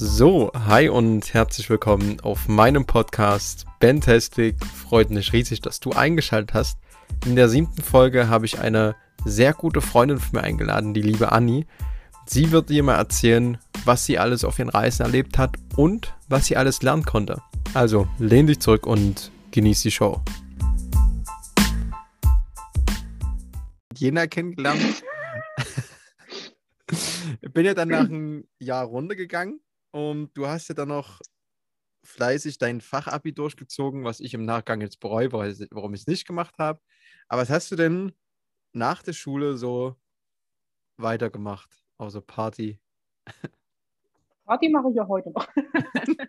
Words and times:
So, 0.00 0.52
hi 0.54 0.88
und 0.88 1.34
herzlich 1.34 1.68
willkommen 1.68 2.20
auf 2.20 2.46
meinem 2.46 2.86
Podcast 2.86 3.66
Fantastic. 3.80 4.54
Freut 4.64 5.10
mich 5.10 5.32
riesig, 5.32 5.60
dass 5.60 5.80
du 5.80 5.90
eingeschaltet 5.90 6.54
hast. 6.54 6.78
In 7.26 7.34
der 7.34 7.48
siebten 7.48 7.82
Folge 7.82 8.28
habe 8.28 8.46
ich 8.46 8.60
eine 8.60 8.94
sehr 9.24 9.52
gute 9.54 9.80
Freundin 9.80 10.20
von 10.20 10.38
mir 10.38 10.44
eingeladen, 10.44 10.94
die 10.94 11.02
liebe 11.02 11.32
Anni. 11.32 11.66
Sie 12.26 12.52
wird 12.52 12.70
dir 12.70 12.84
mal 12.84 12.94
erzählen, 12.94 13.58
was 13.84 14.06
sie 14.06 14.20
alles 14.20 14.44
auf 14.44 14.60
ihren 14.60 14.68
Reisen 14.68 15.02
erlebt 15.02 15.36
hat 15.36 15.56
und 15.74 16.14
was 16.28 16.46
sie 16.46 16.56
alles 16.56 16.80
lernen 16.80 17.04
konnte. 17.04 17.42
Also, 17.74 18.06
lehn 18.20 18.46
dich 18.46 18.60
zurück 18.60 18.86
und 18.86 19.32
genieß 19.50 19.82
die 19.82 19.90
Show. 19.90 20.22
Jena 23.96 24.28
kennengelernt. 24.28 25.02
Bin 27.52 27.66
ja 27.66 27.74
dann 27.74 27.88
nach 27.88 28.08
einem 28.08 28.44
Jahr 28.60 28.84
runtergegangen 28.84 29.58
und 29.98 30.32
du 30.34 30.46
hast 30.46 30.68
ja 30.68 30.76
dann 30.76 30.90
noch 30.90 31.20
fleißig 32.04 32.58
dein 32.58 32.80
Fachabi 32.80 33.34
durchgezogen, 33.34 34.04
was 34.04 34.20
ich 34.20 34.32
im 34.32 34.44
Nachgang 34.44 34.80
jetzt 34.80 35.00
bereue, 35.00 35.32
warum 35.32 35.92
ich 35.92 36.02
es 36.02 36.06
nicht 36.06 36.24
gemacht 36.24 36.56
habe. 36.58 36.80
Aber 37.26 37.42
was 37.42 37.50
hast 37.50 37.72
du 37.72 37.76
denn 37.76 38.12
nach 38.72 39.02
der 39.02 39.12
Schule 39.12 39.56
so 39.56 39.96
weitergemacht, 40.98 41.82
außer 41.96 42.20
Party? 42.20 42.78
Party 44.46 44.68
mache 44.68 44.90
ich 44.90 44.94
ja 44.94 45.08
heute 45.08 45.30
noch. 45.30 45.48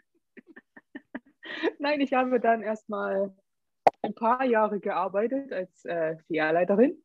Nein, 1.78 2.02
ich 2.02 2.12
habe 2.14 2.40
dann 2.40 2.64
erstmal 2.64 3.36
ein 4.02 4.16
paar 4.16 4.44
Jahre 4.45 4.80
gearbeitet 4.80 5.54
als 5.54 5.86
äh, 5.86 6.17
Filialleiterin. 6.26 7.00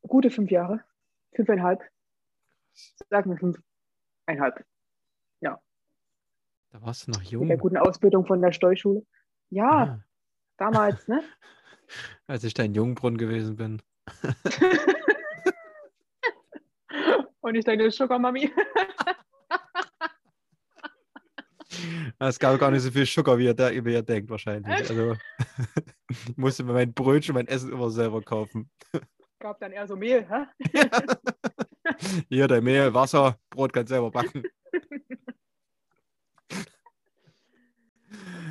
Gute 0.00 0.30
fünf 0.30 0.50
Jahre. 0.50 0.82
Fünfeinhalb. 1.34 1.82
Sagen 3.10 3.30
wir 3.30 3.36
fünfeinhalb. 3.36 4.64
Ja. 6.74 6.80
Da 6.80 6.86
warst 6.86 7.06
du 7.06 7.12
noch 7.12 7.22
jung. 7.22 7.42
Mit 7.42 7.50
der 7.50 7.58
guten 7.58 7.76
Ausbildung 7.76 8.26
von 8.26 8.42
der 8.42 8.50
Steuerschule. 8.52 9.02
Ja, 9.50 9.70
ah. 9.70 10.00
damals, 10.56 11.06
ne? 11.08 11.22
Als 12.26 12.42
ich 12.44 12.54
dein 12.54 12.74
Jungbrunnen 12.74 13.18
gewesen 13.18 13.56
bin. 13.56 13.82
Und 17.40 17.56
ich 17.56 17.64
deine 17.64 17.90
Sugar 17.90 18.18
Mami. 18.18 18.50
Es 22.20 22.38
gab 22.38 22.58
gar 22.60 22.70
nicht 22.70 22.82
so 22.82 22.90
viel 22.90 23.06
Zucker, 23.06 23.36
wie 23.36 23.46
ihr, 23.46 23.58
wie 23.58 23.92
ihr 23.92 24.02
denkt, 24.02 24.30
wahrscheinlich. 24.30 24.88
Also, 24.88 25.16
ich 26.08 26.36
musste 26.36 26.64
mir 26.64 26.72
mein 26.72 26.94
Brötchen, 26.94 27.34
mein 27.34 27.48
Essen 27.48 27.72
immer 27.72 27.90
selber 27.90 28.22
kaufen. 28.22 28.70
Gab 29.40 29.58
dann 29.58 29.72
eher 29.72 29.86
so 29.86 29.96
Mehl, 29.96 30.26
hä? 30.26 30.46
Hier, 32.28 32.46
der 32.46 32.62
Mehl, 32.62 32.94
Wasser, 32.94 33.38
Brot 33.50 33.72
kannst 33.72 33.90
selber 33.90 34.10
backen. 34.10 34.44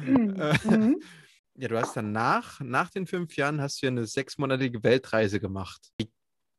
Mhm. 0.06 1.02
Ja, 1.56 1.68
du 1.68 1.80
hast 1.80 1.96
dann 1.96 2.12
nach, 2.12 2.60
nach 2.62 2.90
den 2.90 3.06
fünf 3.06 3.36
Jahren 3.36 3.62
hast 3.62 3.82
du 3.82 3.86
ja 3.86 3.92
eine 3.92 4.06
sechsmonatige 4.06 4.84
Weltreise 4.84 5.40
gemacht. 5.40 5.92
Wie 6.00 6.12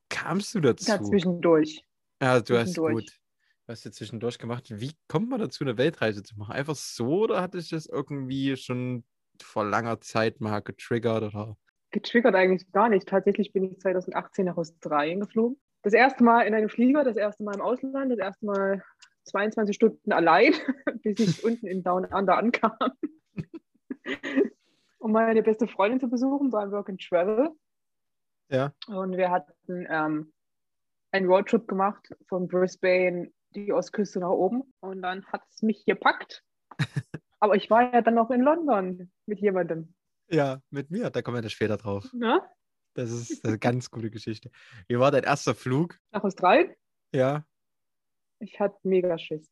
kamst 0.08 0.54
du 0.54 0.60
dazu? 0.60 0.88
Ja, 0.88 1.02
zwischendurch. 1.02 1.84
Ja, 2.22 2.40
du 2.40 2.56
hast 2.56 2.76
gut. 2.76 3.10
Du 3.66 3.72
hast 3.72 3.84
ja 3.84 3.90
zwischendurch 3.90 4.38
gemacht. 4.38 4.66
Wie 4.68 4.92
kommt 5.08 5.30
man 5.30 5.40
dazu, 5.40 5.64
eine 5.64 5.78
Weltreise 5.78 6.22
zu 6.22 6.38
machen? 6.38 6.52
Einfach 6.52 6.76
so 6.76 7.24
oder 7.24 7.42
hatte 7.42 7.58
ich 7.58 7.70
das 7.70 7.86
irgendwie 7.86 8.56
schon 8.56 9.04
vor 9.42 9.64
langer 9.64 10.00
Zeit 10.00 10.40
mal 10.40 10.60
getriggert? 10.60 11.22
Oder? 11.22 11.56
Getriggert 11.90 12.36
eigentlich 12.36 12.70
gar 12.70 12.88
nicht. 12.88 13.08
Tatsächlich 13.08 13.52
bin 13.52 13.64
ich 13.64 13.80
2018 13.80 14.44
nach 14.44 14.56
Australien 14.56 15.20
geflogen. 15.20 15.58
Das 15.82 15.92
erste 15.92 16.22
Mal 16.22 16.42
in 16.42 16.54
einem 16.54 16.68
Flieger, 16.68 17.02
das 17.02 17.16
erste 17.16 17.42
Mal 17.42 17.56
im 17.56 17.62
Ausland, 17.62 18.12
das 18.12 18.18
erste 18.18 18.46
Mal 18.46 18.82
22 19.24 19.74
Stunden 19.74 20.12
allein, 20.12 20.54
bis 21.02 21.18
ich 21.18 21.42
unten 21.42 21.66
in 21.66 21.82
Down 21.82 22.04
Under 22.04 22.36
ankam 22.36 22.72
um 24.98 25.12
meine 25.12 25.42
beste 25.42 25.68
Freundin 25.68 26.00
zu 26.00 26.08
besuchen 26.08 26.50
beim 26.50 26.70
Work 26.70 26.88
and 26.88 27.00
Travel. 27.00 27.50
Ja. 28.48 28.72
Und 28.86 29.16
wir 29.16 29.30
hatten 29.30 29.86
ähm, 29.88 30.32
einen 31.12 31.26
Roadtrip 31.26 31.68
gemacht 31.68 32.08
von 32.28 32.48
Brisbane 32.48 33.32
die 33.54 33.72
Ostküste 33.72 34.20
nach 34.20 34.30
oben. 34.30 34.62
Und 34.80 35.02
dann 35.02 35.24
hat 35.26 35.42
es 35.50 35.62
mich 35.62 35.84
gepackt. 35.84 36.42
Aber 37.40 37.56
ich 37.56 37.70
war 37.70 37.92
ja 37.92 38.02
dann 38.02 38.14
noch 38.14 38.30
in 38.30 38.40
London 38.40 39.10
mit 39.26 39.40
jemandem. 39.40 39.94
Ja, 40.28 40.60
mit 40.70 40.90
mir. 40.90 41.10
Da 41.10 41.22
kommen 41.22 41.36
wir 41.36 41.42
dann 41.42 41.50
später 41.50 41.76
drauf. 41.76 42.10
Ja? 42.18 42.48
Das 42.94 43.10
ist, 43.10 43.30
das 43.30 43.30
ist 43.38 43.46
eine 43.46 43.58
ganz 43.58 43.90
gute 43.90 44.10
Geschichte. 44.10 44.50
Wie 44.88 44.98
war 44.98 45.10
dein 45.10 45.24
erster 45.24 45.54
Flug? 45.54 45.98
Nach 46.10 46.24
Australien? 46.24 46.74
Ja. 47.12 47.44
Ich 48.38 48.58
hatte 48.58 48.76
mega 48.82 49.18
Schiss. 49.18 49.48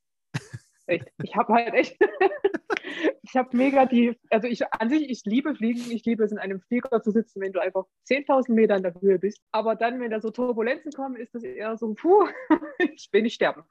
Echt. 0.86 1.12
Ich 1.22 1.36
habe 1.36 1.52
halt 1.52 1.74
echt 1.74 1.96
ich 3.22 3.36
habe 3.36 3.56
mega 3.56 3.86
die, 3.86 4.18
also 4.30 4.48
ich 4.48 4.62
an 4.72 4.88
sich, 4.88 5.08
ich 5.08 5.24
liebe 5.24 5.54
Fliegen, 5.54 5.90
ich 5.90 6.04
liebe 6.04 6.24
es 6.24 6.32
in 6.32 6.38
einem 6.38 6.60
Flieger 6.60 7.02
zu 7.02 7.12
sitzen, 7.12 7.40
wenn 7.40 7.52
du 7.52 7.60
einfach 7.60 7.84
10.000 8.08 8.52
Meter 8.52 8.76
in 8.76 8.82
der 8.82 8.94
Höhe 9.00 9.18
bist. 9.18 9.40
Aber 9.52 9.76
dann, 9.76 10.00
wenn 10.00 10.10
da 10.10 10.20
so 10.20 10.30
Turbulenzen 10.30 10.92
kommen, 10.92 11.16
ist 11.16 11.34
das 11.34 11.44
eher 11.44 11.76
so, 11.76 11.94
puh, 11.94 12.26
ich 12.78 13.08
will 13.12 13.22
nicht 13.22 13.34
sterben. 13.34 13.62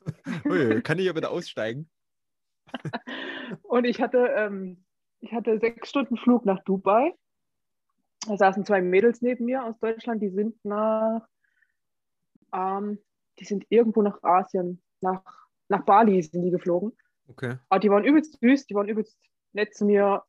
Ui, 0.44 0.82
kann 0.82 0.98
ich 0.98 1.06
ja 1.06 1.14
wieder 1.14 1.30
aussteigen? 1.30 1.88
Und 3.62 3.84
ich 3.84 4.00
hatte, 4.00 4.26
ähm, 4.36 4.84
ich 5.20 5.32
hatte 5.32 5.60
sechs 5.60 5.88
Stunden 5.88 6.16
Flug 6.16 6.44
nach 6.44 6.62
Dubai. 6.64 7.14
Da 8.26 8.36
saßen 8.36 8.64
zwei 8.64 8.82
Mädels 8.82 9.22
neben 9.22 9.44
mir 9.44 9.64
aus 9.64 9.78
Deutschland, 9.78 10.20
die 10.20 10.30
sind 10.30 10.56
nach, 10.64 11.28
ähm, 12.52 12.98
die 13.38 13.44
sind 13.44 13.66
irgendwo 13.68 14.02
nach 14.02 14.20
Asien, 14.24 14.82
nach, 15.00 15.22
nach 15.68 15.84
Bali 15.84 16.20
sind 16.22 16.42
die 16.42 16.50
geflogen. 16.50 16.92
Okay. 17.28 17.56
Aber 17.68 17.80
die 17.80 17.90
waren 17.90 18.04
übelst 18.04 18.38
süß, 18.40 18.66
die 18.66 18.74
waren 18.74 18.88
übelst 18.88 19.18
nett 19.52 19.74
zu 19.74 19.84
mir. 19.84 20.22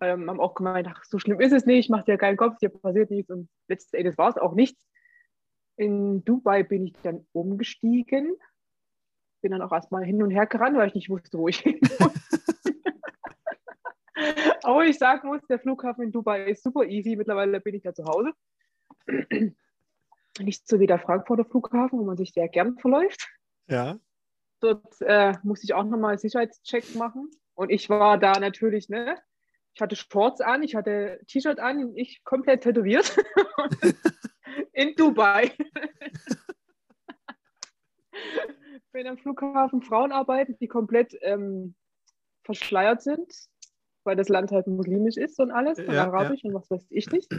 Ähm, 0.00 0.28
haben 0.28 0.40
auch 0.40 0.54
gemeint, 0.54 0.88
ach, 0.90 1.04
so 1.04 1.18
schlimm 1.18 1.40
ist 1.40 1.52
es 1.52 1.66
nicht, 1.66 1.88
mach 1.88 2.04
dir 2.04 2.18
keinen 2.18 2.36
Kopf, 2.36 2.58
dir 2.58 2.68
passiert 2.68 3.10
nichts. 3.10 3.30
Und 3.30 3.48
letzten 3.68 3.96
Endes 3.96 4.18
war 4.18 4.28
es 4.28 4.36
auch 4.36 4.54
nichts. 4.54 4.84
In 5.76 6.24
Dubai 6.24 6.62
bin 6.62 6.86
ich 6.86 6.94
dann 7.02 7.26
umgestiegen. 7.32 8.36
Bin 9.40 9.52
dann 9.52 9.62
auch 9.62 9.72
erstmal 9.72 10.04
hin 10.04 10.22
und 10.22 10.30
her 10.30 10.46
gerannt, 10.46 10.76
weil 10.76 10.88
ich 10.88 10.94
nicht 10.94 11.10
wusste, 11.10 11.38
wo 11.38 11.48
ich 11.48 11.58
hin 11.58 11.78
muss. 12.00 12.12
Aber 14.62 14.84
ich 14.84 14.98
sagen 14.98 15.28
muss, 15.28 15.42
der 15.48 15.58
Flughafen 15.58 16.04
in 16.04 16.12
Dubai 16.12 16.44
ist 16.50 16.62
super 16.62 16.84
easy. 16.84 17.16
Mittlerweile 17.16 17.60
bin 17.60 17.74
ich 17.74 17.82
da 17.82 17.94
zu 17.94 18.04
Hause. 18.04 18.32
Nicht 20.38 20.66
so 20.66 20.80
wie 20.80 20.86
der 20.86 20.98
Frankfurter 20.98 21.44
Flughafen, 21.44 21.98
wo 21.98 22.04
man 22.04 22.16
sich 22.16 22.32
sehr 22.32 22.48
gern 22.48 22.78
verläuft. 22.78 23.28
Ja. 23.68 23.98
Dort 24.64 25.00
äh, 25.02 25.34
musste 25.42 25.66
ich 25.66 25.74
auch 25.74 25.84
nochmal 25.84 26.12
einen 26.12 26.18
Sicherheitscheck 26.18 26.94
machen. 26.94 27.30
Und 27.52 27.68
ich 27.68 27.90
war 27.90 28.16
da 28.16 28.40
natürlich, 28.40 28.88
ne? 28.88 29.18
Ich 29.74 29.82
hatte 29.82 29.94
Shorts 29.94 30.40
an, 30.40 30.62
ich 30.62 30.74
hatte 30.74 31.20
T-Shirt 31.26 31.58
an, 31.58 31.94
ich 31.96 32.24
komplett 32.24 32.62
tätowiert. 32.62 33.14
In 34.72 34.94
Dubai. 34.94 35.52
Bin 38.92 39.06
am 39.06 39.18
Flughafen 39.18 39.82
Frauen 39.82 40.12
arbeiten, 40.12 40.56
die 40.58 40.68
komplett 40.68 41.14
ähm, 41.20 41.74
verschleiert 42.44 43.02
sind, 43.02 43.34
weil 44.04 44.16
das 44.16 44.30
Land 44.30 44.50
halt 44.50 44.66
muslimisch 44.66 45.18
ist 45.18 45.38
und 45.40 45.50
alles, 45.50 45.78
und 45.78 45.92
ja, 45.92 46.04
arabisch 46.04 46.42
ja. 46.42 46.48
und 46.48 46.54
was 46.54 46.70
weiß 46.70 46.86
ich 46.88 47.10
nicht. 47.10 47.30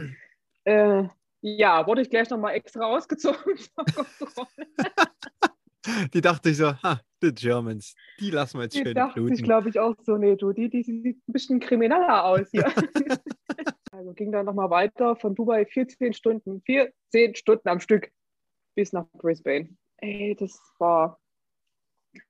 Äh, 0.62 1.08
ja, 1.40 1.88
wurde 1.88 2.02
ich 2.02 2.10
gleich 2.10 2.30
nochmal 2.30 2.54
extra 2.54 2.84
ausgezogen. 2.84 3.58
die 6.12 6.20
dachte 6.20 6.50
ich 6.50 6.56
so, 6.56 6.72
ha, 6.82 7.00
the 7.20 7.32
Germans, 7.32 7.94
die 8.20 8.30
lassen 8.30 8.58
wir 8.58 8.64
jetzt 8.64 8.76
die 8.76 8.82
schön 8.82 8.94
dachte 8.94 9.20
bluten. 9.20 9.34
ich, 9.34 9.42
glaube 9.42 9.68
ich, 9.68 9.78
auch 9.78 9.94
so, 10.04 10.16
nee, 10.16 10.36
du, 10.36 10.52
die, 10.52 10.68
die 10.68 10.82
sieht 10.82 11.28
ein 11.28 11.32
bisschen 11.32 11.60
krimineller 11.60 12.24
aus 12.24 12.48
hier. 12.50 12.66
also 13.92 14.12
ging 14.12 14.32
dann 14.32 14.46
nochmal 14.46 14.70
weiter 14.70 15.16
von 15.16 15.34
Dubai 15.34 15.66
14 15.66 16.12
Stunden, 16.12 16.62
14 16.62 17.34
Stunden 17.34 17.68
am 17.68 17.80
Stück 17.80 18.10
bis 18.74 18.92
nach 18.92 19.06
Brisbane. 19.14 19.70
Ey, 19.98 20.36
das 20.38 20.60
war 20.78 21.18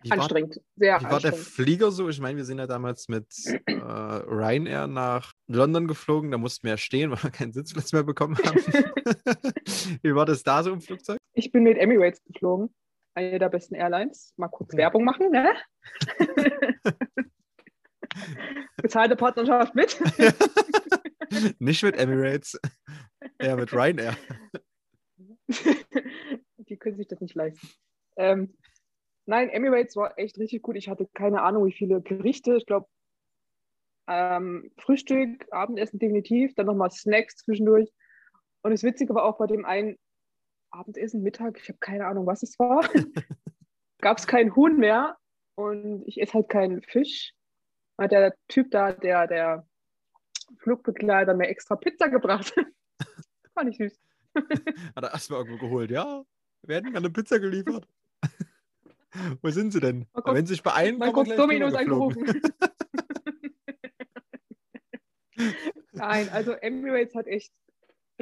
wie 0.03 0.11
anstrengend, 0.11 0.57
war, 0.57 0.63
sehr 0.77 0.87
wie 0.87 0.91
anstrengend. 0.91 1.13
war 1.13 1.21
der 1.21 1.33
Flieger 1.33 1.91
so? 1.91 2.09
Ich 2.09 2.21
meine, 2.21 2.37
wir 2.37 2.45
sind 2.45 2.59
ja 2.59 2.67
damals 2.67 3.09
mit 3.09 3.27
äh, 3.67 3.73
Ryanair 3.73 4.87
nach 4.87 5.33
London 5.49 5.87
geflogen. 5.87 6.31
Da 6.31 6.39
mussten 6.39 6.65
wir 6.65 6.73
ja 6.73 6.77
stehen, 6.77 7.11
weil 7.11 7.23
wir 7.23 7.31
keinen 7.31 7.53
Sitzplatz 7.53 7.93
mehr 7.93 8.03
bekommen 8.03 8.37
haben. 8.39 8.57
wie 10.03 10.15
war 10.15 10.27
das 10.27 10.43
da 10.43 10.63
so 10.63 10.73
im 10.73 10.81
Flugzeug? 10.81 11.19
Ich 11.35 11.51
bin 11.53 11.65
mit 11.65 11.79
Emirates 11.79 12.23
geflogen 12.25 12.71
eine 13.17 13.39
der 13.39 13.49
besten 13.49 13.75
Airlines. 13.75 14.35
Mal 14.37 14.49
kurz 14.49 14.73
okay. 14.73 14.83
Werbung 14.83 15.05
machen, 15.05 15.31
ne? 15.31 15.55
Bezahlte 18.77 19.17
Partnerschaft 19.17 19.75
mit. 19.75 19.99
Nicht 21.59 21.83
mit 21.83 21.97
Emirates, 21.97 22.61
eher 23.39 23.57
mit 23.57 23.73
Ryanair. 23.73 24.17
Die 26.59 26.77
können 26.77 26.97
sich 26.97 27.07
das 27.07 27.21
nicht 27.21 27.35
leisten. 27.35 27.69
Ähm, 28.17 28.57
nein, 29.25 29.49
Emirates 29.51 29.97
war 29.97 30.19
echt 30.19 30.39
richtig 30.39 30.63
gut. 30.63 30.77
Ich 30.77 30.89
hatte 30.89 31.09
keine 31.15 31.43
Ahnung, 31.43 31.65
wie 31.67 31.73
viele 31.73 32.03
Gerichte. 32.03 32.57
Ich 32.57 32.67
glaube, 32.67 32.89
ähm, 34.09 34.73
Frühstück, 34.79 35.47
Abendessen 35.53 35.99
definitiv, 35.99 36.55
dann 36.55 36.67
nochmal 36.67 36.91
Snacks 36.91 37.37
zwischendurch. 37.37 37.93
Und 38.63 38.73
das 38.73 38.83
Witzige 38.83 39.15
war 39.15 39.25
auch 39.25 39.39
bei 39.39 39.47
dem 39.47 39.65
einen 39.65 39.97
Abendessen, 40.71 41.23
Mittag, 41.23 41.59
ich 41.61 41.69
habe 41.69 41.79
keine 41.79 42.07
Ahnung, 42.07 42.27
was 42.27 42.43
es 42.43 42.59
war, 42.59 42.89
gab 44.01 44.19
es 44.19 44.27
kein 44.27 44.55
Huhn 44.55 44.77
mehr, 44.77 45.17
und 45.57 46.07
ich 46.07 46.21
esse 46.21 46.35
halt 46.35 46.49
keinen 46.49 46.83
Fisch. 46.83 47.33
Hat 47.99 48.13
der 48.13 48.35
Typ 48.49 48.71
da, 48.71 48.93
der, 48.93 49.27
der 49.27 49.67
Flugbegleiter, 50.59 51.35
mir 51.35 51.49
extra 51.49 51.77
Pizza 51.77 52.09
gebracht. 52.09 52.55
Fand 53.55 53.71
ich 53.71 53.79
süß. 53.79 53.99
Hat 54.95 55.03
er 55.05 55.13
erstmal 55.13 55.41
irgendwo 55.41 55.67
geholt, 55.67 55.91
ja? 55.91 56.25
Werden 56.63 56.95
eine 56.95 57.09
Pizza 57.09 57.39
geliefert. 57.39 57.89
Wo 59.41 59.49
sind 59.49 59.73
sie 59.73 59.81
denn? 59.81 60.07
Kurz- 60.13 60.27
Wenn 60.35 60.47
sie 60.47 60.55
sich 60.55 60.63
beeilen, 60.63 60.99
Mal 60.99 61.11
kurz 61.13 61.35
Dominos 61.35 61.73
angerufen. 61.73 62.43
Nein, 65.93 66.29
also 66.29 66.53
Emirates 66.53 67.15
hat 67.15 67.27
echt 67.27 67.51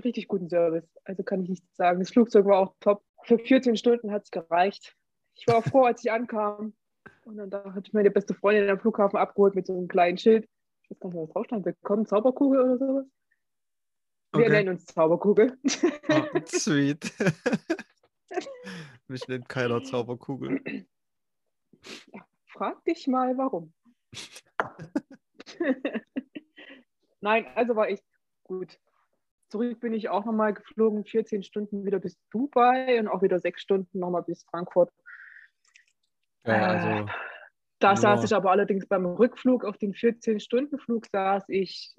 richtig 0.03 0.29
guten 0.29 0.49
Service. 0.49 0.89
Also 1.05 1.23
kann 1.23 1.43
ich 1.43 1.49
nicht 1.49 1.77
sagen. 1.77 2.01
Das 2.01 2.11
Flugzeug 2.11 2.47
war 2.47 2.59
auch 2.59 2.75
top. 2.81 3.03
Für 3.23 3.39
14 3.39 3.77
Stunden 3.77 4.11
hat 4.11 4.25
es 4.25 4.31
gereicht. 4.31 4.97
Ich 5.35 5.47
war 5.47 5.57
auch 5.57 5.65
froh, 5.65 5.85
als 5.85 6.05
ich 6.05 6.11
ankam. 6.13 6.75
Und 7.25 7.37
dann 7.37 7.51
da 7.51 7.75
hat 7.75 7.93
meine 7.93 8.11
beste 8.11 8.35
Freundin 8.35 8.69
am 8.69 8.79
Flughafen 8.81 9.19
abgeholt 9.19 9.55
mit 9.55 9.67
so 9.67 9.73
einem 9.77 9.89
kleinen 9.89 10.19
Schild. 10.19 10.49
Ich 10.83 10.91
weiß 10.91 11.01
gar 11.01 11.09
nicht, 11.11 11.19
was 11.19 11.31
drauf 11.31 11.47
stand. 11.47 11.65
Willkommen, 11.65 12.07
Zauberkugel 12.07 12.61
oder 12.61 12.79
sowas. 12.79 13.07
Wir 14.33 14.41
Okay. 14.41 14.51
nennen 14.51 14.69
uns 14.71 14.85
Zauberkugel. 14.87 15.59
Ah, 16.09 16.27
sweet. 16.47 17.13
Mich 19.09 19.27
nennt 19.29 19.49
keiner 19.49 19.83
Zauberkugel. 19.85 20.87
Frag 22.47 22.85
dich 22.85 23.07
mal, 23.07 23.37
warum. 23.39 23.73
Nein, 27.21 27.47
also 27.55 27.77
war 27.77 27.89
echt 27.89 28.05
gut. 28.43 28.79
Zurück 29.55 29.79
bin 29.79 29.93
ich 29.93 30.09
auch 30.09 30.25
nochmal 30.25 30.53
geflogen, 30.53 31.05
14 31.05 31.45
Stunden 31.45 31.85
wieder 31.87 32.01
bis 32.01 32.19
Dubai 32.31 32.99
und 32.99 33.07
auch 33.07 33.23
wieder 33.23 33.39
sechs 33.39 33.63
Stunden 33.63 34.01
nochmal 34.01 34.25
bis 34.25 34.43
Frankfurt. 34.51 34.91
Ja, 36.45 36.67
also, 36.67 37.07
Da 37.79 37.91
Ja. 37.91 37.97
saß 37.97 38.25
ich 38.25 38.35
aber 38.35 38.51
allerdings 38.51 38.89
beim 38.89 39.07
Rückflug 39.07 39.65
auf 39.65 39.79
den 39.79 39.95
14-Stunden-Flug, 39.95 41.07
saß 41.07 41.45
ich 41.51 41.95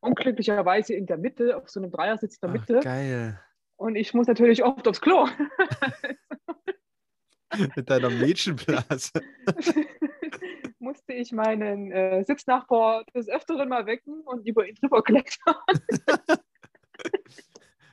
unglücklicherweise 0.00 0.92
in 0.92 1.06
der 1.06 1.16
Mitte, 1.16 1.56
auf 1.56 1.70
so 1.70 1.80
einem 1.80 1.90
Dreiersitz 1.90 2.36
in 2.42 2.50
der 2.52 2.60
ach, 2.60 2.68
Mitte. 2.68 2.80
geil. 2.80 3.40
Und 3.76 3.96
ich 3.96 4.12
muss 4.12 4.26
natürlich 4.26 4.62
oft 4.62 4.86
aufs 4.86 5.00
Klo. 5.00 5.26
Mit 7.74 7.88
deiner 7.88 8.10
Mädchenblase. 8.10 9.12
musste 10.86 11.14
ich 11.14 11.32
meinen 11.32 11.90
äh, 11.90 12.22
Sitznachbar 12.24 13.04
des 13.14 13.28
Öfteren 13.28 13.68
mal 13.68 13.86
wecken 13.86 14.20
und 14.20 14.46
über 14.46 14.66
ihn 14.68 14.76
drüber 14.76 15.02
klettern. 15.02 15.56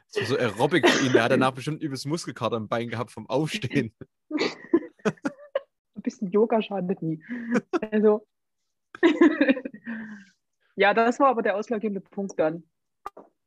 Das 0.07 0.17
war 0.21 0.25
so 0.25 0.37
Aerobic 0.37 0.87
für 0.87 1.05
ihn. 1.07 1.15
Er 1.15 1.23
hat 1.23 1.31
danach 1.31 1.51
bestimmt 1.51 1.81
übelst 1.81 2.05
Muskelkater 2.05 2.57
im 2.57 2.67
Bein 2.67 2.89
gehabt 2.89 3.11
vom 3.11 3.27
Aufstehen. 3.29 3.95
Ein 4.29 6.01
bisschen 6.03 6.29
Yoga 6.29 6.61
schadet 6.61 7.01
nie. 7.01 7.23
Also, 7.91 8.27
ja, 10.75 10.93
das 10.93 11.19
war 11.19 11.29
aber 11.29 11.41
der 11.41 11.55
ausschlaggebende 11.55 12.01
Punkt 12.01 12.37
dann, 12.37 12.63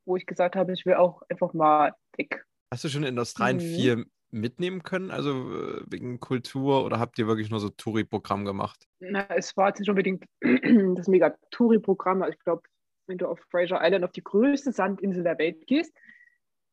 wo 0.05 0.17
ich 0.17 0.27
gesagt 0.27 0.57
habe, 0.57 0.73
ich 0.73 0.85
will 0.87 0.95
auch 0.95 1.23
einfach 1.29 1.53
mal 1.53 1.95
weg. 2.17 2.45
Hast 2.73 2.85
du 2.85 2.89
schon 2.89 3.05
in 3.05 3.19
Australien 3.19 3.59
Mhm. 3.59 3.61
viel 3.77 4.07
mitnehmen 4.31 4.83
können? 4.83 5.11
Also 5.11 5.31
äh, 5.31 5.83
wegen 5.87 6.19
Kultur 6.21 6.85
oder 6.85 6.99
habt 6.99 7.19
ihr 7.19 7.27
wirklich 7.27 7.51
nur 7.51 7.61
so 7.61 7.69
Touri-Programm 7.71 8.45
gemacht? 8.45 8.87
Na, 8.99 9.27
es 9.37 9.57
war 9.57 9.69
jetzt 9.69 9.79
nicht 9.79 9.89
unbedingt 9.89 10.25
das 10.97 11.07
Mega-Touri-Programm. 11.09 12.23
Also 12.23 12.33
Ich 12.37 12.45
glaube, 12.45 12.62
wenn 13.08 13.19
du 13.19 13.26
auf 13.26 13.41
Fraser 13.50 13.81
Island 13.82 14.05
auf 14.05 14.12
die 14.12 14.25
größte 14.25 14.73
Sandinsel 14.73 15.23
der 15.23 15.38
Welt 15.38 15.67
gehst, 15.67 15.94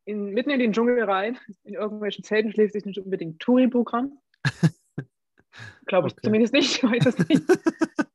in, 0.06 0.34
mitten 0.34 0.50
in 0.50 0.60
den 0.60 0.74
Dschungel 0.74 1.04
rein, 1.04 1.40
in 1.64 1.76
irgendwelchen 1.76 2.24
Zelten 2.24 2.52
schläfst, 2.52 2.76
ist 2.76 2.86
nicht 2.86 3.00
unbedingt 3.00 3.40
Touri-Programm. 3.40 4.20
Glaube 5.86 6.08
ich 6.08 6.14
Okay. 6.14 6.22
zumindest 6.24 6.54
nicht, 6.54 6.76
ich 6.78 6.84
weiß 6.84 7.06
es 7.06 7.28
nicht. 7.28 7.44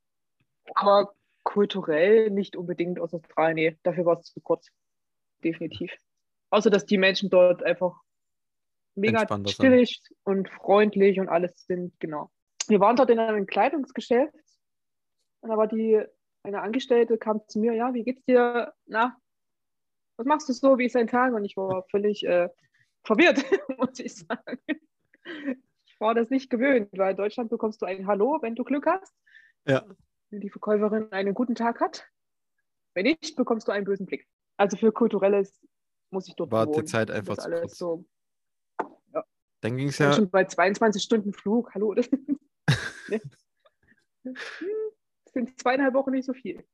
Aber 0.75 1.15
kulturell 1.44 2.31
nicht 2.31 2.56
unbedingt 2.56 3.00
aus 3.00 3.15
Australien. 3.15 3.55
Nee, 3.55 3.79
dafür 3.82 4.05
war 4.05 4.19
es 4.19 4.26
zu 4.26 4.41
kurz. 4.41 4.69
Definitiv. 5.43 5.93
Außer, 6.50 6.71
dass 6.71 6.85
die 6.85 6.99
Menschen 6.99 7.31
dort 7.31 7.62
einfach 7.62 8.00
mega 8.94 9.25
chillig 9.44 10.03
und 10.25 10.49
freundlich 10.50 11.21
und 11.21 11.29
alles 11.29 11.64
sind, 11.67 11.99
genau. 12.00 12.31
Wir 12.67 12.81
waren 12.81 12.97
dort 12.97 13.11
in 13.11 13.19
einem 13.19 13.47
Kleidungsgeschäft 13.47 14.35
und 15.41 15.50
da 15.50 15.56
war 15.56 15.69
die, 15.69 16.03
eine 16.43 16.62
Angestellte 16.62 17.19
kam 17.19 17.40
zu 17.49 17.58
mir, 17.58 17.75
ja, 17.75 17.93
wie 17.94 18.05
geht's 18.05 18.25
dir? 18.25 18.73
Na, 18.87 19.17
was 20.17 20.26
machst 20.26 20.49
du 20.49 20.52
so? 20.52 20.79
Wie 20.79 20.87
ist 20.87 20.94
dein 20.94 21.06
Tag? 21.06 21.32
Und 21.35 21.44
ich 21.44 21.56
war 21.56 21.85
völlig 21.90 22.25
äh, 22.26 22.49
verwirrt, 23.05 23.44
muss 23.79 23.99
ich 23.99 24.14
sagen. 24.17 24.58
Ich 25.85 26.00
war 26.00 26.14
das 26.14 26.31
nicht 26.31 26.50
gewöhnt, 26.50 26.88
weil 26.96 27.12
in 27.12 27.17
Deutschland 27.17 27.50
bekommst 27.50 27.82
du 27.82 27.87
ein 27.87 28.06
Hallo, 28.06 28.38
wenn 28.40 28.55
du 28.55 28.64
Glück 28.64 28.87
hast. 28.87 29.14
Ja. 29.67 29.85
Wenn 30.31 30.40
die 30.40 30.50
Verkäuferin 30.50 31.12
einen 31.12 31.35
guten 31.35 31.55
Tag 31.55 31.81
hat. 31.81 32.06
Wenn 32.94 33.05
nicht, 33.05 33.37
bekommst 33.37 33.69
du 33.69 33.73
einen 33.73 33.85
bösen 33.85 34.06
Blick. 34.06 34.26
Also 34.56 34.76
für 34.76 34.93
Kulturelles 34.93 35.61
muss 36.11 36.26
ich 36.29 36.35
dort 36.37 36.50
War 36.50 36.67
die. 36.67 36.85
Zeit 36.85 37.11
einfach 37.11 37.37
das 37.37 37.44
zu 37.44 37.50
alles 37.50 37.61
kurz. 37.61 37.79
so. 37.79 38.05
Dann 39.61 39.76
ging 39.76 39.88
es 39.88 39.99
Ja. 39.99 40.06
ja. 40.06 40.12
Schon 40.14 40.31
bei 40.31 40.44
22 40.44 41.02
Stunden 41.02 41.32
Flug, 41.32 41.75
hallo. 41.75 41.94
Das, 41.94 42.08
Ne? 43.08 43.20
Das 45.29 45.35
sind 45.35 45.61
zweieinhalb 45.61 45.93
Wochen 45.93 46.13
nicht 46.13 46.25
so 46.25 46.33
viel. 46.33 46.65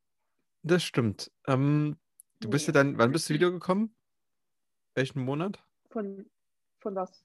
Das 0.63 0.85
stimmt. 0.85 1.33
Ähm, 1.49 1.97
du 2.39 2.49
bist 2.49 2.69
ja 2.69 2.73
dann, 2.73 2.99
wann 2.99 3.11
bist 3.11 3.29
du 3.29 3.35
wiedergekommen? 3.35 3.97
Welchen 4.95 5.25
Monat? 5.25 5.59
Von, 5.91 6.31
von 6.79 6.95
was? 6.95 7.25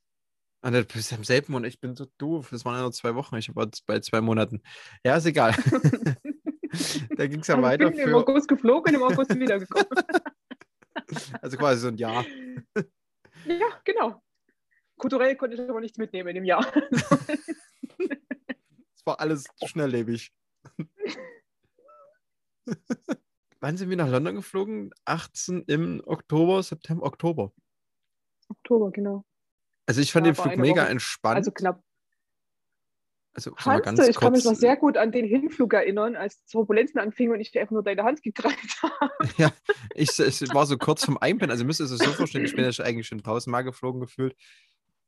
Ah, 0.61 0.71
ne, 0.71 0.83
du 0.83 0.91
bist 0.91 1.11
im 1.11 1.23
selben 1.23 1.53
Monat. 1.53 1.69
Ich 1.69 1.79
bin 1.79 1.95
so 1.95 2.07
doof. 2.17 2.49
Das 2.49 2.65
waren 2.65 2.75
ja 2.77 2.81
nur 2.81 2.91
zwei 2.91 3.13
Wochen. 3.13 3.35
Ich 3.35 3.55
war 3.55 3.69
bei 3.85 3.99
zwei 3.99 4.21
Monaten. 4.21 4.63
Ja, 5.03 5.17
ist 5.17 5.27
egal. 5.27 5.51
da 7.15 7.27
ging 7.27 7.41
es 7.41 7.47
ja 7.47 7.55
Also 7.55 7.67
ich 7.67 7.71
weiter 7.71 7.91
bin 7.91 7.99
im 7.99 8.09
für, 8.09 8.15
August 8.15 8.47
geflogen 8.47 8.95
und 8.95 9.01
im 9.01 9.07
August 9.07 9.35
wiedergekommen. 9.35 9.87
also 11.43 11.57
quasi 11.57 11.81
so 11.81 11.89
ein 11.89 11.97
Jahr. 11.97 12.25
ja, 13.45 13.67
genau. 13.83 14.19
Kulturell 14.97 15.35
konnte 15.35 15.61
ich 15.61 15.69
aber 15.69 15.79
nichts 15.79 15.99
mitnehmen 15.99 16.29
in 16.29 16.35
dem 16.35 16.45
Jahr. 16.45 16.65
Es 18.95 19.05
war 19.05 19.19
alles 19.19 19.45
schnelllebig. 19.63 20.33
Wann 23.61 23.77
sind 23.77 23.89
wir 23.89 23.97
nach 23.97 24.09
London 24.09 24.35
geflogen? 24.35 24.91
18 25.05 25.63
im 25.67 26.01
Oktober, 26.05 26.63
September, 26.63 27.05
Oktober. 27.05 27.51
Oktober, 28.47 28.91
genau. 28.91 29.25
Also 29.85 30.01
ich 30.01 30.11
fand 30.11 30.25
Ja, 30.27 30.31
den 30.33 30.35
Flug 30.41 30.57
mega 30.57 30.83
Woche. 30.83 30.91
entspannt. 30.91 31.37
Also 31.37 31.51
knapp. 31.51 31.83
Also 33.33 33.53
Fandst 33.57 33.99
du, 33.99 34.09
ich 34.09 34.15
kann 34.17 34.33
mich 34.33 34.43
kurz- 34.43 34.53
noch 34.53 34.59
sehr 34.59 34.75
gut 34.75 34.97
an 34.97 35.11
den 35.11 35.25
Hinflug 35.25 35.73
erinnern, 35.73 36.15
als 36.15 36.43
Turbulenzen 36.45 36.99
anfingen 36.99 37.33
und 37.33 37.39
ich 37.39 37.51
dir 37.51 37.61
einfach 37.61 37.73
nur 37.73 37.83
deine 37.83 38.03
Hand 38.03 38.21
gegreift 38.23 38.81
habe. 38.83 39.11
Ja, 39.37 39.51
ich, 39.93 40.17
ich 40.19 40.53
war 40.53 40.65
so 40.65 40.77
kurz 40.77 41.05
vom 41.05 41.17
Einpennen. 41.17 41.51
Also 41.51 41.63
ihr 41.63 41.67
müsst 41.67 41.79
es 41.79 41.91
euch 41.91 41.99
so 42.05 42.11
vorstellen, 42.13 42.45
ich 42.45 42.55
bin 42.55 42.65
ja 42.65 42.71
schon 42.73 42.85
eigentlich 42.85 43.07
schon 43.07 43.21
tausendmal 43.21 43.63
geflogen 43.63 44.01
gefühlt. 44.01 44.35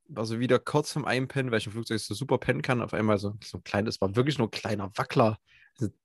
War 0.07 0.25
so 0.25 0.39
wieder 0.39 0.59
kurz 0.59 0.91
vom 0.93 1.05
Einpennen, 1.05 1.51
weil 1.51 1.59
ich 1.59 1.65
im 1.65 1.71
Flugzeug 1.71 1.99
so 1.99 2.13
super 2.13 2.37
pennen 2.37 2.61
kann. 2.61 2.81
Auf 2.81 2.93
einmal 2.93 3.17
so, 3.17 3.33
so 3.43 3.57
ein 3.57 3.63
kleines, 3.63 3.99
war 4.01 4.15
wirklich 4.15 4.37
nur 4.37 4.47
ein 4.47 4.51
kleiner 4.51 4.91
Wackler. 4.95 5.37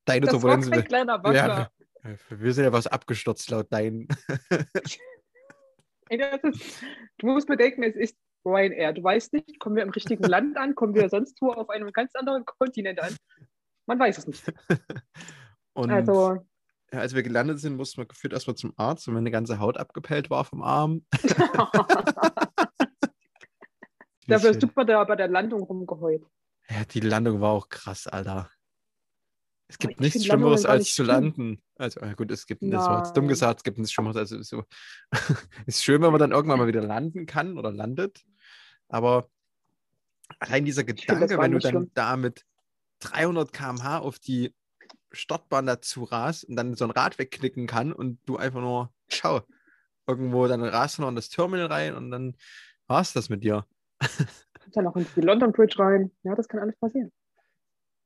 Deine 0.04 0.26
Das 0.26 0.34
war 0.34 0.40
Turbulenzen. 0.40 0.72
kein 0.72 0.84
kleiner 0.84 1.22
Wackler. 1.22 1.70
Ja, 2.04 2.16
wir 2.30 2.52
sind 2.54 2.64
ja 2.64 2.72
was 2.72 2.86
abgestürzt 2.86 3.50
laut 3.50 3.72
deinen. 3.72 4.08
Ey, 6.08 6.18
das 6.18 6.42
ist, 6.44 6.82
du 7.18 7.26
musst 7.26 7.48
bedenken, 7.48 7.82
es 7.82 7.96
ist 7.96 8.16
Ryanair. 8.44 8.92
Du 8.92 9.02
weißt 9.02 9.32
nicht, 9.32 9.58
kommen 9.58 9.74
wir 9.76 9.82
im 9.82 9.90
richtigen 9.90 10.22
Land 10.28 10.56
an, 10.56 10.74
kommen 10.74 10.94
wir 10.94 11.08
sonst 11.08 11.40
wo 11.42 11.50
auf 11.52 11.68
einem 11.68 11.90
ganz 11.92 12.14
anderen 12.14 12.44
Kontinent 12.44 13.00
an. 13.00 13.14
Man 13.86 13.98
weiß 13.98 14.18
es 14.18 14.26
nicht. 14.26 14.52
Und 15.74 15.90
Also, 15.90 16.38
ja, 16.92 17.00
als 17.00 17.14
wir 17.14 17.22
gelandet 17.22 17.58
sind, 17.58 17.76
mussten 17.76 17.98
wir 17.98 18.06
gefühlt 18.06 18.32
erstmal 18.32 18.56
zum 18.56 18.72
Arzt 18.76 19.08
und 19.08 19.14
meine 19.14 19.30
ganze 19.30 19.58
Haut 19.58 19.76
abgepellt 19.76 20.30
war 20.30 20.44
vom 20.44 20.62
Arm. 20.62 21.04
dafür 24.26 24.50
ist 24.50 24.60
super 24.60 24.84
da 24.84 25.02
bei 25.04 25.16
der 25.16 25.28
Landung 25.28 25.62
rumgeheult. 25.64 26.24
Ja, 26.70 26.84
die 26.84 27.00
Landung 27.00 27.40
war 27.40 27.50
auch 27.50 27.68
krass, 27.68 28.06
Alter. 28.06 28.48
Es 29.68 29.78
gibt 29.78 29.94
ich 29.94 30.00
nichts 30.00 30.24
Schlimmeres 30.24 30.64
als 30.64 30.94
zu 30.94 31.02
landen. 31.02 31.60
Also, 31.76 32.00
gut, 32.16 32.30
es 32.30 32.46
gibt, 32.46 32.62
das 32.62 32.86
war 32.86 32.98
jetzt 32.98 33.16
dumm 33.16 33.26
gesagt, 33.26 33.60
es 33.60 33.64
gibt 33.64 33.78
nichts 33.78 33.92
Schlimmeres 33.92 34.16
als 34.16 34.30
so. 34.48 34.64
ist 35.66 35.82
schön, 35.82 36.00
wenn 36.02 36.12
man 36.12 36.20
dann 36.20 36.30
irgendwann 36.30 36.58
mal 36.58 36.68
wieder 36.68 36.82
landen 36.82 37.26
kann 37.26 37.58
oder 37.58 37.72
landet. 37.72 38.24
Aber 38.88 39.28
allein 40.38 40.64
dieser 40.64 40.84
Gedanke, 40.84 41.38
wenn 41.38 41.52
du 41.52 41.58
dann 41.58 41.70
schlimm. 41.70 41.90
da 41.94 42.16
mit 42.16 42.44
300 43.00 43.52
km/h 43.52 43.98
auf 43.98 44.18
die 44.18 44.54
Startbahn 45.12 45.66
dazu 45.66 46.04
rast 46.04 46.44
und 46.44 46.56
dann 46.56 46.74
so 46.74 46.84
ein 46.84 46.90
Rad 46.90 47.18
wegknicken 47.18 47.66
kann 47.66 47.92
und 47.92 48.20
du 48.26 48.36
einfach 48.36 48.60
nur, 48.60 48.92
schau, 49.08 49.42
irgendwo, 50.06 50.46
dann 50.46 50.62
rast 50.62 50.98
du 50.98 51.02
noch 51.02 51.08
in 51.08 51.16
das 51.16 51.28
Terminal 51.28 51.66
rein 51.66 51.94
und 51.94 52.10
dann 52.10 52.36
war 52.86 53.00
es 53.00 53.12
das 53.12 53.28
mit 53.28 53.42
dir. 53.42 53.66
Dann 54.72 54.84
noch 54.84 54.96
in 54.96 55.06
die 55.14 55.20
London 55.20 55.52
Bridge 55.52 55.78
rein. 55.78 56.10
Ja, 56.24 56.34
das 56.34 56.48
kann 56.48 56.60
alles 56.60 56.76
passieren. 56.76 57.12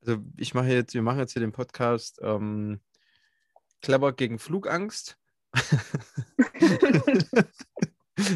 Also 0.01 0.23
ich 0.37 0.55
mache 0.55 0.69
jetzt, 0.69 0.95
wir 0.95 1.03
machen 1.03 1.19
jetzt 1.19 1.33
hier 1.33 1.41
den 1.41 1.53
Podcast 1.53 2.19
ähm, 2.23 2.81
Clever 3.83 4.13
gegen 4.13 4.39
Flugangst. 4.39 5.19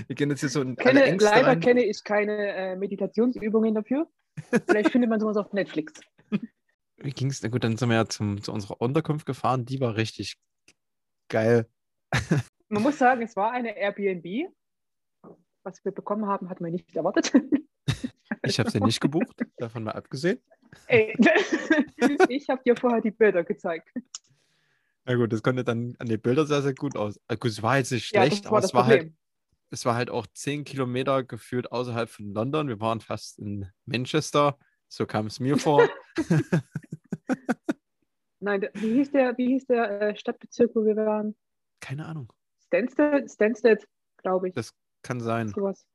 wir 0.07 0.15
gehen 0.15 0.31
jetzt 0.31 0.41
hier 0.41 0.49
so 0.49 0.61
in 0.63 0.79
alle 0.79 0.85
Kenne, 0.85 1.05
Ängste 1.05 1.31
leider 1.31 1.47
rein. 1.49 1.61
kenne 1.61 1.85
ich 1.85 2.03
keine 2.05 2.55
äh, 2.55 2.77
Meditationsübungen 2.77 3.75
dafür. 3.75 4.09
Vielleicht 4.67 4.91
findet 4.91 5.11
man 5.11 5.21
sowas 5.21 5.37
auf 5.37 5.53
Netflix. 5.53 6.01
wie 6.97 7.13
ging 7.13 7.31
es? 7.31 7.43
Na 7.43 7.49
gut, 7.49 7.65
dann 7.65 7.77
sind 7.77 7.89
wir 7.89 7.97
ja 7.97 8.07
zum, 8.07 8.43
zu 8.43 8.53
unserer 8.53 8.81
Unterkunft 8.81 9.27
gefahren. 9.27 9.65
Die 9.65 9.81
war 9.81 9.97
richtig 9.97 10.37
geil. 11.29 11.69
Man 12.69 12.83
muss 12.83 12.99
sagen, 12.99 13.23
es 13.23 13.37
war 13.37 13.53
eine 13.53 13.77
Airbnb. 13.77 14.51
Was 15.63 15.85
wir 15.85 15.93
bekommen 15.93 16.27
haben, 16.27 16.51
hatten 16.51 16.65
wir 16.65 16.71
nicht 16.71 16.95
erwartet. 16.95 17.33
Ich 18.43 18.59
habe 18.59 18.71
sie 18.71 18.81
nicht 18.81 19.01
gebucht, 19.01 19.43
davon 19.57 19.85
mal 19.85 19.93
abgesehen. 19.93 20.39
Ey, 20.87 21.15
ich 22.29 22.49
habe 22.49 22.63
dir 22.65 22.77
vorher 22.77 23.01
die 23.01 23.11
Bilder 23.11 23.45
gezeigt. 23.45 23.89
Na 25.05 25.17
gut, 25.17 25.33
das 25.33 25.43
konnte 25.43 25.65
dann 25.65 25.95
an 25.99 26.09
den 26.09 26.21
Bildern 26.21 26.47
sehr, 26.47 26.63
sehr 26.63 26.75
gut 26.75 26.97
aus. 26.97 27.21
Also 27.27 27.39
gut, 27.39 27.51
es 27.51 27.63
war 27.63 27.77
jetzt 27.79 27.93
nicht 27.93 28.13
Ja, 28.13 28.23
schlecht, 28.23 28.45
das 28.45 28.53
aber 28.53 28.59
es 28.61 28.75
war 28.75 28.87
halt, 28.87 29.13
es 29.71 29.85
war 29.85 29.95
halt 29.97 30.11
auch 30.11 30.27
zehn 30.29 30.65
Kilometer 30.65 31.23
gefühlt 31.25 31.71
außerhalb 31.73 32.09
von 32.09 32.33
London. 32.33 32.69
Wir 32.69 32.81
waren 32.81 33.01
fast 33.01 33.39
in 33.39 33.69
Manchester. 33.85 34.59
So 34.89 35.07
kam 35.07 35.27
es 35.27 35.41
mir 35.41 35.59
vor. 35.59 35.89
Nein, 38.41 38.69
wie 38.75 38.95
hieß 38.95 39.11
der, 39.13 39.37
wie 39.37 39.49
hieß 39.49 39.67
der 39.67 40.01
äh, 40.01 40.17
Stadtbezirk, 40.17 40.75
wo 40.75 40.85
wir 40.85 40.97
waren? 40.97 41.35
Keine 41.81 42.07
Ahnung. 42.07 42.33
Stansted, 42.67 43.31
Stansted, 43.31 43.89
glaube 44.19 44.49
ich. 44.49 44.55
Das 44.55 44.75
kann 45.03 45.21
sein. 45.21 45.49
Sowas. 45.49 45.87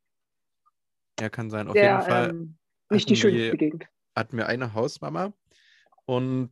Ja, 1.19 1.29
kann 1.29 1.49
sein. 1.49 1.67
Auf 1.67 1.73
Der, 1.73 1.93
jeden 1.93 2.01
Fall 2.01 2.29
ähm, 2.29 2.57
nicht 2.89 3.09
die 3.09 3.15
schönste 3.15 3.57
Gegend. 3.57 3.87
Hatten 4.19 4.37
wir 4.37 4.47
eine 4.47 4.73
Hausmama 4.73 5.33
und 6.05 6.51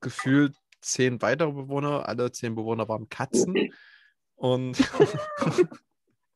gefühlt 0.00 0.56
zehn 0.80 1.22
weitere 1.22 1.52
Bewohner. 1.52 2.08
Alle 2.08 2.32
zehn 2.32 2.54
Bewohner 2.54 2.88
waren 2.88 3.08
Katzen. 3.08 3.72
Und 4.34 4.76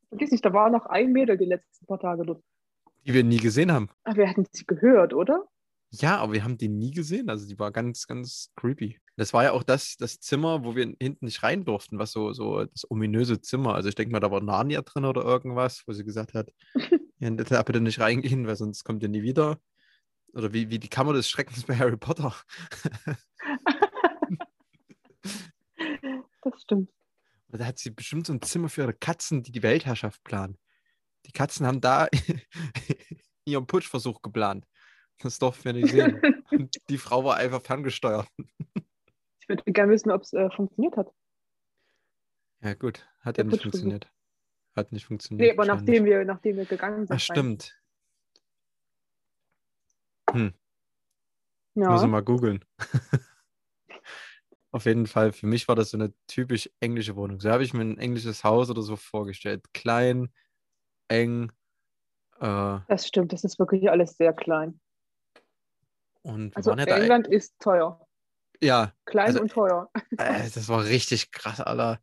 Vergiss 0.08 0.30
nicht, 0.30 0.44
da 0.44 0.52
war 0.52 0.70
noch 0.70 0.86
ein 0.86 1.12
Mädel 1.12 1.36
die 1.36 1.46
letzten 1.46 1.86
paar 1.86 1.98
Tage 1.98 2.24
dort. 2.24 2.42
die 3.04 3.12
wir 3.12 3.24
nie 3.24 3.38
gesehen 3.38 3.72
haben. 3.72 3.88
Ach, 4.04 4.16
wir 4.16 4.28
hatten 4.28 4.46
sie 4.50 4.64
gehört, 4.64 5.12
oder? 5.12 5.44
Ja, 5.90 6.18
aber 6.18 6.34
wir 6.34 6.44
haben 6.44 6.58
die 6.58 6.68
nie 6.68 6.90
gesehen. 6.90 7.28
Also 7.28 7.46
die 7.46 7.58
war 7.58 7.72
ganz, 7.72 8.06
ganz 8.06 8.52
creepy. 8.56 8.98
Das 9.16 9.32
war 9.32 9.44
ja 9.44 9.52
auch 9.52 9.62
das, 9.62 9.96
das 9.96 10.20
Zimmer, 10.20 10.64
wo 10.64 10.76
wir 10.76 10.94
hinten 11.00 11.24
nicht 11.24 11.42
rein 11.42 11.64
durften, 11.64 11.98
was 11.98 12.12
so, 12.12 12.32
so 12.32 12.64
das 12.64 12.90
ominöse 12.90 13.40
Zimmer. 13.40 13.74
Also 13.74 13.88
ich 13.88 13.94
denke 13.94 14.12
mal, 14.12 14.20
da 14.20 14.30
war 14.30 14.42
Narnia 14.42 14.82
drin 14.82 15.04
oder 15.04 15.24
irgendwas, 15.24 15.82
wo 15.86 15.92
sie 15.92 16.04
gesagt 16.04 16.34
hat, 16.34 16.50
ja, 17.18 17.30
da 17.30 17.62
bitte 17.62 17.80
nicht 17.80 18.00
reingehen, 18.00 18.46
weil 18.46 18.56
sonst 18.56 18.84
kommt 18.84 19.02
ihr 19.02 19.08
nie 19.08 19.22
wieder. 19.22 19.58
Oder 20.36 20.52
wie, 20.52 20.68
wie 20.68 20.78
die 20.78 20.88
Kammer 20.88 21.14
des 21.14 21.30
Schreckens 21.30 21.64
bei 21.64 21.76
Harry 21.76 21.96
Potter. 21.96 22.34
Das 26.42 26.62
stimmt. 26.62 26.92
Da 27.48 27.64
hat 27.64 27.78
sie 27.80 27.90
bestimmt 27.90 28.28
so 28.28 28.32
ein 28.32 28.40
Zimmer 28.40 28.68
für 28.68 28.82
ihre 28.82 28.94
Katzen, 28.94 29.42
die 29.42 29.50
die 29.50 29.64
Weltherrschaft 29.64 30.22
planen. 30.22 30.58
Die 31.26 31.32
Katzen 31.32 31.66
haben 31.66 31.80
da 31.80 32.06
ihren 33.44 33.66
Putschversuch 33.66 34.22
geplant. 34.22 34.64
Das 35.18 35.40
durften 35.40 35.64
wir 35.64 35.72
nicht 35.72 35.90
sehen. 35.90 36.20
Und 36.52 36.76
die 36.88 36.98
Frau 36.98 37.24
war 37.24 37.36
einfach 37.36 37.62
ferngesteuert. 37.62 38.28
Ich 39.40 39.48
würde 39.48 39.64
gerne 39.72 39.92
wissen, 39.92 40.12
ob 40.12 40.22
es 40.22 40.32
äh, 40.34 40.48
funktioniert 40.50 40.96
hat. 40.96 41.12
Ja, 42.60 42.74
gut. 42.74 43.04
Hat 43.20 43.38
Der 43.38 43.44
ja 43.44 43.50
nicht 43.50 43.62
funktioniert. 43.62 44.08
Hat 44.76 44.92
nicht 44.92 45.06
funktioniert. 45.06 45.48
Nee, 45.48 45.52
aber 45.58 45.66
nachdem 45.66 46.04
wir, 46.04 46.24
nachdem 46.24 46.56
wir 46.58 46.64
gegangen 46.64 47.08
sind. 47.08 47.16
Ach, 47.16 47.20
stimmt. 47.20 47.76
Ja. 51.74 51.90
Muss 51.90 52.02
ich 52.02 52.08
mal 52.08 52.22
googeln. 52.22 52.64
Auf 54.72 54.84
jeden 54.84 55.06
Fall, 55.06 55.32
für 55.32 55.46
mich 55.46 55.68
war 55.68 55.74
das 55.76 55.90
so 55.90 55.96
eine 55.96 56.12
typisch 56.26 56.68
englische 56.80 57.16
Wohnung. 57.16 57.40
So 57.40 57.50
habe 57.50 57.62
ich 57.64 57.72
mir 57.72 57.82
ein 57.82 57.98
englisches 57.98 58.44
Haus 58.44 58.68
oder 58.70 58.82
so 58.82 58.96
vorgestellt. 58.96 59.64
Klein, 59.72 60.32
eng. 61.08 61.50
Äh, 62.40 62.78
Das 62.88 63.06
stimmt, 63.06 63.32
das 63.32 63.44
ist 63.44 63.58
wirklich 63.58 63.90
alles 63.90 64.16
sehr 64.16 64.32
klein. 64.34 64.80
und 66.22 66.54
Also. 66.56 66.72
England 66.72 67.26
ist 67.28 67.58
teuer. 67.58 68.00
Ja, 68.60 68.92
Klein 69.04 69.26
Also- 69.28 69.40
und 69.42 69.50
teuer. 69.50 69.90
Äh, 70.18 70.50
das 70.50 70.68
war 70.68 70.84
richtig 70.84 71.30
krass, 71.30 71.60
Alter. 71.60 72.00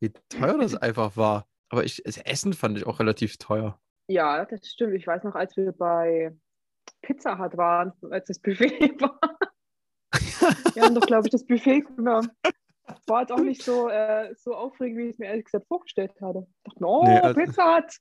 Wie 0.00 0.10
teuer 0.28 0.58
das 0.58 0.74
einfach 0.82 1.16
war. 1.16 1.46
Aber 1.68 1.84
ich, 1.84 2.02
das 2.04 2.16
Essen 2.18 2.52
fand 2.52 2.76
ich 2.78 2.86
auch 2.86 2.98
relativ 3.00 3.36
teuer. 3.38 3.80
Ja, 4.08 4.44
das 4.44 4.66
stimmt. 4.68 4.94
Ich 4.94 5.06
weiß 5.06 5.22
noch, 5.24 5.34
als 5.36 5.56
wir 5.56 5.72
bei 5.72 6.34
Pizza 7.10 7.38
Hut 7.38 7.56
waren, 7.56 7.92
als 8.10 8.26
das 8.28 8.38
Buffet 8.38 8.70
war. 9.00 9.18
Wir 10.74 10.82
haben 10.82 10.94
doch, 10.94 11.06
glaube 11.06 11.26
ich, 11.26 11.30
das 11.32 11.44
Buffet 11.44 11.80
genommen. 11.96 12.30
War 13.06 13.20
jetzt 13.22 13.32
auch 13.32 13.40
nicht 13.40 13.62
so, 13.62 13.88
äh, 13.88 14.34
so 14.36 14.54
aufregend, 14.54 14.98
wie 14.98 15.04
ich 15.06 15.10
es 15.14 15.18
mir 15.18 15.26
ehrlich 15.26 15.44
gesagt 15.44 15.66
vorgestellt 15.66 16.12
hatte. 16.20 16.46
Ich 16.64 16.72
dachte, 16.72 16.84
oh, 16.84 17.04
Nee, 17.04 17.18
also- 17.18 17.40
Pizza 17.40 17.76
Hut. 17.76 17.96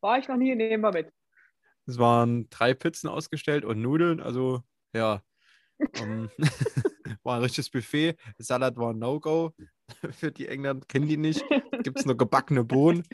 War 0.00 0.18
ich 0.18 0.28
noch 0.28 0.36
nie, 0.36 0.54
nehmen 0.54 0.82
wir 0.82 0.92
mit. 0.92 1.12
Es 1.86 1.98
waren 1.98 2.48
drei 2.50 2.74
Pizzen 2.74 3.08
ausgestellt 3.08 3.64
und 3.64 3.80
Nudeln. 3.82 4.20
Also, 4.20 4.62
ja. 4.94 5.22
Ähm, 5.94 6.30
war 7.22 7.36
ein 7.36 7.42
richtiges 7.42 7.70
Buffet. 7.70 8.16
Salat 8.38 8.76
war 8.76 8.92
ein 8.92 8.98
No-Go. 8.98 9.52
Für 10.12 10.30
die 10.32 10.48
England 10.48 10.88
kennen 10.88 11.08
die 11.08 11.16
nicht. 11.16 11.44
Gibt 11.82 11.98
es 12.00 12.06
nur 12.06 12.16
gebackene 12.16 12.64
Bohnen. 12.64 13.04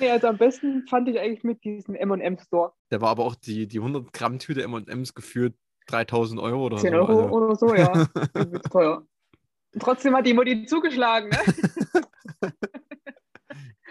Nee, 0.00 0.10
also 0.10 0.26
am 0.28 0.36
besten 0.38 0.86
fand 0.88 1.08
ich 1.08 1.18
eigentlich 1.18 1.42
mit 1.44 1.64
diesem 1.64 1.94
M&M 1.94 2.38
Store. 2.38 2.72
Da 2.90 3.00
war 3.00 3.08
aber 3.10 3.24
auch 3.24 3.34
die, 3.34 3.66
die 3.66 3.78
100 3.78 4.12
Gramm 4.12 4.38
Tüte 4.38 4.62
M&M's 4.62 5.14
geführt 5.14 5.54
3000 5.86 6.38
Euro 6.40 6.66
oder 6.66 6.76
10 6.76 6.92
so. 6.92 6.96
Euro 6.98 7.22
Also, 7.22 7.34
oder 7.34 7.56
so, 7.56 7.74
ja. 7.74 8.06
Teuer. 8.70 9.06
Trotzdem 9.78 10.14
hat 10.16 10.26
die 10.26 10.34
Mutti 10.34 10.64
zugeschlagen, 10.66 11.30
ne? 11.30 11.38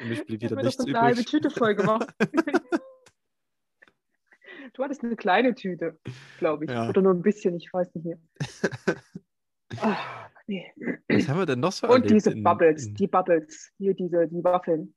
und 0.02 0.12
ich 0.12 0.26
blieb 0.26 0.42
wieder 0.42 0.56
nichts 0.58 0.78
doch 0.78 0.86
eine 0.88 1.00
halbe 1.02 1.22
übrig. 1.22 1.32
Tüte 1.32 1.50
voll 1.50 1.76
gemacht. 1.76 2.08
du 4.74 4.84
hattest 4.84 5.04
eine 5.04 5.16
kleine 5.16 5.56
Tüte, 5.56 5.98
glaube 6.40 6.66
ich. 6.66 6.72
Ja. 6.72 6.90
Oder 6.90 7.02
nur 7.02 7.14
ein 7.14 7.22
bisschen, 7.22 7.56
ich 7.56 7.72
weiß 7.72 7.94
nicht 7.96 8.06
mehr. 8.06 8.18
Ah, 9.80 9.98
nee. 10.48 10.66
Was 11.08 11.28
haben 11.30 11.40
wir 11.40 11.46
denn 11.46 11.60
noch 11.60 11.72
so 11.72 11.88
Und 11.88 12.10
diese 12.10 12.32
in- 12.32 12.44
Bubbles, 12.44 12.88
in- 12.88 12.96
die 12.96 13.08
Bubbles, 13.08 13.72
hier 13.78 13.94
diese, 13.94 14.28
die 14.28 14.44
Waffeln. 14.44 14.94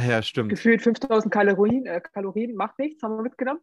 Ah, 0.00 0.06
Ja, 0.06 0.22
stimmt. 0.22 0.50
Gefühlt 0.50 0.82
5000 0.82 1.32
Kalorien, 1.32 1.86
äh, 1.86 2.00
Kalorien, 2.00 2.54
macht 2.54 2.78
nichts, 2.78 3.02
haben 3.02 3.16
wir 3.16 3.22
mitgenommen. 3.22 3.60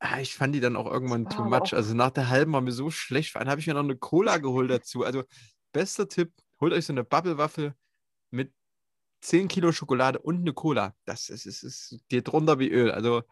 Ah, 0.00 0.20
Ich 0.20 0.34
fand 0.34 0.54
die 0.54 0.60
dann 0.60 0.76
auch 0.76 0.90
irgendwann 0.90 1.28
too 1.28 1.44
much. 1.44 1.74
Also 1.74 1.94
nach 1.94 2.10
der 2.10 2.28
halben 2.28 2.52
war 2.52 2.60
mir 2.60 2.72
so 2.72 2.90
schlecht. 2.90 3.34
Allem 3.36 3.48
habe 3.48 3.60
ich 3.60 3.66
mir 3.66 3.74
noch 3.74 3.80
eine 3.82 3.96
Cola 3.96 4.38
geholt 4.38 4.70
dazu. 4.70 5.04
Also 5.04 5.24
bester 5.72 6.08
Tipp, 6.08 6.32
holt 6.60 6.72
euch 6.72 6.86
so 6.86 6.92
eine 6.92 7.04
Bubble-Waffel 7.04 7.74
mit 8.30 8.52
10 9.20 9.48
Kilo 9.48 9.72
Schokolade 9.72 10.18
und 10.20 10.36
eine 10.40 10.52
Cola. 10.52 10.94
Das 11.04 11.28
ist, 11.28 11.46
ist, 11.46 11.62
ist, 11.64 11.98
geht 12.08 12.32
runter 12.32 12.58
wie 12.60 12.70
Öl. 12.70 12.90
Also 12.92 13.22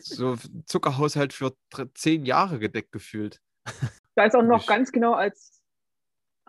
so 0.00 0.36
Zuckerhaushalt 0.66 1.32
für 1.32 1.54
dr- 1.70 1.92
10 1.94 2.24
Jahre 2.24 2.58
gedeckt 2.58 2.92
gefühlt. 2.92 3.40
Da 4.14 4.24
ist 4.24 4.34
auch 4.34 4.42
noch 4.42 4.66
ganz 4.66 4.92
genau 4.92 5.12
als, 5.14 5.62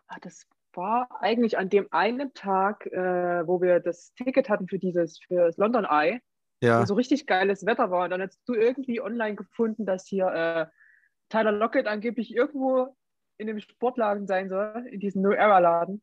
ah, 0.07 0.17
das 0.21 0.45
war 0.79 1.09
eigentlich 1.21 1.57
an 1.57 1.69
dem 1.69 1.87
einen 1.91 2.33
Tag, 2.33 2.85
äh, 2.87 3.45
wo 3.45 3.61
wir 3.61 3.81
das 3.81 4.13
Ticket 4.13 4.49
hatten 4.49 4.67
für 4.67 4.79
dieses, 4.79 5.19
für 5.19 5.47
das 5.47 5.57
London 5.57 5.85
Eye, 5.85 6.21
Ja, 6.63 6.81
wo 6.81 6.85
so 6.85 6.93
richtig 6.93 7.27
geiles 7.27 7.65
Wetter 7.65 7.91
war. 7.91 8.05
Und 8.05 8.11
dann 8.11 8.21
hast 8.21 8.39
du 8.47 8.53
irgendwie 8.53 9.01
online 9.01 9.35
gefunden, 9.35 9.85
dass 9.85 10.07
hier 10.07 10.27
äh, 10.27 10.65
Tyler 11.27 11.51
Lockett 11.51 11.85
angeblich 11.85 12.33
irgendwo 12.33 12.95
in 13.37 13.47
dem 13.47 13.59
Sportladen 13.59 14.25
sein 14.25 14.49
soll, 14.49 14.85
in 14.89 14.99
diesem 14.99 15.21
New 15.21 15.31
Era 15.31 15.59
Laden. 15.59 16.01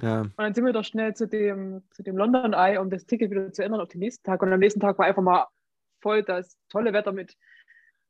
ja. 0.00 0.20
Und 0.20 0.32
dann 0.36 0.54
sind 0.54 0.64
wir 0.64 0.72
doch 0.72 0.84
schnell 0.84 1.14
zu 1.14 1.26
dem, 1.26 1.82
zu 1.90 2.02
dem 2.02 2.16
London 2.16 2.52
Eye, 2.52 2.78
um 2.78 2.90
das 2.90 3.06
Ticket 3.06 3.30
wieder 3.30 3.52
zu 3.52 3.64
ändern 3.64 3.80
auf 3.80 3.88
den 3.88 4.00
nächsten 4.00 4.24
Tag. 4.24 4.42
Und 4.42 4.52
am 4.52 4.60
nächsten 4.60 4.80
Tag 4.80 4.98
war 4.98 5.06
einfach 5.06 5.22
mal 5.22 5.46
voll 6.02 6.22
das 6.22 6.56
tolle 6.68 6.92
Wetter 6.92 7.12
mit 7.12 7.34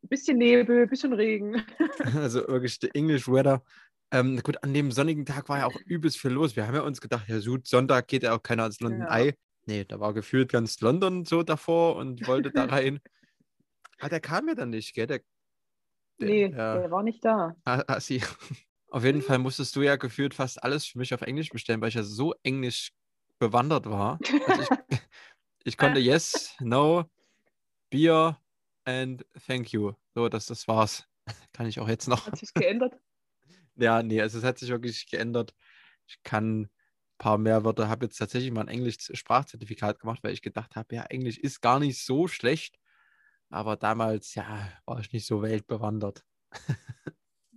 ein 0.04 0.08
bisschen 0.08 0.38
Nebel, 0.38 0.82
ein 0.82 0.88
bisschen 0.88 1.12
Regen. 1.12 1.64
Also 2.16 2.46
wirklich 2.48 2.78
English 2.94 3.28
Weather. 3.28 3.62
Ähm, 4.10 4.40
gut, 4.42 4.62
an 4.62 4.72
dem 4.72 4.90
sonnigen 4.90 5.26
Tag 5.26 5.48
war 5.48 5.58
ja 5.58 5.66
auch 5.66 5.78
übelst 5.84 6.18
viel 6.18 6.30
los. 6.30 6.56
Wir 6.56 6.66
haben 6.66 6.74
ja 6.74 6.80
uns 6.82 7.00
gedacht, 7.00 7.28
ja 7.28 7.38
gut, 7.40 7.66
Sonntag 7.68 8.08
geht 8.08 8.22
ja 8.22 8.34
auch 8.34 8.42
keiner 8.42 8.66
ins 8.66 8.80
London 8.80 9.02
Ja. 9.02 9.16
Eye. 9.18 9.34
Nee, 9.66 9.84
da 9.84 10.00
war 10.00 10.14
gefühlt 10.14 10.50
ganz 10.50 10.80
London 10.80 11.26
so 11.26 11.42
davor 11.42 11.96
und 11.96 12.26
wollte 12.26 12.50
da 12.50 12.64
rein. 12.64 13.00
Ah, 13.98 14.08
der 14.08 14.20
kam 14.20 14.48
ja 14.48 14.54
dann 14.54 14.70
nicht, 14.70 14.94
gell? 14.94 15.06
Der, 15.06 15.20
der, 16.20 16.28
nee, 16.28 16.48
der 16.48 16.80
der 16.80 16.90
war 16.90 17.02
nicht 17.02 17.22
da. 17.24 17.54
Ah, 17.64 17.82
Assi. 17.86 18.22
Auf 18.90 19.04
jeden 19.04 19.20
Fall 19.20 19.38
musstest 19.38 19.76
du 19.76 19.82
ja 19.82 19.96
gefühlt 19.96 20.32
fast 20.32 20.62
alles 20.62 20.86
für 20.86 20.96
mich 20.96 21.12
auf 21.12 21.20
Englisch 21.20 21.50
bestellen, 21.50 21.82
weil 21.82 21.90
ich 21.90 21.94
ja 21.96 22.02
so 22.02 22.34
englisch 22.42 22.92
bewandert 23.38 23.84
war. 23.84 24.18
Also 24.46 24.62
ich, 24.62 24.68
ich 25.64 25.76
konnte 25.76 26.00
yes, 26.00 26.56
no, 26.60 27.04
beer 27.90 28.40
and 28.86 29.26
thank 29.46 29.72
you. 29.72 29.92
So, 30.14 30.30
das, 30.30 30.46
das 30.46 30.66
war's. 30.68 31.04
Kann 31.52 31.66
ich 31.66 31.78
auch 31.80 31.88
jetzt 31.88 32.08
noch. 32.08 32.26
Hat 32.26 32.38
sich 32.38 32.54
geändert. 32.54 32.94
Ja, 33.78 34.02
nee, 34.02 34.20
also 34.20 34.38
es 34.38 34.44
hat 34.44 34.58
sich 34.58 34.70
wirklich 34.70 35.06
geändert. 35.08 35.54
Ich 36.06 36.22
kann 36.22 36.62
ein 36.62 36.70
paar 37.18 37.38
mehr 37.38 37.64
Wörter, 37.64 37.88
habe 37.88 38.06
jetzt 38.06 38.18
tatsächlich 38.18 38.50
mal 38.50 38.62
ein 38.62 38.68
Englisch-Sprachzertifikat 38.68 40.00
gemacht, 40.00 40.20
weil 40.22 40.32
ich 40.32 40.42
gedacht 40.42 40.76
habe, 40.76 40.94
ja, 40.94 41.04
Englisch 41.04 41.38
ist 41.38 41.60
gar 41.60 41.78
nicht 41.78 42.04
so 42.04 42.26
schlecht. 42.28 42.76
Aber 43.50 43.76
damals, 43.76 44.34
ja, 44.34 44.72
war 44.84 45.00
ich 45.00 45.12
nicht 45.12 45.26
so 45.26 45.42
weltbewandert. 45.42 46.22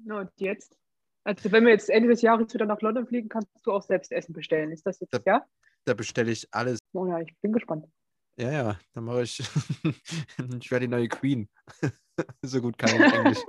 Und 0.09 0.31
jetzt? 0.37 0.77
Also 1.23 1.51
wenn 1.51 1.65
wir 1.65 1.71
jetzt 1.71 1.89
Ende 1.89 2.09
des 2.09 2.21
Jahres 2.21 2.53
wieder 2.53 2.65
nach 2.65 2.81
London 2.81 3.05
fliegen, 3.05 3.29
kannst 3.29 3.49
du 3.63 3.71
auch 3.71 3.83
selbst 3.83 4.11
Essen 4.11 4.33
bestellen. 4.33 4.71
Ist 4.71 4.85
das 4.85 4.99
jetzt, 4.99 5.13
Ja. 5.13 5.21
ja? 5.25 5.45
Da 5.85 5.93
bestelle 5.93 6.31
ich 6.31 6.47
alles. 6.51 6.79
Oh 6.93 7.05
ja, 7.07 7.19
ich 7.19 7.35
bin 7.41 7.51
gespannt. 7.53 7.85
Ja, 8.37 8.51
ja, 8.51 8.79
dann 8.93 9.03
mache 9.03 9.23
ich. 9.23 9.39
ich 10.61 10.71
werde 10.71 10.85
die 10.87 10.91
neue 10.91 11.07
Queen. 11.07 11.49
so 12.41 12.61
gut 12.61 12.77
kann 12.77 12.89
ich 12.89 13.13
Englisch. 13.13 13.39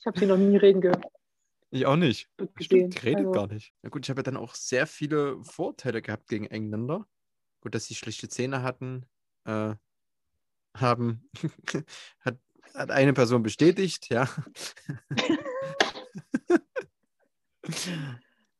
Ich 0.00 0.06
habe 0.06 0.18
sie 0.18 0.26
noch 0.26 0.36
nie 0.38 0.56
reden 0.56 0.80
gehört. 0.80 1.04
Ich 1.70 1.86
auch 1.86 1.96
nicht. 1.96 2.28
Stimmt, 2.60 2.94
die 2.94 2.98
redet 3.06 3.18
Also- 3.26 3.30
gar 3.32 3.46
nicht. 3.46 3.72
Na 3.82 3.90
gut, 3.90 4.04
ich 4.04 4.10
habe 4.10 4.20
ja 4.20 4.24
dann 4.24 4.36
auch 4.36 4.54
sehr 4.54 4.86
viele 4.86 5.42
Vorteile 5.44 6.02
gehabt 6.02 6.28
gegen 6.28 6.46
Engländer. 6.46 7.06
Gut, 7.60 7.74
dass 7.74 7.84
sie 7.86 7.94
schlechte 7.94 8.28
Zähne 8.28 8.62
hatten, 8.62 9.06
äh, 9.44 9.74
haben, 10.76 11.28
hat, 12.20 12.38
hat 12.74 12.90
eine 12.90 13.12
Person 13.12 13.42
bestätigt, 13.42 14.08
ja. 14.10 14.28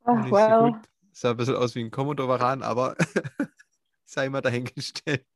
Ach, 0.05 0.15
Nicht 0.25 0.29
so. 0.31 0.77
Sah 1.13 1.31
ein 1.33 1.37
bisschen 1.37 1.57
aus 1.57 1.75
wie 1.75 1.81
ein 1.85 1.91
Commodore-Varan, 1.91 2.63
aber 2.63 2.97
sei 4.05 4.29
mal 4.29 4.41
dahingestellt. 4.41 5.27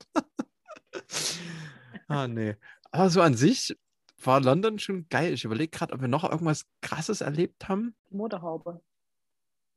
ah, 2.09 2.29
nee. 2.29 2.57
Aber 2.91 3.11
so 3.11 3.21
an 3.21 3.35
sich 3.35 3.77
war 4.27 4.41
London 4.41 4.79
schon 4.79 5.07
geil. 5.09 5.33
Ich 5.33 5.45
überlege 5.45 5.71
gerade, 5.77 5.93
ob 5.95 6.01
wir 6.01 6.09
noch 6.09 6.25
irgendwas 6.25 6.67
Krasses 6.83 7.21
erlebt 7.21 7.69
haben. 7.69 7.95
Die 8.11 8.17
Motorhaube. 8.17 8.81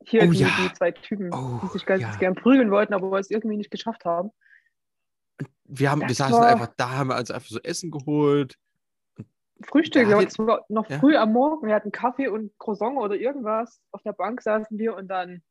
Hier 0.05 0.23
Oh 0.23 0.31
die, 0.31 0.39
ja. 0.39 0.49
die 0.61 0.73
zwei 0.73 0.91
Typen, 0.91 1.33
Oh, 1.33 1.59
die 1.63 1.67
sich 1.69 1.85
ganz 1.85 2.01
ja. 2.01 2.15
gern 2.17 2.35
prügeln 2.35 2.71
wollten, 2.71 2.93
aber 2.93 3.17
es 3.19 3.31
irgendwie 3.31 3.57
nicht 3.57 3.71
geschafft 3.71 4.05
haben. 4.05 4.29
Wir, 5.65 5.91
haben, 5.91 6.01
wir 6.01 6.13
saßen 6.13 6.33
war- 6.35 6.47
einfach 6.47 6.73
da, 6.77 6.91
haben 6.91 7.09
wir 7.09 7.17
uns 7.17 7.31
einfach 7.31 7.49
so 7.49 7.59
Essen 7.61 7.91
geholt. 7.91 8.57
Frühstück, 9.65 10.07
Ja, 10.07 10.17
waren 10.17 10.29
zwar 10.29 10.65
noch 10.69 10.85
früh 10.99 11.15
am 11.17 11.33
Morgen, 11.33 11.67
wir 11.67 11.73
hatten 11.73 11.91
Kaffee 11.91 12.27
und 12.27 12.51
Croissant 12.59 12.95
oder 12.97 13.15
irgendwas. 13.15 13.81
Auf 13.91 14.03
der 14.03 14.13
Bank 14.13 14.41
saßen 14.41 14.77
wir 14.77 14.95
und 14.95 15.07
dann 15.07 15.41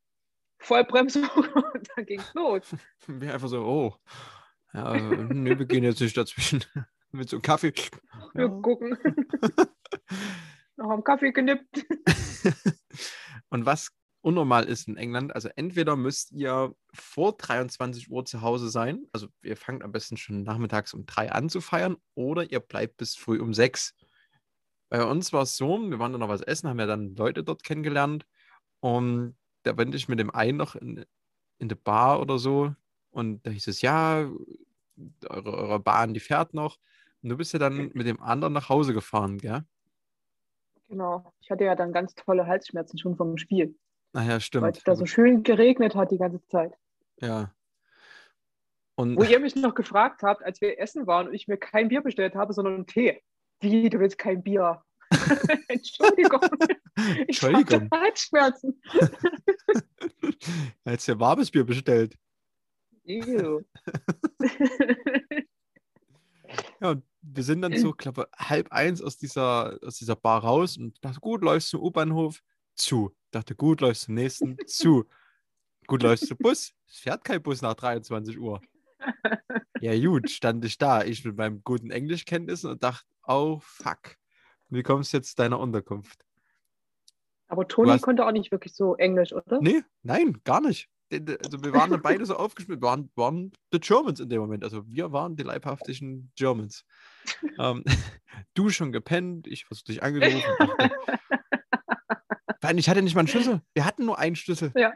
Vollbremsung 0.59 1.25
und 1.55 1.91
dann 1.97 2.07
ging's 2.07 2.33
los. 2.35 2.75
Wir 3.09 3.35
einfach 3.35 3.49
so, 3.49 3.65
oh. 3.65 3.95
Ja, 4.73 4.95
nee, 4.95 5.59
wir 5.59 5.67
gehen 5.67 5.83
jetzt 5.85 6.01
nicht 6.01 6.17
dazwischen. 6.17 6.65
Mit 7.17 7.31
so 7.31 7.37
einem 7.37 7.43
Kaffee. 7.43 7.73
Wir 8.35 8.45
Ja. 8.47 8.49
gucken. 8.61 8.99
noch 10.77 10.91
am 10.91 11.03
Kaffee 11.03 11.33
genippt. 11.33 11.87
Und 13.49 13.65
was 13.65 13.91
unnormal 14.21 14.65
ist 14.65 14.89
in 14.89 14.97
England, 14.97 15.35
also 15.35 15.49
entweder 15.57 15.97
müsst 15.97 16.33
ihr 16.33 16.75
vor 16.93 17.37
23 17.37 18.11
Uhr 18.11 18.25
zu 18.25 18.43
Hause 18.43 18.69
sein, 18.69 19.07
also 19.13 19.29
ihr 19.43 19.57
fangt 19.57 19.83
am 19.85 19.93
besten 19.93 20.17
schon 20.17 20.43
nachmittags 20.43 20.93
um 20.95 21.07
drei 21.07 21.31
an 21.33 21.49
zu 21.49 21.61
feiern, 21.61 21.97
oder 22.15 22.51
ihr 22.51 22.61
bleibt 22.61 22.97
bis 22.97 23.15
früh 23.17 23.41
um 23.41 23.55
sechs. 23.55 23.95
Bei 24.91 25.05
uns 25.05 25.33
war 25.33 25.43
es 25.43 25.57
so, 25.57 25.79
wir 25.79 25.99
waren 25.99 26.13
dann 26.13 26.21
noch 26.21 26.29
was 26.29 26.43
essen, 26.43 26.69
haben 26.69 26.81
ja 26.81 26.87
dann 26.87 27.15
Leute 27.15 27.45
dort 27.45 27.63
kennengelernt 27.63 28.27
und 28.81 29.37
da 29.63 29.73
bin 29.73 29.93
ich 29.93 30.09
mit 30.09 30.19
dem 30.19 30.35
einen 30.35 30.59
noch 30.59 30.75
in, 30.75 31.05
in 31.59 31.69
der 31.69 31.77
Bar 31.77 32.21
oder 32.21 32.39
so 32.39 32.75
und 33.11 33.47
da 33.47 33.51
hieß 33.51 33.69
es, 33.69 33.81
ja, 33.81 34.29
eure, 35.29 35.53
eure 35.53 35.81
Bahn, 35.81 36.15
die 36.15 36.21
fährt 36.21 36.53
noch. 36.53 36.79
Und 37.27 37.31
du 37.31 37.37
bist 37.39 37.53
ja 37.53 37.59
dann 37.59 37.91
mit 37.93 38.07
dem 38.07 38.23
anderen 38.23 38.53
nach 38.53 38.69
Hause 38.69 38.95
gefahren, 38.95 39.39
gell? 39.39 39.65
Genau. 40.89 41.33
Ich 41.41 41.51
hatte 41.51 41.65
ja 41.65 41.75
dann 41.75 41.93
ganz 41.93 42.15
tolle 42.15 42.47
Halsschmerzen 42.47 43.01
schon 43.01 43.17
vom 43.17 43.37
Spiel, 43.37 43.77
Naja, 44.13 44.35
weil 44.35 44.41
stimmt. 44.41 44.77
es 44.77 44.85
da 44.85 44.95
so 44.95 45.07
schön 45.07 45.43
geregnet 45.43 45.97
hat 45.97 46.13
die 46.13 46.19
ganze 46.19 46.41
Zeit. 46.47 46.75
Ja. 47.21 47.53
Und 48.95 49.17
Wo 49.17 49.25
ihr 49.25 49.41
mich 49.41 49.57
noch 49.57 49.75
gefragt 49.75 50.23
habt, 50.23 50.45
als 50.45 50.61
wir 50.61 50.79
essen 50.79 51.09
waren 51.09 51.27
und 51.27 51.35
ich 51.35 51.49
mir 51.49 51.57
kein 51.57 51.89
Bier 51.89 52.01
bestellt 52.01 52.37
habe, 52.37 52.53
sondern 52.53 52.75
einen 52.75 52.87
Tee. 52.87 53.21
Wie, 53.59 53.91
du 53.91 53.99
willst 53.99 54.19
kein 54.19 54.45
Bier? 54.45 54.85
Entschuldigung. 55.67 56.41
Ich 57.29 57.43
Entschuldigung. 57.43 57.91
hatte 57.91 58.01
Halsschmerzen. 58.05 58.81
Jetzt 60.87 61.09
ja 61.09 61.19
warmes 61.19 61.51
Bier 61.51 61.65
bestellt. 61.65 62.17
Ew. 63.05 63.63
Ja, 66.81 66.91
und 66.91 67.05
wir 67.37 67.43
sind 67.45 67.63
dann 67.63 67.77
so, 67.77 67.93
glaube 67.97 68.29
halb 68.37 68.73
eins 68.73 69.01
aus 69.03 69.17
dieser, 69.19 69.79
aus 69.83 69.97
dieser 69.99 70.17
Bar 70.17 70.43
raus 70.43 70.77
und 70.77 71.05
dachte, 71.05 71.21
gut, 71.21 71.43
läufst 71.43 71.69
zum 71.71 71.83
U-Bahnhof, 71.83 72.41
zu. 72.75 73.15
Dachte, 73.31 73.55
gut, 73.55 73.81
läufst 73.81 74.03
zum 74.05 74.15
nächsten, 74.15 74.57
zu. 74.67 75.05
Gut, 75.87 76.03
läufst 76.03 76.27
zum 76.27 76.39
Bus, 76.39 76.73
es 76.89 76.99
fährt 76.99 77.25
kein 77.25 77.43
Bus 77.43 77.63
nach 77.63 77.75
23 77.75 78.39
Uhr. 78.39 78.61
Ja, 79.81 79.97
gut, 79.99 80.31
stand 80.31 80.65
ich 80.65 80.79
da, 80.79 81.05
ich 81.05 81.25
mit 81.25 81.37
meinen 81.37 81.63
guten 81.63 81.91
Englischkenntnissen 81.91 82.71
und 82.71 82.83
dachte, 82.83 83.05
oh, 83.27 83.61
fuck. 83.63 84.17
Wie 84.69 84.83
kommst 84.83 85.13
du 85.13 85.19
jetzt 85.19 85.31
zu 85.31 85.37
deiner 85.37 85.61
Unterkunft? 85.61 86.25
Aber 87.49 87.69
Toni 87.69 87.91
hast- 87.91 88.03
konnte 88.03 88.27
auch 88.27 88.33
nicht 88.33 88.51
wirklich 88.51 88.75
so 88.75 88.97
Englisch, 88.97 89.33
oder? 89.33 89.61
Nee, 89.61 89.83
nein, 90.03 90.41
gar 90.43 90.61
nicht. 90.61 90.89
Also 91.13 91.63
wir 91.63 91.73
waren 91.73 91.91
dann 91.91 92.03
beide 92.03 92.27
so 92.27 92.37
aufgeschmissen, 92.37 92.81
wir 92.81 92.87
waren, 92.87 93.11
waren 93.15 93.53
the 93.73 93.79
Germans 93.79 94.19
in 94.19 94.29
dem 94.29 94.41
Moment. 94.41 94.65
Also 94.65 94.87
wir 94.89 95.13
waren 95.13 95.37
die 95.37 95.45
leibhaftigen 95.45 96.33
Germans. 96.35 96.85
ähm, 97.59 97.85
du 98.55 98.71
schon 98.71 98.93
gepennt, 98.93 99.47
ich 99.47 99.71
was 99.71 99.85
dich 99.85 100.03
angerufen. 100.03 100.43
ich 102.77 102.89
hatte 102.89 103.03
nicht 103.03 103.15
mal 103.15 103.21
einen 103.21 103.29
Schlüssel. 103.29 103.63
Wir 103.75 103.85
hatten 103.85 104.05
nur 104.05 104.19
einen 104.19 104.37
Schlüssel. 104.37 104.73
Ja. 104.75 104.93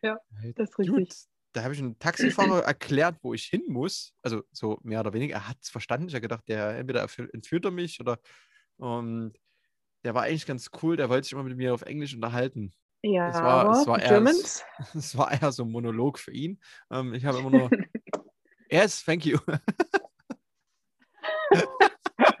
Ja, 0.00 0.16
Das 0.54 0.70
ist 0.70 0.78
richtig. 0.78 0.96
Gut, 0.96 1.14
da 1.52 1.64
habe 1.64 1.74
ich 1.74 1.80
einem 1.80 1.98
Taxifahrer 1.98 2.62
erklärt, 2.64 3.18
wo 3.22 3.34
ich 3.34 3.44
hin 3.44 3.64
muss. 3.68 4.14
Also 4.22 4.42
so 4.52 4.78
mehr 4.82 5.00
oder 5.00 5.12
weniger. 5.12 5.34
Er 5.34 5.48
hat 5.48 5.58
es 5.60 5.70
verstanden. 5.70 6.08
Ich 6.08 6.14
habe 6.14 6.22
gedacht, 6.22 6.48
der 6.48 6.78
entweder 6.78 7.06
entführt 7.32 7.64
er 7.64 7.70
mich 7.70 8.00
oder 8.00 8.18
und 8.76 9.34
der 10.04 10.14
war 10.14 10.22
eigentlich 10.22 10.46
ganz 10.46 10.70
cool. 10.82 10.96
Der 10.96 11.08
wollte 11.08 11.24
sich 11.24 11.32
immer 11.32 11.42
mit 11.42 11.56
mir 11.56 11.74
auf 11.74 11.82
Englisch 11.82 12.14
unterhalten. 12.14 12.72
Ja, 13.02 13.28
Es 13.28 13.36
war- 13.36 13.70
es 13.80 13.86
war 13.86 14.00
eher- 14.00 14.08
Germans. 14.08 14.64
Es 14.94 15.16
war 15.16 15.30
eher 15.30 15.52
so 15.52 15.62
ein 15.64 15.70
Monolog 15.70 16.18
für 16.18 16.32
ihn. 16.32 16.60
Ähm, 16.90 17.14
ich 17.14 17.24
habe 17.24 17.38
immer 17.38 17.50
nur, 17.50 17.70
yes, 18.70 19.04
thank 19.04 19.24
you. 19.24 19.38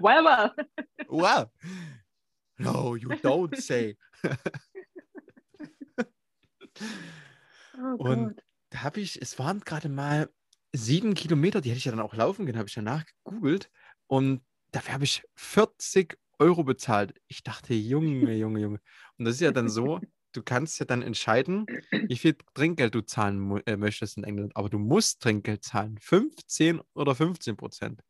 Well, 0.00 0.22
well. 0.24 0.52
wow. 1.08 1.46
No, 2.58 2.94
you 2.94 3.08
don't 3.10 3.60
say. 3.60 3.96
Oh 7.76 7.94
Und-. 7.98 8.42
Da 8.70 8.82
habe 8.82 9.00
ich, 9.00 9.20
es 9.22 9.38
waren 9.38 9.60
gerade 9.60 9.88
mal 9.88 10.28
sieben 10.72 11.14
Kilometer, 11.14 11.60
die 11.60 11.70
hätte 11.70 11.78
ich 11.78 11.84
ja 11.86 11.92
dann 11.92 12.00
auch 12.00 12.14
laufen 12.14 12.44
können, 12.44 12.58
habe 12.58 12.68
ich 12.68 12.74
danach 12.74 13.04
gegoogelt. 13.24 13.70
Und 14.06 14.42
dafür 14.72 14.94
habe 14.94 15.04
ich 15.04 15.24
40 15.36 16.18
Euro 16.38 16.64
bezahlt. 16.64 17.14
Ich 17.28 17.42
dachte, 17.42 17.72
Junge, 17.74 18.34
Junge, 18.36 18.60
Junge. 18.60 18.80
Und 19.16 19.24
das 19.24 19.36
ist 19.36 19.40
ja 19.40 19.52
dann 19.52 19.68
so, 19.70 20.00
du 20.38 20.44
kannst 20.44 20.78
ja 20.78 20.86
dann 20.86 21.02
entscheiden, 21.02 21.66
wie 21.90 22.16
viel 22.16 22.36
Trinkgeld 22.54 22.94
du 22.94 23.00
zahlen 23.02 23.60
äh, 23.66 23.76
möchtest 23.76 24.16
in 24.16 24.24
England. 24.24 24.56
Aber 24.56 24.68
du 24.68 24.78
musst 24.78 25.20
Trinkgeld 25.20 25.64
zahlen. 25.64 25.98
15 26.00 26.80
oder 26.94 27.14
15 27.14 27.56
Prozent. 27.56 28.02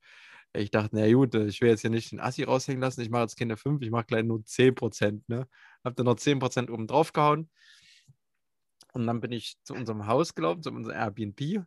Ich 0.52 0.70
dachte, 0.70 0.90
na 0.92 1.10
gut, 1.12 1.34
äh, 1.34 1.46
ich 1.46 1.60
will 1.60 1.70
jetzt 1.70 1.80
hier 1.80 1.90
nicht 1.90 2.12
den 2.12 2.20
Assi 2.20 2.42
raushängen 2.44 2.80
lassen. 2.80 3.00
Ich 3.00 3.10
mache 3.10 3.22
jetzt 3.22 3.36
keine 3.38 3.56
5, 3.56 3.82
ich 3.82 3.90
mache 3.90 4.06
gleich 4.06 4.24
nur 4.24 4.44
10 4.44 4.74
Prozent. 4.74 5.28
Ne? 5.28 5.48
Hab 5.84 5.96
dann 5.96 6.06
noch 6.06 6.16
10 6.16 6.38
Prozent 6.38 6.70
oben 6.70 6.86
drauf 6.86 7.12
gehauen. 7.12 7.48
Und 8.92 9.06
dann 9.06 9.20
bin 9.20 9.32
ich 9.32 9.56
zu 9.64 9.74
unserem 9.74 10.06
Haus 10.06 10.34
gelaufen, 10.34 10.62
zu 10.62 10.70
unserem 10.70 10.96
Airbnb 10.96 11.64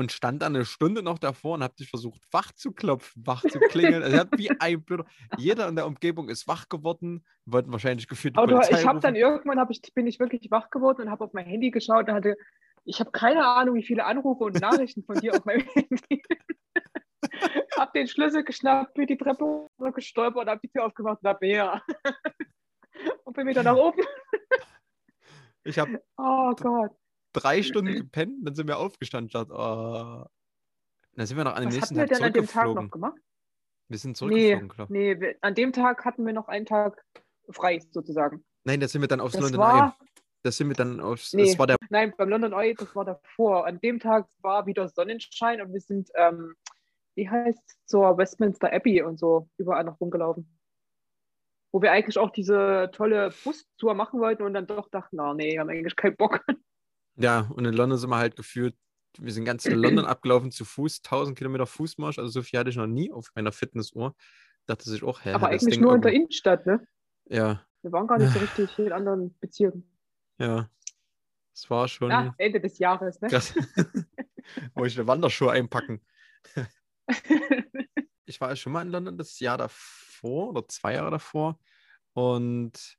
und 0.00 0.12
stand 0.12 0.40
dann 0.40 0.56
eine 0.56 0.64
Stunde 0.64 1.02
noch 1.02 1.18
davor 1.18 1.54
und 1.54 1.62
habe 1.62 1.74
dich 1.74 1.90
versucht, 1.90 2.22
wach 2.32 2.52
zu 2.52 2.72
klopfen, 2.72 3.22
wach 3.26 3.42
zu 3.42 3.60
klingeln. 3.60 4.02
Also, 4.02 4.24
wie 4.36 4.50
ein 4.58 4.82
Blöder. 4.82 5.04
Jeder 5.36 5.68
in 5.68 5.76
der 5.76 5.86
Umgebung 5.86 6.30
ist 6.30 6.48
wach 6.48 6.68
geworden, 6.68 7.24
wollten 7.44 7.70
wahrscheinlich 7.70 8.08
gefühlt 8.08 8.36
Aber 8.38 8.46
Polizei 8.46 8.80
ich 8.80 8.86
habe 8.86 8.98
dann 9.00 9.14
irgendwann 9.14 9.60
hab 9.60 9.70
ich, 9.70 9.82
bin 9.94 10.06
ich 10.06 10.18
wirklich 10.18 10.50
wach 10.50 10.70
geworden 10.70 11.02
und 11.02 11.10
habe 11.10 11.24
auf 11.24 11.34
mein 11.34 11.44
Handy 11.44 11.70
geschaut 11.70 12.08
und 12.08 12.14
hatte, 12.14 12.36
ich 12.84 12.98
habe 12.98 13.10
keine 13.10 13.46
Ahnung, 13.46 13.74
wie 13.74 13.82
viele 13.82 14.06
Anrufe 14.06 14.44
und 14.44 14.60
Nachrichten 14.60 15.04
von 15.04 15.16
dir 15.16 15.34
auf 15.34 15.44
meinem 15.44 15.66
Handy. 15.74 16.22
hab 17.76 17.92
den 17.92 18.08
Schlüssel 18.08 18.42
geschnappt, 18.42 18.94
bin 18.94 19.06
die 19.06 19.18
Treppe 19.18 19.66
gestolpert 19.94 20.44
und 20.44 20.48
hab 20.48 20.62
die 20.62 20.68
Tür 20.68 20.86
aufgemacht 20.86 21.18
und 21.22 21.28
hab 21.28 21.42
mehr. 21.42 21.82
und 23.24 23.36
bin 23.36 23.46
wieder 23.46 23.62
nach 23.62 23.76
oben. 23.76 24.02
Ich 25.62 25.78
habe 25.78 26.02
Oh 26.16 26.52
Gott. 26.56 26.92
Drei 27.32 27.62
Stunden 27.62 27.94
gepennt, 27.94 28.46
dann 28.46 28.54
sind 28.54 28.66
wir 28.68 28.78
aufgestanden. 28.78 29.26
Ich 29.28 29.32
dachte, 29.32 29.52
oh. 29.52 30.26
Dann 31.16 31.26
sind 31.26 31.36
wir 31.36 31.44
noch 31.44 31.54
an 31.54 31.62
dem 31.62 31.68
Was 31.68 31.74
nächsten 31.74 31.98
hatten 31.98 32.08
wir 32.10 32.16
Tag 32.16 32.18
denn 32.18 32.26
an 32.26 32.32
dem 32.32 32.46
Tag 32.46 32.52
zurückgeflogen. 32.52 32.84
noch 32.84 32.90
gemacht? 32.90 33.20
Wir 33.88 33.98
sind 33.98 34.10
Nee, 34.12 34.14
zurückgeflogen, 34.16 34.68
klar. 34.68 34.86
nee 34.90 35.20
wir, 35.20 35.34
an 35.40 35.54
dem 35.54 35.72
Tag 35.72 36.04
hatten 36.04 36.24
wir 36.24 36.32
noch 36.32 36.48
einen 36.48 36.66
Tag 36.66 37.04
frei 37.50 37.80
sozusagen. 37.90 38.44
Nein, 38.64 38.78
da 38.80 38.86
sind 38.88 39.00
wir 39.00 39.08
dann 39.08 39.20
aufs 39.20 39.32
Das 39.32 39.42
London 39.42 39.60
Eye. 39.60 39.64
war, 39.64 39.98
Da 40.42 40.52
sind 40.52 40.68
wir 40.68 40.76
dann 40.76 41.00
aufs. 41.00 41.32
Nee. 41.32 41.46
Das 41.46 41.58
war 41.58 41.66
der. 41.66 41.76
nein, 41.90 42.14
beim 42.16 42.28
London 42.28 42.52
Eye, 42.52 42.74
das 42.74 42.94
war 42.94 43.04
davor. 43.04 43.66
An 43.66 43.80
dem 43.80 43.98
Tag 43.98 44.28
war 44.40 44.66
wieder 44.66 44.88
Sonnenschein 44.88 45.60
und 45.60 45.72
wir 45.72 45.80
sind, 45.80 46.10
ähm, 46.14 46.54
wie 47.16 47.28
heißt 47.28 47.78
zur 47.86 48.16
Westminster 48.16 48.72
Abbey 48.72 49.02
und 49.02 49.18
so 49.18 49.48
überall 49.58 49.82
noch 49.84 50.00
rumgelaufen. 50.00 50.48
Wo 51.72 51.82
wir 51.82 51.90
eigentlich 51.92 52.18
auch 52.18 52.30
diese 52.30 52.90
tolle 52.92 53.30
Bustour 53.44 53.94
machen 53.94 54.20
wollten 54.20 54.42
und 54.44 54.54
dann 54.54 54.66
doch 54.66 54.88
dachten, 54.88 55.16
na 55.16 55.34
nee, 55.34 55.52
wir 55.52 55.60
haben 55.60 55.70
eigentlich 55.70 55.96
keinen 55.96 56.16
Bock. 56.16 56.44
Ja, 57.16 57.40
und 57.54 57.64
in 57.64 57.74
London 57.74 57.98
sind 57.98 58.10
wir 58.10 58.16
halt 58.18 58.36
geführt. 58.36 58.74
Wir 59.18 59.32
sind 59.32 59.44
ganz 59.44 59.64
in 59.66 59.78
London 59.78 60.04
abgelaufen 60.06 60.50
zu 60.50 60.64
Fuß, 60.64 60.98
1000 61.04 61.36
Kilometer 61.36 61.66
Fußmarsch. 61.66 62.18
Also 62.18 62.30
so 62.30 62.42
viel 62.42 62.58
hatte 62.58 62.70
ich 62.70 62.76
noch 62.76 62.86
nie 62.86 63.10
auf 63.12 63.28
meiner 63.34 63.52
Fitnessuhr. 63.52 64.14
Dachte 64.66 64.88
sich 64.88 65.02
auch, 65.02 65.24
hä, 65.24 65.32
Aber 65.32 65.48
eigentlich 65.48 65.80
nur 65.80 65.94
in 65.94 66.02
der 66.02 66.12
Innenstadt, 66.12 66.64
ne? 66.66 66.86
Ja, 67.26 67.64
Wir 67.82 67.92
waren 67.92 68.06
gar 68.06 68.18
nicht 68.18 68.32
so 68.32 68.38
richtig 68.40 68.78
in 68.78 68.92
anderen 68.92 69.36
Bezirken. 69.40 69.84
ja. 70.38 70.68
Das 71.52 71.68
war 71.68 71.88
schon 71.88 72.10
Ah, 72.12 72.32
Ende 72.38 72.60
des 72.60 72.78
Jahres, 72.78 73.20
ne? 73.20 73.28
krass. 73.28 73.52
Wo 74.74 74.84
ich 74.86 74.96
eine 74.96 75.06
Wanderschuhe 75.06 75.50
einpacken. 75.50 76.00
Ich 78.26 78.40
war 78.40 78.50
ja 78.50 78.56
schon 78.56 78.72
mal 78.72 78.82
in 78.82 78.92
London 78.92 79.18
das 79.18 79.40
Jahr 79.40 79.58
davor 79.58 80.50
oder 80.50 80.68
zwei 80.68 80.94
Jahre 80.94 81.10
davor. 81.10 81.58
Und 82.12 82.96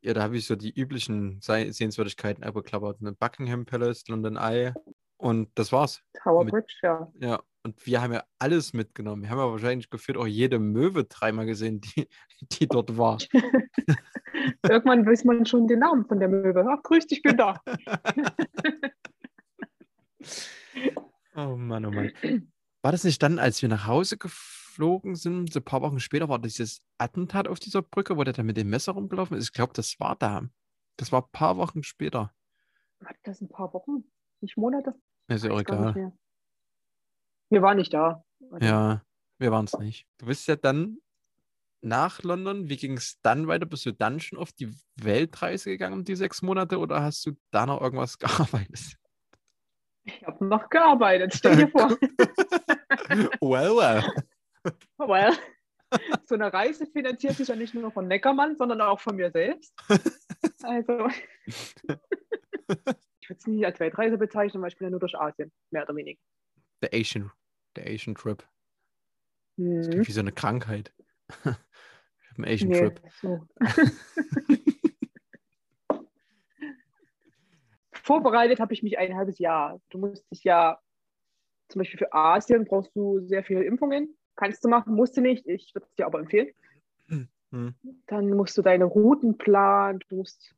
ja, 0.00 0.14
da 0.14 0.22
habe 0.22 0.36
ich 0.36 0.46
so 0.46 0.56
die 0.56 0.72
üblichen 0.72 1.40
Sehenswürdigkeiten 1.40 2.44
abgeklappert. 2.44 3.00
Ne? 3.02 3.12
Buckingham 3.12 3.64
Palace, 3.66 4.06
London 4.08 4.36
Eye. 4.36 4.72
Und 5.18 5.48
das 5.54 5.72
war's. 5.72 6.02
Tower 6.22 6.44
Mit- 6.44 6.52
Bridge, 6.52 6.74
ja. 6.82 7.10
Ja, 7.20 7.42
und 7.62 7.84
wir 7.86 8.02
haben 8.02 8.12
ja 8.12 8.22
alles 8.38 8.74
mitgenommen. 8.74 9.22
Wir 9.22 9.30
haben 9.30 9.38
ja 9.38 9.50
wahrscheinlich 9.50 9.88
gefühlt 9.88 10.18
auch 10.18 10.26
jede 10.26 10.58
Möwe 10.58 11.04
dreimal 11.04 11.46
gesehen, 11.46 11.80
die, 11.80 12.08
die 12.52 12.68
dort 12.68 12.96
war. 12.98 13.18
Irgendwann 14.62 15.06
weiß 15.06 15.24
man 15.24 15.46
schon 15.46 15.66
den 15.66 15.80
Namen 15.80 16.06
von 16.06 16.20
der 16.20 16.28
Möwe. 16.28 16.66
Ach, 16.68 16.82
grüß 16.82 17.06
dich, 17.06 17.18
ich 17.18 17.22
bin 17.22 17.36
da. 17.36 17.60
Oh 21.34 21.56
Mann, 21.56 21.86
oh 21.86 21.90
Mann. 21.90 22.12
War 22.82 22.92
das 22.92 23.04
nicht 23.04 23.22
dann, 23.22 23.38
als 23.38 23.62
wir 23.62 23.68
nach 23.68 23.86
Hause 23.86 24.16
geflogen 24.76 25.14
sind, 25.14 25.52
so 25.52 25.60
ein 25.60 25.64
paar 25.64 25.82
Wochen 25.82 26.00
später, 26.00 26.28
war 26.28 26.38
dieses 26.38 26.82
Attentat 26.98 27.48
auf 27.48 27.58
dieser 27.58 27.82
Brücke, 27.82 28.16
wo 28.16 28.24
der 28.24 28.34
da 28.34 28.42
mit 28.42 28.56
dem 28.56 28.68
Messer 28.68 28.92
rumgelaufen 28.92 29.36
ist? 29.36 29.44
Ich 29.44 29.52
glaube, 29.52 29.72
das 29.74 29.98
war 29.98 30.16
da. 30.16 30.42
Das 30.96 31.12
war 31.12 31.22
ein 31.22 31.30
paar 31.32 31.56
Wochen 31.56 31.82
später. 31.82 32.32
Hat 33.04 33.16
das 33.24 33.40
ein 33.40 33.48
paar 33.48 33.72
Wochen? 33.72 34.04
Nicht 34.40 34.56
Monate? 34.56 34.94
Ist 35.28 35.44
ja 35.44 35.50
auch 35.50 35.60
egal. 35.60 36.12
Wir 37.48 37.62
waren 37.62 37.76
nicht 37.76 37.92
da. 37.94 38.24
Ja, 38.60 39.02
wir 39.38 39.50
waren 39.50 39.64
es 39.64 39.78
nicht. 39.78 40.06
Du 40.18 40.26
bist 40.26 40.46
ja 40.46 40.56
dann 40.56 40.98
nach 41.80 42.22
London. 42.22 42.68
Wie 42.68 42.76
ging 42.76 42.96
es 42.96 43.20
dann 43.22 43.46
weiter? 43.46 43.66
Bist 43.66 43.86
du 43.86 43.92
dann 43.92 44.20
schon 44.20 44.38
auf 44.38 44.52
die 44.52 44.70
Weltreise 44.96 45.70
gegangen, 45.70 46.04
die 46.04 46.16
sechs 46.16 46.42
Monate, 46.42 46.78
oder 46.78 47.02
hast 47.02 47.24
du 47.26 47.32
da 47.50 47.66
noch 47.66 47.80
irgendwas 47.80 48.18
gearbeitet? 48.18 48.96
Ich 50.04 50.24
habe 50.24 50.44
noch 50.44 50.68
gearbeitet, 50.68 51.34
stell 51.34 51.56
dir 51.56 51.68
vor. 51.68 51.90
well, 53.40 53.76
well. 53.76 54.04
Well, 55.08 55.32
so 56.26 56.34
eine 56.34 56.52
Reise 56.52 56.86
finanziert 56.86 57.34
sich 57.36 57.48
ja 57.48 57.56
nicht 57.56 57.74
nur 57.74 57.90
von 57.90 58.08
Neckermann, 58.08 58.56
sondern 58.56 58.80
auch 58.80 59.00
von 59.00 59.16
mir 59.16 59.30
selbst. 59.30 59.74
Also, 60.62 61.08
ich 61.46 61.74
würde 61.84 63.38
es 63.38 63.46
nicht 63.46 63.64
als 63.64 63.78
Weltreise 63.80 64.18
bezeichnen, 64.18 64.62
weil 64.62 64.70
ich 64.70 64.76
bin 64.76 64.86
ja 64.86 64.90
nur 64.90 65.00
durch 65.00 65.16
Asien, 65.16 65.52
mehr 65.70 65.84
oder 65.84 65.94
weniger. 65.96 66.20
Der 66.82 66.90
Asian, 66.92 67.30
der 67.76 67.86
Asian 67.86 68.14
Trip. 68.14 68.38
Das 68.38 68.48
Mhm. 69.86 69.90
klingt 69.90 70.08
wie 70.08 70.12
so 70.12 70.20
eine 70.20 70.32
Krankheit. 70.32 70.92
Ich 71.28 71.44
habe 71.44 71.56
einen 72.36 72.44
Asian 72.46 72.68
Nee, 72.70 72.80
Trip. 72.80 73.00
so. 73.20 73.46
Vorbereitet 77.92 78.60
habe 78.60 78.72
ich 78.74 78.82
mich 78.82 78.98
ein 78.98 79.16
halbes 79.16 79.38
Jahr. 79.38 79.80
Du 79.90 79.98
musst 79.98 80.30
dich 80.30 80.44
ja, 80.44 80.80
zum 81.68 81.80
Beispiel 81.80 81.98
für 81.98 82.12
Asien 82.12 82.64
brauchst 82.64 82.94
du 82.94 83.20
sehr 83.26 83.42
viele 83.44 83.64
Impfungen. 83.64 84.16
Kannst 84.36 84.64
du 84.64 84.68
machen, 84.68 84.94
musst 84.94 85.16
du 85.16 85.22
nicht. 85.22 85.46
Ich 85.46 85.74
würde 85.74 85.86
es 85.86 85.94
dir 85.94 86.06
aber 86.06 86.20
empfehlen. 86.20 86.52
Hm. 87.50 87.74
Dann 88.06 88.30
musst 88.30 88.56
du 88.58 88.62
deine 88.62 88.84
Routen 88.84 89.38
planen. 89.38 90.00
Du 90.08 90.16
musst 90.16 90.54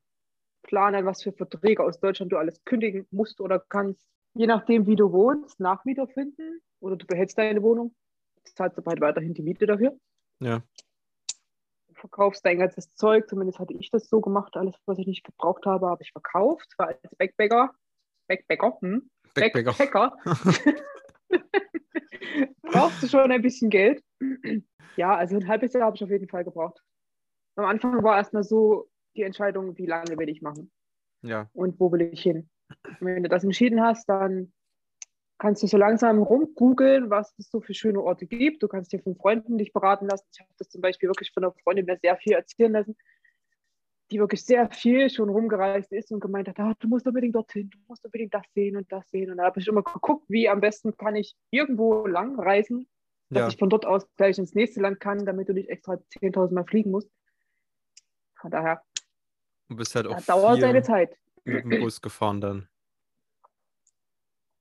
planen, 0.62 1.06
was 1.06 1.22
für 1.22 1.32
Verträge 1.32 1.82
aus 1.82 2.00
Deutschland 2.00 2.32
du 2.32 2.36
alles 2.36 2.64
kündigen 2.64 3.06
musst 3.10 3.40
oder 3.40 3.60
kannst. 3.60 4.06
Je 4.34 4.46
nachdem, 4.46 4.86
wie 4.86 4.96
du 4.96 5.12
wohnst, 5.12 5.60
Nachmieter 5.60 6.06
finden 6.06 6.60
oder 6.80 6.96
du 6.96 7.06
behältst 7.06 7.38
deine 7.38 7.62
Wohnung. 7.62 7.94
Zahlst 8.54 8.78
du 8.78 8.82
bald 8.82 9.00
weiterhin 9.00 9.34
die 9.34 9.42
Miete 9.42 9.66
dafür. 9.66 9.96
Ja. 10.40 10.62
verkaufst 11.92 12.44
dein 12.44 12.58
ganzes 12.58 12.94
Zeug. 12.94 13.28
Zumindest 13.28 13.58
hatte 13.58 13.74
ich 13.74 13.90
das 13.90 14.08
so 14.08 14.20
gemacht. 14.20 14.56
Alles, 14.56 14.74
was 14.86 14.98
ich 14.98 15.06
nicht 15.06 15.24
gebraucht 15.24 15.66
habe, 15.66 15.88
habe 15.88 16.02
ich 16.02 16.12
verkauft. 16.12 16.72
War 16.78 16.88
als 16.88 17.00
Backpacker. 17.18 17.74
Backpacker, 18.28 18.78
hm? 18.80 19.10
Backpacker. 19.34 19.72
Backpacker. 19.72 20.16
Brauchst 22.62 23.02
du 23.02 23.08
schon 23.08 23.30
ein 23.32 23.42
bisschen 23.42 23.70
Geld. 23.70 24.02
Ja, 24.96 25.14
also 25.14 25.36
ein 25.36 25.46
halbes 25.46 25.74
Jahr 25.74 25.84
habe 25.84 25.94
ich 25.94 26.02
auf 26.02 26.10
jeden 26.10 26.26
Fall 26.26 26.42
gebraucht. 26.42 26.82
Am 27.54 27.66
Anfang 27.66 28.02
war 28.02 28.16
erstmal 28.16 28.42
so 28.42 28.88
die 29.14 29.22
Entscheidung, 29.22 29.78
wie 29.78 29.86
lange 29.86 30.18
will 30.18 30.28
ich 30.28 30.42
machen 30.42 30.72
Ja. 31.22 31.48
und 31.52 31.78
wo 31.78 31.92
will 31.92 32.00
ich 32.00 32.20
hin. 32.20 32.50
Und 32.84 33.06
wenn 33.06 33.22
du 33.22 33.28
das 33.28 33.44
entschieden 33.44 33.80
hast, 33.80 34.08
dann 34.08 34.52
kannst 35.38 35.62
du 35.62 35.68
so 35.68 35.76
langsam 35.76 36.20
rumgoogeln, 36.20 37.10
was 37.10 37.32
es 37.38 37.48
so 37.48 37.60
für 37.60 37.74
schöne 37.74 38.02
Orte 38.02 38.26
gibt. 38.26 38.60
Du 38.60 38.66
kannst 38.66 38.92
dir 38.92 38.98
von 39.00 39.14
Freunden 39.14 39.56
dich 39.56 39.72
beraten 39.72 40.06
lassen. 40.06 40.26
Ich 40.32 40.40
habe 40.40 40.50
das 40.58 40.68
zum 40.68 40.80
Beispiel 40.80 41.08
wirklich 41.08 41.30
von 41.32 41.44
einer 41.44 41.54
Freundin 41.62 41.86
mir 41.86 41.96
sehr 42.02 42.16
viel 42.16 42.32
erzählen 42.32 42.72
lassen, 42.72 42.96
die 44.10 44.18
wirklich 44.18 44.44
sehr 44.44 44.70
viel 44.70 45.10
schon 45.10 45.28
rumgereist 45.28 45.92
ist 45.92 46.10
und 46.12 46.20
gemeint 46.20 46.48
hat, 46.48 46.58
ah, 46.60 46.74
du 46.78 46.88
musst 46.88 47.06
unbedingt 47.06 47.34
dorthin, 47.34 47.68
du 47.70 47.78
musst 47.88 48.04
unbedingt 48.04 48.32
das 48.34 48.44
sehen 48.54 48.76
und 48.76 48.90
das 48.90 49.08
sehen. 49.10 49.30
Und 49.30 49.36
da 49.38 49.44
habe 49.44 49.60
ich 49.60 49.68
immer 49.68 49.82
geguckt, 49.82 50.24
wie 50.28 50.48
am 50.48 50.60
besten 50.60 50.96
kann 50.96 51.14
ich 51.16 51.36
irgendwo 51.50 52.06
lang 52.06 52.38
reisen, 52.40 52.88
dass 53.30 53.40
Ja. 53.42 53.48
ich 53.48 53.56
von 53.58 53.68
dort 53.68 53.84
aus 53.84 54.06
gleich 54.16 54.38
ins 54.38 54.54
nächste 54.54 54.80
Land 54.80 55.00
kann, 55.00 55.26
damit 55.26 55.48
du 55.48 55.52
nicht 55.52 55.68
extra 55.68 55.94
10.000 56.20 56.54
Mal 56.54 56.64
fliegen 56.64 56.90
musst. 56.90 57.10
Von 58.40 58.50
daher, 58.50 58.82
Du 59.68 59.76
bist 59.76 59.94
halt 59.94 60.06
auch 60.06 60.14
das 60.14 60.24
dauert 60.26 60.60
seine 60.60 60.82
Zeit. 60.82 61.14
mit 61.44 61.64
dem 61.64 61.80
Bus 61.80 62.00
gefahren 62.00 62.40
dann. 62.40 62.68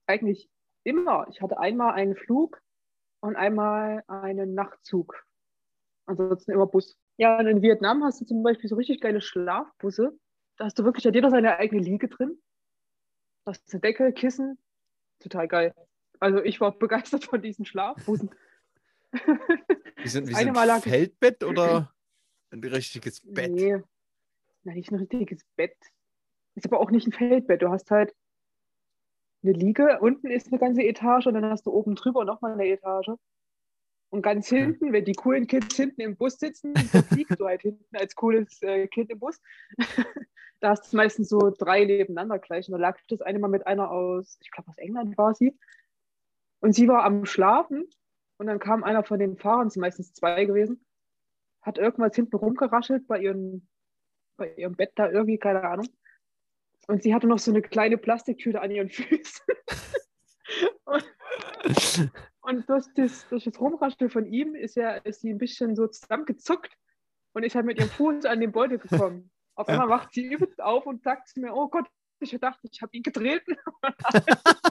eigentlich 0.06 0.50
immer. 0.84 1.26
Ich 1.30 1.40
hatte 1.42 1.58
einmal 1.58 1.94
einen 1.94 2.16
Flug 2.16 2.62
und 3.20 3.36
einmal 3.36 4.04
einen 4.06 4.54
Nachtzug. 4.54 5.24
Ansonsten 6.06 6.52
immer 6.52 6.66
Bus. 6.66 6.96
Ja, 7.18 7.38
und 7.38 7.46
in 7.46 7.62
Vietnam 7.62 8.02
hast 8.04 8.20
du 8.20 8.24
zum 8.24 8.42
Beispiel 8.42 8.68
so 8.70 8.76
richtig 8.76 9.00
geile 9.00 9.20
Schlafbusse. 9.20 10.16
Da 10.56 10.64
hast 10.64 10.78
du 10.78 10.84
wirklich, 10.84 11.04
hat 11.06 11.14
jeder 11.14 11.30
seine 11.30 11.56
eigene 11.56 11.82
Liege 11.82 12.08
drin. 12.08 12.38
Da 13.44 13.50
hast 13.52 13.66
du 13.66 13.72
eine 13.76 13.80
Decke, 13.80 14.12
Kissen. 14.12 14.58
Total 15.20 15.46
geil. 15.48 15.74
Also 16.20 16.42
ich 16.42 16.60
war 16.60 16.72
begeistert 16.78 17.24
von 17.24 17.42
diesen 17.42 17.64
Schlafbussen. 17.64 18.30
Wie 19.96 20.08
sind, 20.08 20.28
wie 20.28 20.34
Eine 20.34 20.54
sind 20.54 20.76
ich- 20.78 20.82
Feldbett 20.92 21.42
oder 21.42 21.92
ein 22.50 22.60
richtiges 22.62 23.20
Bett? 23.24 23.50
Nee, 23.50 23.82
na, 24.62 24.72
nicht 24.74 24.90
ein 24.92 24.96
richtiges 24.96 25.44
Bett. 25.56 25.76
Ist 26.54 26.66
aber 26.66 26.78
auch 26.80 26.90
nicht 26.90 27.06
ein 27.06 27.12
Feldbett. 27.12 27.62
Du 27.62 27.70
hast 27.70 27.90
halt 27.90 28.14
eine 29.42 29.52
Liege, 29.52 29.98
unten 30.00 30.28
ist 30.28 30.48
eine 30.48 30.58
ganze 30.58 30.82
Etage 30.82 31.26
und 31.26 31.34
dann 31.34 31.44
hast 31.46 31.66
du 31.66 31.70
oben 31.72 31.94
drüber 31.94 32.24
nochmal 32.24 32.52
eine 32.52 32.66
Etage. 32.68 33.10
Und 34.10 34.22
ganz 34.22 34.48
hinten, 34.48 34.92
wenn 34.92 35.04
die 35.04 35.12
coolen 35.12 35.46
Kids 35.46 35.76
hinten 35.76 36.00
im 36.00 36.16
Bus 36.16 36.38
sitzen, 36.38 36.74
fliegst 37.12 37.38
du 37.38 37.46
halt 37.46 37.62
hinten 37.62 37.96
als 37.96 38.14
cooles 38.14 38.62
äh, 38.62 38.86
Kind 38.88 39.10
im 39.10 39.18
Bus. 39.18 39.40
da 40.60 40.70
hast 40.70 40.92
du 40.92 40.96
meistens 40.96 41.28
so 41.28 41.52
drei 41.56 41.84
nebeneinander 41.84 42.38
gleich. 42.38 42.68
Und 42.68 42.72
da 42.72 42.78
lag 42.78 42.98
das 43.08 43.20
eine 43.20 43.38
Mal 43.38 43.48
mit 43.48 43.66
einer 43.66 43.90
aus, 43.90 44.38
ich 44.40 44.50
glaube 44.50 44.70
aus 44.70 44.78
England 44.78 45.18
war 45.18 45.34
sie. 45.34 45.58
Und 46.60 46.74
sie 46.74 46.88
war 46.88 47.04
am 47.04 47.26
Schlafen 47.26 47.86
und 48.38 48.46
dann 48.46 48.58
kam 48.58 48.82
einer 48.82 49.04
von 49.04 49.18
den 49.18 49.36
Fahrern, 49.36 49.68
es 49.68 49.74
sind 49.74 49.82
meistens 49.82 50.12
zwei 50.14 50.44
gewesen, 50.44 50.84
hat 51.60 51.78
irgendwas 51.78 52.16
hinten 52.16 52.36
rumgeraschelt 52.36 53.06
bei 53.06 53.20
ihrem, 53.20 53.68
bei 54.36 54.54
ihrem 54.54 54.74
Bett 54.74 54.92
da 54.94 55.10
irgendwie, 55.10 55.38
keine 55.38 55.62
Ahnung. 55.64 55.88
Und 56.86 57.02
sie 57.02 57.14
hatte 57.14 57.26
noch 57.26 57.38
so 57.38 57.50
eine 57.50 57.62
kleine 57.62 57.98
Plastiktüte 57.98 58.60
an 58.60 58.70
ihren 58.70 58.88
Füßen. 58.90 59.46
und, 60.84 62.10
und 62.40 62.68
durch, 62.68 62.86
das, 62.94 63.28
durch 63.28 63.44
das 63.44 63.60
Rumrascheln 63.60 64.10
von 64.10 64.26
ihm 64.26 64.54
ist, 64.54 64.76
ja, 64.76 64.96
ist 64.96 65.20
sie 65.20 65.30
ein 65.30 65.38
bisschen 65.38 65.76
so 65.76 65.86
zusammengezuckt 65.86 66.72
und 67.32 67.42
ist 67.42 67.54
halt 67.54 67.66
mit 67.66 67.78
ihrem 67.78 67.90
Fuß 67.90 68.24
an 68.24 68.40
den 68.40 68.52
Beutel 68.52 68.78
gekommen. 68.78 69.30
Auf 69.54 69.68
einmal 69.68 69.88
wacht 69.88 70.12
sie 70.12 70.24
übelst 70.24 70.62
auf 70.62 70.86
und 70.86 71.02
sagt 71.02 71.28
zu 71.28 71.40
mir, 71.40 71.52
oh 71.54 71.68
Gott, 71.68 71.86
ich 72.20 72.30
dachte, 72.38 72.68
ich 72.70 72.80
habe 72.82 72.96
ihn 72.96 73.02
getreten. 73.02 73.56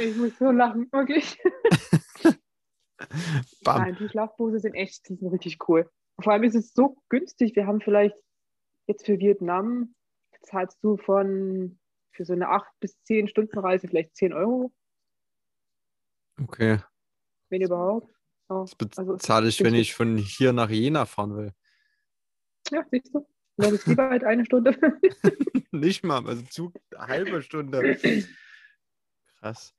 Ich 0.00 0.16
muss 0.16 0.36
so 0.38 0.50
lachen, 0.50 0.90
wirklich. 0.92 1.38
Bam. 3.64 3.82
Nein, 3.82 3.96
die 3.98 4.08
Schlafbusse 4.08 4.58
sind 4.58 4.74
echt, 4.74 5.08
die 5.08 5.14
sind 5.14 5.28
richtig 5.28 5.56
cool. 5.68 5.88
Vor 6.20 6.32
allem 6.32 6.42
ist 6.42 6.56
es 6.56 6.74
so 6.74 6.96
günstig. 7.08 7.56
Wir 7.56 7.66
haben 7.66 7.80
vielleicht 7.80 8.16
jetzt 8.86 9.06
für 9.06 9.18
Vietnam, 9.18 9.94
zahlst 10.42 10.78
du 10.82 10.96
von 10.96 11.78
für 12.12 12.24
so 12.24 12.32
eine 12.32 12.48
8 12.48 12.68
bis 12.80 13.00
10 13.04 13.28
Stunden 13.28 13.58
Reise 13.58 13.86
vielleicht 13.88 14.16
10 14.16 14.32
Euro, 14.32 14.72
Okay. 16.42 16.78
wenn 17.50 17.62
überhaupt. 17.62 18.12
Ja, 18.50 18.60
Das 18.62 18.98
Also 18.98 19.12
bezahle 19.12 19.48
ich, 19.48 19.62
wenn 19.62 19.74
ich 19.74 19.94
von 19.94 20.16
hier 20.16 20.52
nach 20.52 20.70
Jena 20.70 21.04
fahren 21.06 21.36
will. 21.36 21.52
ja 22.70 22.84
siehst 22.90 23.14
du. 23.14 23.26
Dann 23.56 23.74
ist 23.74 23.86
lieber 23.86 24.08
halt 24.08 24.22
eine 24.24 24.44
Stunde. 24.44 24.70
Nicht 25.72 26.04
mal, 26.04 26.24
also 26.26 26.42
Zug 26.44 26.74
eine 26.96 27.06
halbe 27.08 27.42
Stunde. 27.42 27.98
Krass. 29.40 29.74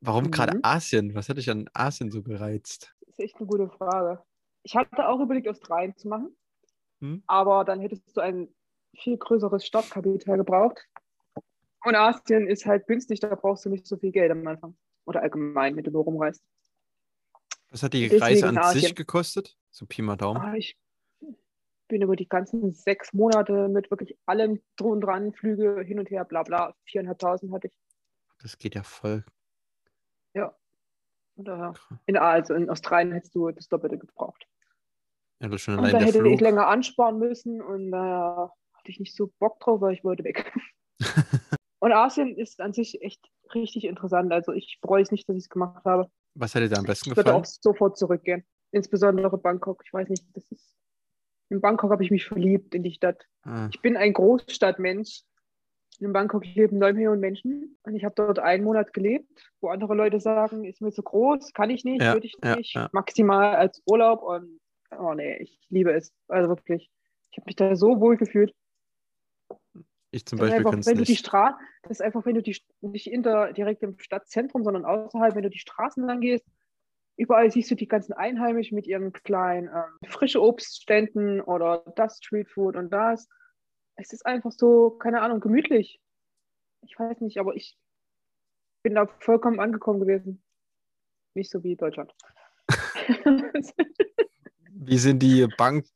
Warum 0.00 0.30
gerade 0.30 0.56
Mhm. 0.56 0.60
Asien? 0.62 1.14
Was 1.14 1.28
hat 1.28 1.38
dich 1.38 1.50
an 1.50 1.68
Asien 1.74 2.10
so 2.10 2.22
gereizt? 2.22 2.94
Das 3.00 3.10
ist 3.10 3.18
echt 3.20 3.36
eine 3.36 3.46
gute 3.46 3.68
Frage. 3.68 4.22
Ich 4.62 4.76
hatte 4.76 5.08
auch 5.08 5.20
überlegt, 5.20 5.48
Australien 5.48 5.96
zu 5.96 6.08
machen, 6.08 6.36
Hm? 7.00 7.22
aber 7.26 7.64
dann 7.64 7.80
hättest 7.80 8.16
du 8.16 8.20
ein 8.20 8.54
viel 8.96 9.16
größeres 9.18 9.66
Startkapital 9.66 10.36
gebraucht. 10.38 10.78
Und 11.84 11.96
Asien 11.96 12.46
ist 12.48 12.64
halt 12.64 12.86
günstig, 12.86 13.20
da 13.20 13.34
brauchst 13.34 13.64
du 13.64 13.70
nicht 13.70 13.86
so 13.86 13.96
viel 13.96 14.12
Geld 14.12 14.30
am 14.30 14.46
Anfang. 14.46 14.76
Oder 15.04 15.22
allgemein, 15.22 15.76
wenn 15.76 15.84
du 15.84 15.90
nur 15.90 16.04
rumreist. 16.04 16.42
Was 17.70 17.82
hat 17.82 17.92
die 17.92 18.06
Reise 18.06 18.48
an 18.48 18.58
Asien. 18.58 18.82
sich 18.82 18.94
gekostet? 18.94 19.56
So 19.70 19.86
Pi 19.86 20.02
mal 20.02 20.16
Daumen. 20.16 20.40
Ah, 20.40 20.54
ich 20.54 20.78
bin 21.88 22.02
über 22.02 22.16
die 22.16 22.28
ganzen 22.28 22.72
sechs 22.72 23.12
Monate 23.12 23.68
mit 23.68 23.90
wirklich 23.90 24.16
allem 24.26 24.60
drum 24.76 24.92
und 24.92 25.00
dran, 25.02 25.32
Flüge 25.32 25.82
hin 25.82 25.98
und 25.98 26.10
her, 26.10 26.24
bla 26.24 26.42
bla, 26.42 26.74
viereinhalbtausend 26.84 27.52
hatte 27.52 27.66
ich. 27.66 27.78
Das 28.40 28.58
geht 28.58 28.74
ja 28.74 28.82
voll. 28.82 29.24
Ja. 30.34 30.54
Und, 31.36 31.48
äh, 31.48 31.72
in, 32.06 32.16
also 32.16 32.54
in 32.54 32.70
Australien 32.70 33.12
hättest 33.12 33.34
du 33.34 33.50
das 33.50 33.68
Doppelte 33.68 33.98
gebraucht. 33.98 34.46
Ja, 35.40 35.48
das 35.48 35.60
schon 35.60 35.74
Und 35.74 35.80
allein 35.80 35.92
da 35.92 35.98
der 35.98 36.08
hätte 36.08 36.20
Flug. 36.20 36.34
ich 36.34 36.40
länger 36.40 36.68
ansparen 36.68 37.18
müssen 37.18 37.60
und 37.60 37.90
da 37.90 38.52
hatte 38.72 38.90
ich 38.90 39.00
nicht 39.00 39.14
so 39.16 39.32
Bock 39.38 39.58
drauf, 39.60 39.80
weil 39.80 39.94
ich 39.94 40.04
wollte 40.04 40.24
weg. 40.24 40.52
und 41.84 41.92
Asien 41.92 42.36
ist 42.36 42.60
an 42.60 42.72
sich 42.72 43.02
echt 43.02 43.20
richtig 43.54 43.84
interessant. 43.84 44.32
Also 44.32 44.52
ich 44.52 44.78
bereue 44.80 45.02
es 45.02 45.10
nicht, 45.10 45.28
dass 45.28 45.36
ich 45.36 45.44
es 45.44 45.48
gemacht 45.48 45.84
habe. 45.84 46.08
Was 46.34 46.54
hat 46.54 46.62
dir 46.62 46.68
da 46.68 46.78
am 46.78 46.84
besten 46.86 47.10
Ich 47.10 47.16
würde 47.16 47.24
gefallen? 47.28 47.42
auch 47.42 47.46
sofort 47.46 47.96
zurückgehen. 47.98 48.44
Insbesondere 48.72 49.38
Bangkok. 49.38 49.82
Ich 49.86 49.92
weiß 49.92 50.08
nicht, 50.08 50.24
das 50.34 50.50
ist. 50.50 50.74
In 51.50 51.60
Bangkok 51.60 51.90
habe 51.92 52.02
ich 52.02 52.10
mich 52.10 52.24
verliebt 52.26 52.74
in 52.74 52.82
die 52.82 52.92
Stadt. 52.92 53.26
Ah, 53.42 53.68
Ich 53.72 53.80
bin 53.82 53.96
ein 53.96 54.12
Großstadtmensch. 54.14 55.22
In 56.00 56.12
Bangkok 56.12 56.44
leben 56.44 56.78
9 56.78 56.94
Millionen 56.96 57.20
Menschen 57.20 57.78
und 57.84 57.94
ich 57.94 58.04
habe 58.04 58.16
dort 58.16 58.40
einen 58.40 58.64
Monat 58.64 58.92
gelebt, 58.92 59.28
wo 59.60 59.68
andere 59.68 59.94
Leute 59.94 60.18
sagen, 60.18 60.64
ist 60.64 60.80
mir 60.80 60.90
zu 60.90 61.04
groß, 61.04 61.52
kann 61.52 61.70
ich 61.70 61.84
nicht, 61.84 62.02
Ja, 62.02 62.14
würde 62.14 62.26
ich 62.26 62.34
ja, 62.42 62.56
nicht, 62.56 62.74
ja. 62.74 62.88
maximal 62.92 63.54
als 63.54 63.80
Urlaub 63.86 64.22
und 64.22 64.58
oh 64.98 65.14
nee, 65.14 65.36
ich 65.36 65.56
liebe 65.68 65.92
es. 65.92 66.12
Also 66.26 66.48
wirklich. 66.48 66.90
Ich 67.30 67.38
habe 67.38 67.46
mich 67.46 67.54
da 67.56 67.76
so 67.76 68.00
wohl 68.00 68.16
gefühlt. 68.16 68.52
Ich 70.14 70.26
zum 70.26 70.38
Das 70.38 70.48
ist 70.48 70.52
Beispiel 70.52 70.58
einfach, 70.58 70.70
kann 70.70 70.80
es 70.80 70.86
wenn 70.86 70.96
du 70.98 71.04
die 71.04 71.12
nicht. 71.12 71.26
Straße, 71.26 71.56
das 71.82 71.90
ist 71.92 72.00
einfach, 72.02 72.24
wenn 72.26 72.34
du 72.34 72.42
die 72.42 72.56
nicht 72.80 73.06
in 73.06 73.22
der, 73.22 73.52
direkt 73.52 73.82
im 73.82 73.98
Stadtzentrum, 73.98 74.64
sondern 74.64 74.84
außerhalb, 74.84 75.34
wenn 75.34 75.42
du 75.42 75.50
die 75.50 75.58
Straßen 75.58 76.04
lang 76.04 76.20
gehst, 76.20 76.46
überall 77.16 77.50
siehst 77.50 77.70
du 77.70 77.74
die 77.74 77.88
ganzen 77.88 78.12
Einheimischen 78.12 78.74
mit 78.74 78.86
ihren 78.86 79.12
kleinen 79.12 79.68
ähm, 79.68 80.08
frische 80.08 80.42
Obstständen 80.42 81.40
oder 81.40 81.84
das 81.96 82.18
Streetfood 82.18 82.76
und 82.76 82.90
das. 82.90 83.28
Es 83.96 84.12
ist 84.12 84.26
einfach 84.26 84.52
so, 84.52 84.90
keine 84.90 85.20
Ahnung, 85.20 85.40
gemütlich. 85.40 86.00
Ich 86.82 86.98
weiß 86.98 87.20
nicht, 87.20 87.38
aber 87.38 87.54
ich 87.54 87.78
bin 88.82 88.94
da 88.94 89.06
vollkommen 89.20 89.60
angekommen 89.60 90.00
gewesen. 90.00 90.42
Nicht 91.34 91.50
so 91.50 91.62
wie 91.62 91.76
Deutschland. 91.76 92.12
Wie 94.86 94.98
sind 94.98 95.20
die 95.20 95.46
Bank, 95.56 95.86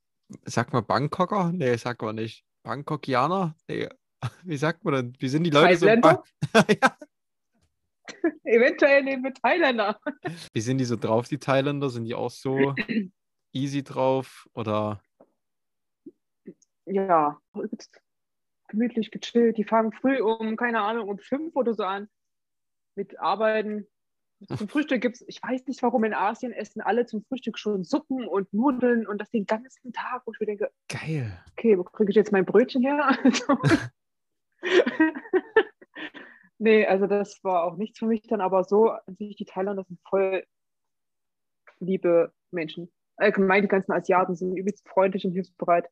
sag 0.44 0.72
mal 0.72 0.80
Bangkoker? 0.80 1.52
Nee, 1.52 1.76
sag 1.76 2.00
mal 2.00 2.12
nicht. 2.14 2.44
Bangkokianer? 2.62 3.54
Nee. 3.68 3.88
Wie 4.44 4.56
sagt 4.56 4.84
man 4.84 4.94
denn? 4.94 5.16
Wie 5.18 5.28
sind 5.28 5.44
die 5.44 5.50
Leute 5.50 5.76
so? 5.76 5.86
Ja. 6.82 6.96
Eventuell 8.44 9.02
nehmen 9.02 9.22
wir 9.22 9.34
Thailänder. 9.34 10.00
Wie 10.52 10.60
sind 10.60 10.78
die 10.78 10.84
so 10.84 10.96
drauf, 10.96 11.28
die 11.28 11.38
Thailänder? 11.38 11.90
Sind 11.90 12.04
die 12.04 12.14
auch 12.14 12.30
so 12.30 12.74
easy 13.52 13.84
drauf? 13.84 14.48
Oder 14.54 15.02
Ja, 16.86 17.38
gemütlich 18.68 19.10
gechillt. 19.10 19.58
Die 19.58 19.64
fangen 19.64 19.92
früh 19.92 20.20
um, 20.22 20.56
keine 20.56 20.80
Ahnung, 20.80 21.08
um 21.08 21.18
fünf 21.18 21.54
oder 21.54 21.74
so 21.74 21.84
an 21.84 22.08
mit 22.94 23.18
Arbeiten. 23.18 23.86
Zum 24.56 24.68
Frühstück 24.68 25.00
gibt 25.00 25.16
es, 25.16 25.24
ich 25.26 25.42
weiß 25.42 25.66
nicht 25.66 25.82
warum, 25.82 26.04
in 26.04 26.14
Asien 26.14 26.52
essen 26.52 26.80
alle 26.80 27.06
zum 27.06 27.24
Frühstück 27.24 27.58
schon 27.58 27.82
Suppen 27.82 28.26
und 28.26 28.52
Nudeln 28.52 29.06
und 29.06 29.20
das 29.20 29.30
den 29.30 29.46
ganzen 29.46 29.92
Tag, 29.92 30.22
wo 30.26 30.32
ich 30.32 30.38
mir 30.38 30.46
denke, 30.46 30.70
geil. 30.88 31.42
okay, 31.52 31.76
wo 31.76 31.82
kriege 31.82 32.10
ich 32.10 32.16
jetzt 32.16 32.30
mein 32.30 32.44
Brötchen 32.44 32.82
her? 32.82 33.18
Nee, 36.58 36.86
also 36.86 37.06
das 37.06 37.42
war 37.44 37.62
auch 37.64 37.76
nichts 37.76 38.00
für 38.00 38.06
mich 38.06 38.22
dann, 38.22 38.40
aber 38.40 38.64
so 38.64 38.90
an 38.90 39.16
sich, 39.16 39.36
die 39.36 39.44
Thailänder 39.44 39.84
sind 39.84 40.00
voll 40.08 40.44
liebe 41.78 42.32
Menschen. 42.50 42.90
Allgemein 43.16 43.62
die 43.62 43.68
ganzen 43.68 43.92
Asiaten 43.92 44.34
sind 44.34 44.56
übelst 44.56 44.86
freundlich 44.88 45.24
und 45.24 45.32
hilfsbereit. 45.32 45.88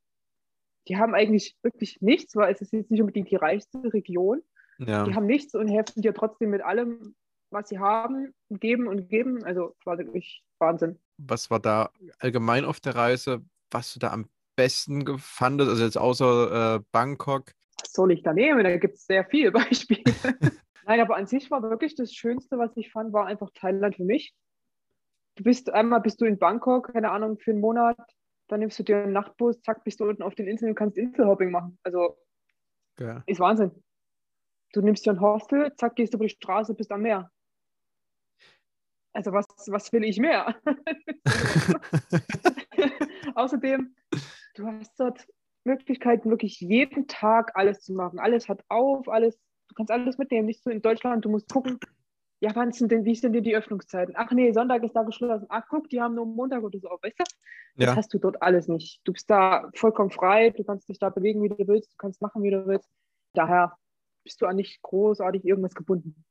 Die 0.88 0.96
haben 0.96 1.14
eigentlich 1.14 1.56
wirklich 1.62 1.98
nichts, 2.00 2.34
weil 2.34 2.52
es 2.52 2.60
ist 2.60 2.72
jetzt 2.72 2.90
nicht 2.90 3.00
unbedingt 3.00 3.30
die 3.30 3.36
reichste 3.36 3.92
Region. 3.92 4.42
Ja. 4.78 5.04
Die 5.04 5.14
haben 5.14 5.26
nichts 5.26 5.54
und 5.54 5.68
helfen 5.68 6.02
dir 6.02 6.12
trotzdem 6.12 6.50
mit 6.50 6.62
allem, 6.62 7.14
was 7.50 7.68
sie 7.68 7.78
haben, 7.78 8.34
geben 8.50 8.88
und 8.88 9.08
geben. 9.08 9.44
Also 9.44 9.74
war 9.84 9.98
wirklich 9.98 10.42
Wahnsinn. 10.58 10.98
Was 11.18 11.50
war 11.50 11.60
da 11.60 11.90
allgemein 12.18 12.64
auf 12.64 12.80
der 12.80 12.96
Reise, 12.96 13.44
was 13.70 13.92
du 13.94 14.00
da 14.00 14.12
am 14.12 14.28
besten 14.56 15.18
fandest? 15.18 15.70
Also 15.70 15.84
jetzt 15.84 15.98
außer 15.98 16.76
äh, 16.76 16.80
Bangkok. 16.90 17.52
Was 17.80 17.92
soll 17.92 18.12
ich 18.12 18.22
da 18.22 18.32
nehmen? 18.32 18.64
Da 18.64 18.76
gibt 18.76 18.94
es 18.94 19.06
sehr 19.06 19.24
viele 19.24 19.52
Beispiele. 19.52 20.02
Nein, 20.84 21.00
aber 21.00 21.16
an 21.16 21.26
sich 21.26 21.50
war 21.50 21.62
wirklich 21.62 21.94
das 21.96 22.14
Schönste, 22.14 22.58
was 22.58 22.76
ich 22.76 22.92
fand, 22.92 23.12
war 23.12 23.26
einfach 23.26 23.50
Thailand 23.54 23.96
für 23.96 24.04
mich. 24.04 24.34
Du 25.36 25.44
bist 25.44 25.70
einmal 25.70 26.00
bist 26.00 26.20
du 26.20 26.24
in 26.24 26.38
Bangkok, 26.38 26.92
keine 26.92 27.10
Ahnung, 27.10 27.38
für 27.38 27.50
einen 27.50 27.60
Monat, 27.60 27.98
dann 28.48 28.60
nimmst 28.60 28.78
du 28.78 28.84
dir 28.84 29.02
einen 29.02 29.12
Nachtbus, 29.12 29.60
zack, 29.60 29.84
bist 29.84 30.00
du 30.00 30.08
unten 30.08 30.22
auf 30.22 30.34
den 30.34 30.46
Inseln 30.46 30.70
und 30.70 30.76
kannst 30.76 30.96
Inselhopping 30.96 31.50
machen. 31.50 31.78
Also 31.82 32.16
Ja. 32.98 33.22
ist 33.26 33.40
Wahnsinn. 33.40 33.82
Du 34.72 34.80
nimmst 34.80 35.04
dir 35.04 35.10
ein 35.10 35.20
Hostel, 35.20 35.74
zack, 35.76 35.96
gehst 35.96 36.14
du 36.14 36.18
über 36.18 36.26
die 36.26 36.34
Straße, 36.34 36.74
bist 36.74 36.92
am 36.92 37.02
Meer. 37.02 37.30
Also 39.12 39.32
was, 39.32 39.46
was 39.68 39.92
will 39.92 40.04
ich 40.04 40.18
mehr? 40.18 40.54
Außerdem, 43.34 43.94
du 44.54 44.66
hast 44.66 44.98
dort 45.00 45.26
Möglichkeiten, 45.66 46.30
wirklich 46.30 46.60
jeden 46.60 47.06
Tag 47.08 47.52
alles 47.54 47.80
zu 47.82 47.92
machen. 47.92 48.18
Alles 48.18 48.48
hat 48.48 48.64
auf, 48.68 49.08
alles, 49.08 49.38
du 49.68 49.74
kannst 49.74 49.90
alles 49.90 50.16
mitnehmen. 50.16 50.46
Nicht 50.46 50.62
so 50.62 50.70
in 50.70 50.80
Deutschland, 50.80 51.24
du 51.24 51.28
musst 51.28 51.48
gucken, 51.52 51.78
ja, 52.40 52.50
wann 52.54 52.72
sind 52.72 52.92
denn, 52.92 53.04
wie 53.04 53.14
sind 53.14 53.32
denn 53.32 53.44
die 53.44 53.56
Öffnungszeiten? 53.56 54.14
Ach 54.16 54.30
nee, 54.30 54.52
Sonntag 54.52 54.82
ist 54.82 54.92
da 54.94 55.02
geschlossen. 55.02 55.46
Ach 55.48 55.64
guck, 55.68 55.88
die 55.88 56.00
haben 56.00 56.14
nur 56.14 56.26
Montag 56.26 56.62
oder 56.62 56.78
so 56.78 56.88
auf, 56.88 57.02
weißt 57.02 57.18
du? 57.18 57.24
Das 57.76 57.90
Ja. 57.90 57.96
hast 57.96 58.12
du 58.14 58.18
dort 58.18 58.40
alles 58.42 58.68
nicht. 58.68 59.00
Du 59.04 59.12
bist 59.12 59.28
da 59.28 59.70
vollkommen 59.74 60.10
frei, 60.10 60.50
du 60.50 60.64
kannst 60.64 60.88
dich 60.88 60.98
da 60.98 61.10
bewegen, 61.10 61.42
wie 61.42 61.48
du 61.48 61.66
willst, 61.66 61.92
du 61.92 61.96
kannst 61.98 62.22
machen, 62.22 62.42
wie 62.42 62.50
du 62.50 62.66
willst. 62.66 62.88
Daher 63.34 63.76
bist 64.24 64.40
du 64.40 64.46
an 64.46 64.56
nicht 64.56 64.80
großartig 64.82 65.44
irgendwas 65.44 65.74
gebunden. 65.74 66.24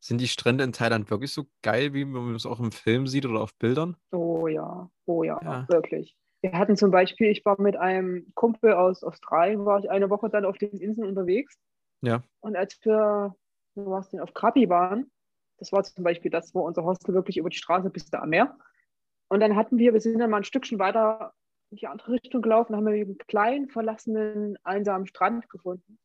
Sind 0.00 0.20
die 0.20 0.28
Strände 0.28 0.62
in 0.64 0.72
Thailand 0.72 1.10
wirklich 1.10 1.32
so 1.32 1.46
geil, 1.62 1.92
wie 1.94 2.04
man 2.04 2.34
es 2.34 2.46
auch 2.46 2.60
im 2.60 2.70
Film 2.70 3.06
sieht 3.08 3.26
oder 3.26 3.40
auf 3.40 3.54
Bildern? 3.56 3.96
Oh 4.12 4.46
ja, 4.46 4.88
oh 5.06 5.24
ja, 5.24 5.40
Ja. 5.42 5.68
wirklich. 5.68 6.16
Wir 6.40 6.52
hatten 6.52 6.76
zum 6.76 6.90
Beispiel, 6.90 7.30
ich 7.30 7.44
war 7.44 7.60
mit 7.60 7.76
einem 7.76 8.32
Kumpel 8.34 8.72
aus 8.72 9.02
Australien, 9.02 9.64
war 9.64 9.80
ich 9.80 9.90
eine 9.90 10.08
Woche 10.10 10.30
dann 10.30 10.44
auf 10.44 10.56
den 10.56 10.78
Inseln 10.78 11.08
unterwegs. 11.08 11.58
Ja. 12.00 12.22
Und 12.40 12.56
als 12.56 12.78
wir, 12.84 13.34
wo 13.74 13.90
war 13.90 14.00
es 14.00 14.10
denn, 14.10 14.20
auf 14.20 14.34
Krabi 14.34 14.68
waren, 14.68 15.10
das 15.58 15.72
war 15.72 15.82
zum 15.82 16.04
Beispiel 16.04 16.30
das, 16.30 16.54
wo 16.54 16.60
unser 16.60 16.84
Hostel 16.84 17.14
wirklich 17.14 17.36
über 17.36 17.50
die 17.50 17.56
Straße 17.56 17.90
bis 17.90 18.08
da 18.08 18.20
am 18.20 18.30
Meer. 18.30 18.56
Und 19.28 19.40
dann 19.40 19.56
hatten 19.56 19.78
wir, 19.78 19.92
wir 19.92 20.00
sind 20.00 20.18
dann 20.18 20.30
mal 20.30 20.38
ein 20.38 20.44
Stückchen 20.44 20.78
weiter 20.78 21.34
in 21.70 21.76
die 21.76 21.86
andere 21.86 22.12
Richtung 22.12 22.40
gelaufen, 22.40 22.76
haben 22.76 22.86
wir 22.86 22.92
einen 22.92 23.18
kleinen, 23.18 23.68
verlassenen, 23.68 24.56
einsamen 24.62 25.06
Strand 25.06 25.50
gefunden. 25.50 25.98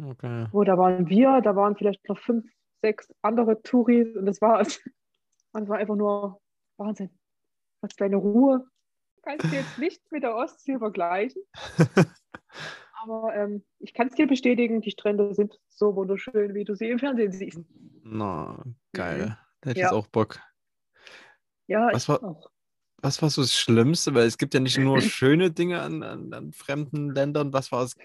Okay. 0.00 0.46
Wo 0.52 0.62
da 0.62 0.78
waren 0.78 1.08
wir, 1.08 1.40
da 1.40 1.56
waren 1.56 1.76
vielleicht 1.76 2.08
noch 2.08 2.18
fünf, 2.18 2.46
sechs 2.82 3.12
andere 3.22 3.60
Touris 3.62 4.14
und 4.16 4.26
das 4.26 4.40
war's. 4.40 4.80
Und 5.52 5.62
es 5.62 5.68
war 5.70 5.78
einfach 5.78 5.96
nur 5.96 6.40
Wahnsinn. 6.76 7.08
Was 7.80 7.96
deine 7.96 8.16
Ruhe. 8.16 8.66
Kannst 9.28 9.44
du 9.52 9.56
jetzt 9.56 9.76
nicht 9.78 10.00
mit 10.10 10.22
der 10.22 10.34
Ostsee 10.34 10.78
vergleichen. 10.78 11.42
Aber 13.02 13.34
ähm, 13.34 13.62
ich 13.78 13.92
kann 13.92 14.08
es 14.08 14.14
dir 14.14 14.26
bestätigen, 14.26 14.80
die 14.80 14.90
Strände 14.90 15.34
sind 15.34 15.60
so 15.68 15.94
wunderschön, 15.94 16.54
wie 16.54 16.64
du 16.64 16.74
sie 16.74 16.88
im 16.88 16.98
Fernsehen 16.98 17.30
siehst. 17.32 17.60
Na, 18.02 18.64
geil. 18.94 19.36
Da 19.60 19.68
hätte 19.70 19.78
ich 19.80 19.82
Ja. 19.82 19.88
jetzt 19.88 19.92
auch 19.92 20.06
Bock. 20.06 20.40
Ja, 21.66 21.88
Was 21.92 22.04
ich 22.04 22.08
war- 22.08 22.24
auch. 22.24 22.50
Was 23.00 23.20
war 23.22 23.28
so 23.30 23.42
das 23.42 23.54
Schlimmste? 23.54 24.14
Weil 24.14 24.26
es 24.26 24.38
gibt 24.38 24.54
ja 24.54 24.60
nicht 24.60 24.78
nur 24.78 25.00
schöne 25.02 25.50
Dinge 25.50 25.80
an, 25.82 26.02
an, 26.02 26.32
an 26.32 26.52
fremden 26.52 27.10
Ländern. 27.10 27.52
Was 27.52 27.70
war 27.70 27.82
das 27.82 27.96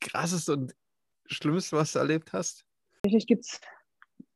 krasseste 0.00 0.52
und 0.52 0.76
schlimmste, 1.26 1.76
was 1.76 1.92
du 1.92 1.98
erlebt 2.00 2.32
hast? 2.34 2.64
Tatsächlich 3.02 3.26
gibt 3.26 3.44
es 3.46 3.60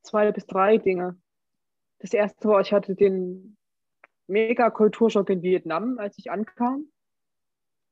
zwei 0.03 0.33
bis 0.33 0.47
drei 0.47 0.79
Dinge. 0.79 1.21
Das 1.99 2.13
erste 2.15 2.49
war, 2.49 2.61
ich 2.63 2.73
hatte 2.73 2.97
den 2.97 3.57
Mega-Kulturschock 4.27 5.29
in 5.31 5.43
Vietnam, 5.43 5.99
als 5.99 6.19
ich 6.19 6.31
ankam. 6.31 6.87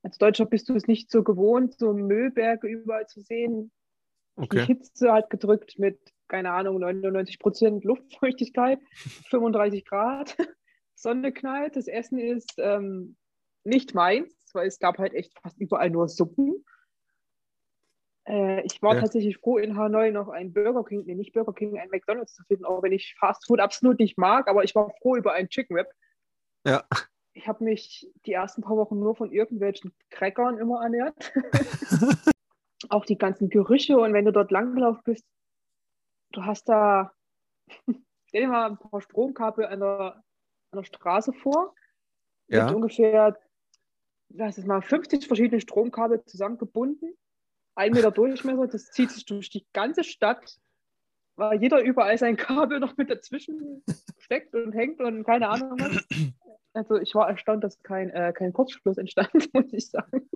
Als 0.02 0.18
Deutscher 0.18 0.46
bist 0.46 0.68
du 0.68 0.74
es 0.74 0.86
nicht 0.88 1.10
so 1.10 1.22
gewohnt, 1.22 1.78
so 1.78 1.92
Müllberge 1.92 2.66
überall 2.68 3.06
zu 3.06 3.20
sehen. 3.20 3.70
Die 4.36 4.44
Okay. 4.44 4.64
Hitze 4.66 5.12
hat 5.12 5.30
gedrückt 5.30 5.78
mit, 5.78 5.98
keine 6.28 6.52
Ahnung, 6.52 6.80
99 6.80 7.38
Prozent 7.38 7.84
Luftfeuchtigkeit, 7.84 8.80
35 9.30 9.84
Grad, 9.84 10.36
Sonne 10.94 11.32
knallt. 11.32 11.76
Das 11.76 11.86
Essen 11.86 12.18
ist 12.18 12.54
ähm, 12.58 13.16
nicht 13.64 13.94
meins, 13.94 14.50
weil 14.54 14.66
es 14.66 14.78
gab 14.78 14.98
halt 14.98 15.14
echt 15.14 15.38
fast 15.40 15.58
überall 15.60 15.90
nur 15.90 16.08
Suppen. 16.08 16.64
Äh, 18.26 18.62
ich 18.64 18.80
war 18.82 18.94
Ja. 18.94 19.00
tatsächlich 19.00 19.36
froh, 19.38 19.58
in 19.58 19.76
Hanoi 19.76 20.10
noch 20.10 20.28
ein 20.28 20.52
Burger 20.52 20.84
King, 20.84 21.04
nee, 21.06 21.14
nicht 21.14 21.32
Burger 21.32 21.52
King, 21.52 21.78
ein 21.78 21.90
McDonalds 21.90 22.34
zu 22.34 22.42
finden, 22.44 22.64
auch 22.64 22.82
wenn 22.82 22.92
ich 22.92 23.14
Fast 23.18 23.46
Food 23.46 23.60
absolut 23.60 23.98
nicht 23.98 24.16
mag, 24.18 24.48
aber 24.48 24.64
ich 24.64 24.74
war 24.74 24.90
froh 25.00 25.16
über 25.16 25.32
einen 25.32 25.48
Chicken 25.48 25.76
Wrap. 25.76 25.90
Ja. 26.66 26.84
Ich 27.34 27.48
habe 27.48 27.64
mich 27.64 28.10
die 28.26 28.32
ersten 28.32 28.62
paar 28.62 28.76
Wochen 28.76 28.98
nur 28.98 29.16
von 29.16 29.32
irgendwelchen 29.32 29.92
Crackern 30.10 30.58
immer 30.58 30.82
ernährt. 30.82 31.32
auch 32.88 33.04
die 33.04 33.16
ganzen 33.16 33.48
Gerüche 33.48 33.98
und 33.98 34.12
wenn 34.12 34.24
du 34.24 34.32
dort 34.32 34.50
langgelaufen 34.50 35.02
bist, 35.04 35.24
du 36.32 36.44
hast 36.44 36.68
da, 36.68 37.12
stell 38.26 38.42
dir 38.42 38.48
mal 38.48 38.70
ein 38.70 38.78
paar 38.78 39.00
Stromkabel 39.00 39.66
an 39.66 39.80
der, 39.80 40.22
an 40.72 40.78
der 40.78 40.84
Straße 40.84 41.32
vor, 41.32 41.74
Ja. 42.48 42.66
mit 42.66 42.74
ungefähr 42.74 43.38
das 44.34 44.58
ist 44.58 44.66
mal 44.66 44.80
50 44.80 45.26
verschiedene 45.26 45.60
Stromkabel 45.60 46.24
zusammengebunden. 46.24 47.14
Ein 47.74 47.92
Meter 47.92 48.10
Durchmesser, 48.10 48.66
das 48.66 48.90
zieht 48.90 49.10
sich 49.10 49.24
durch 49.24 49.50
die 49.50 49.66
ganze 49.72 50.04
Stadt, 50.04 50.58
weil 51.36 51.60
jeder 51.60 51.82
überall 51.82 52.16
sein 52.18 52.36
Kabel 52.36 52.80
noch 52.80 52.96
mit 52.96 53.10
dazwischen 53.10 53.82
steckt 54.18 54.54
und 54.54 54.72
hängt 54.72 55.00
und 55.00 55.24
keine 55.24 55.48
Ahnung 55.48 55.78
was. 55.78 56.06
Also 56.74 56.96
ich 56.96 57.14
war 57.14 57.28
erstaunt, 57.28 57.62
dass 57.64 57.82
kein, 57.82 58.10
äh, 58.10 58.32
kein 58.32 58.52
Kurzschluss 58.52 58.98
entstand, 58.98 59.30
muss 59.52 59.72
ich 59.72 59.90
sagen. 59.90 60.28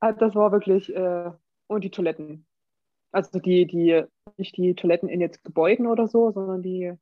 Also 0.00 0.18
das 0.20 0.34
war 0.34 0.52
wirklich, 0.52 0.94
äh, 0.94 1.30
und 1.68 1.84
die 1.84 1.90
Toiletten. 1.90 2.46
Also 3.12 3.38
die, 3.38 3.66
die, 3.66 4.04
nicht 4.36 4.56
die 4.56 4.74
Toiletten 4.74 5.08
in 5.08 5.20
jetzt 5.20 5.42
Gebäuden 5.44 5.86
oder 5.86 6.06
so, 6.08 6.32
sondern 6.32 6.62
die 6.62 6.92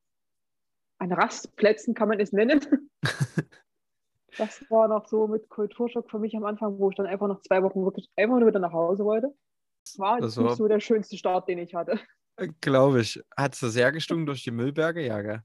an 0.98 1.12
Rastplätzen 1.12 1.94
kann 1.94 2.08
man 2.08 2.20
es 2.20 2.32
nennen. 2.32 2.60
das 4.38 4.64
war 4.70 4.88
noch 4.88 5.06
so 5.08 5.26
mit 5.26 5.48
Kulturschock 5.48 6.10
für 6.10 6.18
mich 6.18 6.36
am 6.36 6.44
Anfang, 6.44 6.78
wo 6.78 6.90
ich 6.90 6.96
dann 6.96 7.06
einfach 7.06 7.28
nach 7.28 7.40
zwei 7.40 7.62
Wochen 7.62 7.84
wirklich 7.84 8.08
einfach 8.16 8.38
nur 8.38 8.48
wieder 8.48 8.60
nach 8.60 8.72
Hause 8.72 9.04
wollte. 9.04 9.34
Das 9.84 9.98
war 9.98 10.20
das 10.20 10.36
nicht 10.36 10.46
war... 10.46 10.56
so 10.56 10.68
der 10.68 10.80
schönste 10.80 11.16
Start, 11.16 11.48
den 11.48 11.58
ich 11.58 11.74
hatte. 11.74 11.98
Äh, 12.36 12.48
Glaube 12.60 13.00
ich. 13.00 13.22
Hat 13.36 13.54
es 13.54 13.60
sehr 13.60 13.92
gestunken 13.92 14.26
durch 14.26 14.44
die 14.44 14.50
Müllberge? 14.50 15.04
Ja, 15.04 15.20
gell? 15.20 15.42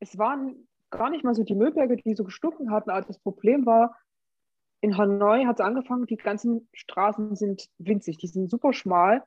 Es 0.00 0.18
waren 0.18 0.66
gar 0.90 1.10
nicht 1.10 1.24
mal 1.24 1.34
so 1.34 1.44
die 1.44 1.54
Müllberge, 1.54 1.96
die 1.96 2.14
so 2.14 2.24
gestunken 2.24 2.70
hatten, 2.70 2.90
aber 2.90 3.06
das 3.06 3.18
Problem 3.18 3.64
war, 3.64 3.96
in 4.80 4.96
Hanoi 4.96 5.44
hat 5.44 5.60
es 5.60 5.64
angefangen, 5.64 6.06
die 6.06 6.16
ganzen 6.16 6.68
Straßen 6.72 7.36
sind 7.36 7.68
winzig, 7.78 8.16
die 8.18 8.26
sind 8.26 8.50
super 8.50 8.72
schmal. 8.72 9.22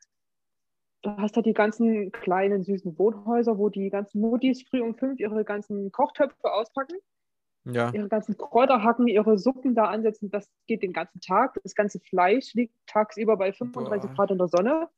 Du 1.03 1.11
hast 1.17 1.35
halt 1.35 1.45
die 1.45 1.53
ganzen 1.53 2.11
kleinen, 2.11 2.63
süßen 2.63 2.97
Wohnhäuser, 2.97 3.57
wo 3.57 3.69
die 3.69 3.89
ganzen 3.89 4.21
Muttis 4.21 4.63
früh 4.63 4.81
um 4.81 4.95
fünf 4.95 5.19
ihre 5.19 5.43
ganzen 5.43 5.91
Kochtöpfe 5.91 6.51
auspacken, 6.51 6.97
ja. 7.65 7.91
ihre 7.93 8.07
ganzen 8.07 8.37
Kräuter 8.37 8.83
hacken, 8.83 9.07
ihre 9.07 9.37
Suppen 9.37 9.75
da 9.75 9.85
ansetzen. 9.85 10.31
Das 10.31 10.49
geht 10.65 10.81
den 10.81 10.93
ganzen 10.93 11.19
Tag. 11.21 11.59
Das 11.63 11.75
ganze 11.75 11.99
Fleisch 11.99 12.53
liegt 12.53 12.73
tagsüber 12.87 13.37
bei 13.37 13.51
35 13.51 14.09
Boah. 14.09 14.15
Grad 14.15 14.31
in 14.31 14.37
der 14.37 14.47
Sonne. 14.47 14.89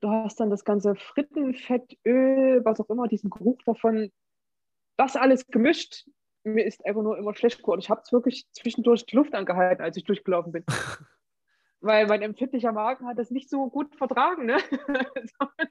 Du 0.00 0.08
hast 0.10 0.40
dann 0.40 0.50
das 0.50 0.64
ganze 0.64 0.94
Frittenfett, 0.96 1.98
Öl, 2.04 2.64
was 2.64 2.80
auch 2.80 2.90
immer, 2.90 3.06
diesen 3.06 3.30
Geruch 3.30 3.62
davon. 3.64 4.10
Das 4.96 5.16
alles 5.16 5.46
gemischt 5.46 6.06
mir 6.44 6.64
ist 6.64 6.84
einfach 6.86 7.02
nur 7.02 7.18
immer 7.18 7.34
schlecht 7.34 7.60
geworden. 7.60 7.80
Ich 7.80 7.90
habe 7.90 8.02
es 8.04 8.12
wirklich 8.12 8.46
zwischendurch 8.52 9.06
die 9.06 9.16
Luft 9.16 9.34
angehalten, 9.34 9.82
als 9.82 9.96
ich 9.96 10.04
durchgelaufen 10.04 10.52
bin. 10.52 10.64
Weil 11.80 12.06
mein 12.06 12.22
empfindlicher 12.22 12.72
Magen 12.72 13.06
hat 13.06 13.18
das 13.18 13.30
nicht 13.30 13.50
so 13.50 13.68
gut 13.68 13.94
vertragen. 13.96 14.46
Ne? 14.46 14.56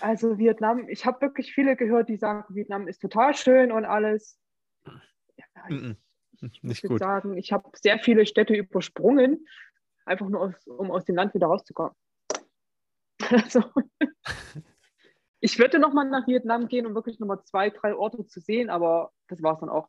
also 0.00 0.38
Vietnam, 0.38 0.88
ich 0.88 1.06
habe 1.06 1.20
wirklich 1.22 1.52
viele 1.52 1.76
gehört, 1.76 2.08
die 2.08 2.16
sagen, 2.16 2.44
Vietnam 2.54 2.86
ist 2.88 3.00
total 3.00 3.34
schön 3.34 3.72
und 3.72 3.84
alles. 3.84 4.38
Ja, 4.84 5.44
ich, 5.68 5.96
ich 6.40 6.62
nicht 6.62 6.82
gut. 6.84 7.00
sagen, 7.00 7.36
ich 7.36 7.52
habe 7.52 7.68
sehr 7.74 7.98
viele 7.98 8.26
Städte 8.26 8.54
übersprungen, 8.54 9.46
einfach 10.04 10.28
nur 10.28 10.40
aus, 10.40 10.66
um 10.66 10.90
aus 10.90 11.04
dem 11.04 11.16
Land 11.16 11.34
wieder 11.34 11.46
rauszukommen. 11.46 11.94
Also, 13.28 13.64
ich 15.40 15.58
würde 15.58 15.78
noch 15.78 15.92
mal 15.92 16.08
nach 16.08 16.26
Vietnam 16.26 16.68
gehen, 16.68 16.86
um 16.86 16.94
wirklich 16.94 17.18
noch 17.18 17.26
mal 17.26 17.42
zwei, 17.44 17.70
drei 17.70 17.94
Orte 17.94 18.26
zu 18.26 18.40
sehen, 18.40 18.70
aber 18.70 19.12
das 19.28 19.42
war 19.42 19.54
es 19.54 19.60
dann 19.60 19.68
auch. 19.68 19.88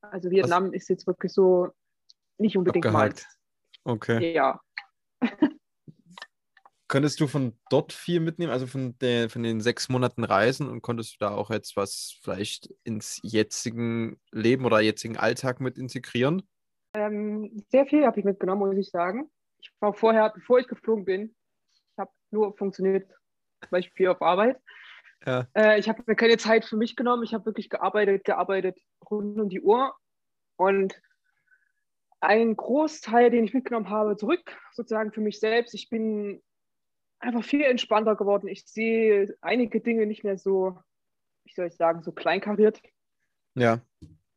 Also 0.00 0.30
Vietnam 0.30 0.68
Was? 0.68 0.74
ist 0.74 0.88
jetzt 0.88 1.06
wirklich 1.06 1.32
so 1.32 1.68
nicht 2.38 2.56
unbedingt 2.56 2.90
meins. 2.92 3.26
Okay. 3.84 4.32
Ja. 4.32 4.60
Könntest 6.88 7.18
du 7.18 7.26
von 7.26 7.58
dort 7.68 7.92
viel 7.92 8.20
mitnehmen, 8.20 8.52
also 8.52 8.66
von, 8.66 8.96
der, 8.98 9.28
von 9.28 9.42
den 9.42 9.60
sechs 9.60 9.88
Monaten 9.88 10.22
Reisen 10.22 10.68
und 10.68 10.82
konntest 10.82 11.14
du 11.14 11.16
da 11.18 11.34
auch 11.34 11.50
jetzt 11.50 11.76
was 11.76 12.16
vielleicht 12.22 12.72
ins 12.84 13.18
jetzigen 13.24 14.20
Leben 14.30 14.64
oder 14.64 14.80
jetzigen 14.80 15.16
Alltag 15.16 15.60
mit 15.60 15.78
integrieren? 15.78 16.48
Ähm, 16.94 17.64
sehr 17.70 17.86
viel 17.86 18.06
habe 18.06 18.20
ich 18.20 18.24
mitgenommen, 18.24 18.68
muss 18.68 18.76
ich 18.76 18.90
sagen. 18.90 19.28
Ich 19.58 19.72
war 19.80 19.94
vorher, 19.94 20.30
bevor 20.30 20.60
ich 20.60 20.68
geflogen 20.68 21.04
bin, 21.04 21.34
ich 21.74 21.98
habe 21.98 22.12
nur 22.30 22.56
funktioniert 22.56 23.10
zum 23.62 23.70
Beispiel 23.70 24.08
auf 24.08 24.22
Arbeit. 24.22 24.60
Ja. 25.24 25.46
Äh, 25.54 25.78
ich 25.78 25.88
habe 25.88 26.02
mir 26.06 26.16
keine 26.16 26.36
Zeit 26.36 26.64
für 26.64 26.76
mich 26.76 26.96
genommen. 26.96 27.22
Ich 27.24 27.34
habe 27.34 27.46
wirklich 27.46 27.70
gearbeitet, 27.70 28.24
gearbeitet 28.24 28.78
rund 29.10 29.38
um 29.38 29.48
die 29.48 29.60
Uhr. 29.60 29.94
Und 30.56 31.00
ein 32.20 32.56
Großteil, 32.56 33.30
den 33.30 33.44
ich 33.44 33.54
mitgenommen 33.54 33.90
habe, 33.90 34.16
zurück 34.16 34.56
sozusagen 34.72 35.12
für 35.12 35.20
mich 35.20 35.38
selbst. 35.38 35.74
Ich 35.74 35.88
bin 35.88 36.42
einfach 37.18 37.44
viel 37.44 37.62
entspannter 37.62 38.16
geworden. 38.16 38.48
Ich 38.48 38.66
sehe 38.66 39.36
einige 39.40 39.80
Dinge 39.80 40.06
nicht 40.06 40.24
mehr 40.24 40.38
so, 40.38 40.78
wie 41.44 41.52
soll 41.52 41.66
ich 41.66 41.76
sagen, 41.76 42.02
so 42.02 42.12
kleinkariert. 42.12 42.80
Ja. 43.54 43.80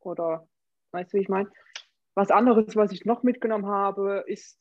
Oder, 0.00 0.48
weißt 0.92 1.12
du, 1.12 1.18
wie 1.18 1.22
ich 1.22 1.28
meine? 1.28 1.50
Was 2.14 2.30
anderes, 2.30 2.76
was 2.76 2.92
ich 2.92 3.04
noch 3.04 3.22
mitgenommen 3.22 3.66
habe, 3.66 4.24
ist 4.26 4.58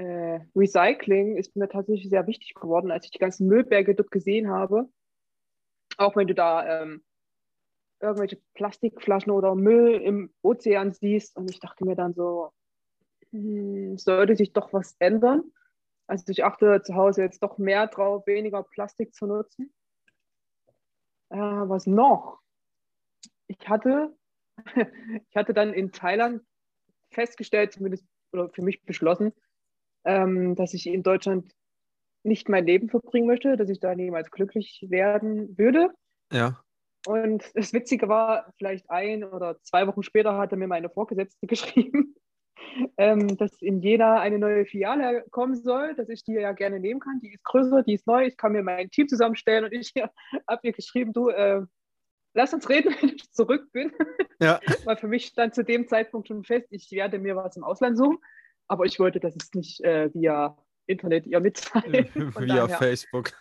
äh, 0.00 0.40
Recycling 0.56 1.36
ist 1.36 1.54
mir 1.56 1.68
tatsächlich 1.68 2.08
sehr 2.08 2.26
wichtig 2.26 2.54
geworden, 2.54 2.90
als 2.90 3.04
ich 3.04 3.10
die 3.10 3.18
ganzen 3.18 3.46
Müllberge 3.46 3.94
dort 3.94 4.10
gesehen 4.10 4.48
habe. 4.48 4.88
Auch 5.98 6.16
wenn 6.16 6.26
du 6.26 6.34
da 6.34 6.82
ähm, 6.82 7.04
irgendwelche 8.00 8.40
Plastikflaschen 8.54 9.30
oder 9.30 9.54
Müll 9.54 10.00
im 10.00 10.32
Ozean 10.42 10.92
siehst. 10.92 11.36
Und 11.36 11.50
ich 11.50 11.60
dachte 11.60 11.84
mir 11.84 11.96
dann 11.96 12.14
so, 12.14 12.50
hm, 13.30 13.98
sollte 13.98 14.36
sich 14.36 14.52
doch 14.52 14.72
was 14.72 14.96
ändern. 14.98 15.52
Also 16.06 16.24
ich 16.28 16.44
achte 16.44 16.82
zu 16.82 16.94
Hause 16.94 17.22
jetzt 17.22 17.42
doch 17.42 17.58
mehr 17.58 17.86
drauf, 17.86 18.26
weniger 18.26 18.62
Plastik 18.62 19.14
zu 19.14 19.26
nutzen. 19.26 19.72
Äh, 21.28 21.36
was 21.36 21.86
noch? 21.86 22.40
Ich 23.48 23.68
hatte, 23.68 24.16
ich 25.28 25.36
hatte 25.36 25.52
dann 25.52 25.74
in 25.74 25.92
Thailand 25.92 26.42
festgestellt, 27.10 27.72
zumindest 27.72 28.06
oder 28.32 28.48
für 28.48 28.62
mich 28.62 28.82
beschlossen, 28.84 29.32
ähm, 30.04 30.54
dass 30.54 30.74
ich 30.74 30.86
in 30.86 31.02
Deutschland 31.02 31.52
nicht 32.22 32.48
mein 32.48 32.66
Leben 32.66 32.88
verbringen 32.88 33.26
möchte, 33.26 33.56
dass 33.56 33.68
ich 33.68 33.80
da 33.80 33.94
niemals 33.94 34.30
glücklich 34.30 34.84
werden 34.88 35.56
würde. 35.56 35.90
Ja. 36.32 36.62
Und 37.06 37.50
das 37.54 37.72
Witzige 37.72 38.08
war, 38.08 38.52
vielleicht 38.58 38.90
ein 38.90 39.24
oder 39.24 39.58
zwei 39.62 39.86
Wochen 39.86 40.02
später 40.02 40.36
hatte 40.36 40.56
mir 40.56 40.68
meine 40.68 40.90
Vorgesetzte 40.90 41.46
geschrieben, 41.46 42.14
ähm, 42.98 43.36
dass 43.38 43.60
in 43.62 43.80
Jena 43.80 44.20
eine 44.20 44.38
neue 44.38 44.66
Filiale 44.66 45.24
kommen 45.30 45.54
soll, 45.54 45.94
dass 45.94 46.08
ich 46.08 46.24
die 46.24 46.32
ja 46.32 46.52
gerne 46.52 46.78
nehmen 46.78 47.00
kann. 47.00 47.20
Die 47.20 47.32
ist 47.32 47.44
größer, 47.44 47.82
die 47.82 47.94
ist 47.94 48.06
neu, 48.06 48.26
ich 48.26 48.36
kann 48.36 48.52
mir 48.52 48.62
mein 48.62 48.90
Team 48.90 49.08
zusammenstellen 49.08 49.64
und 49.64 49.72
ich 49.72 49.92
habe 50.48 50.60
ihr 50.62 50.72
geschrieben, 50.72 51.12
du, 51.12 51.30
äh, 51.30 51.62
lass 52.34 52.52
uns 52.52 52.68
reden, 52.68 52.94
wenn 53.00 53.10
ich 53.10 53.30
zurück 53.32 53.72
bin. 53.72 53.92
Ja. 54.40 54.60
Weil 54.84 54.96
für 54.96 55.08
mich 55.08 55.26
stand 55.26 55.54
zu 55.54 55.64
dem 55.64 55.88
Zeitpunkt 55.88 56.28
schon 56.28 56.44
fest, 56.44 56.66
ich 56.70 56.90
werde 56.92 57.18
mir 57.18 57.36
was 57.36 57.56
im 57.56 57.64
Ausland 57.64 57.96
suchen. 57.96 58.18
Aber 58.70 58.84
ich 58.84 59.00
wollte 59.00 59.18
das 59.18 59.34
ist 59.34 59.56
nicht 59.56 59.80
äh, 59.80 60.14
via 60.14 60.56
Internet 60.86 61.26
ihr 61.26 61.40
mitteilen. 61.40 62.08
via 62.14 62.68
Facebook. 62.68 63.32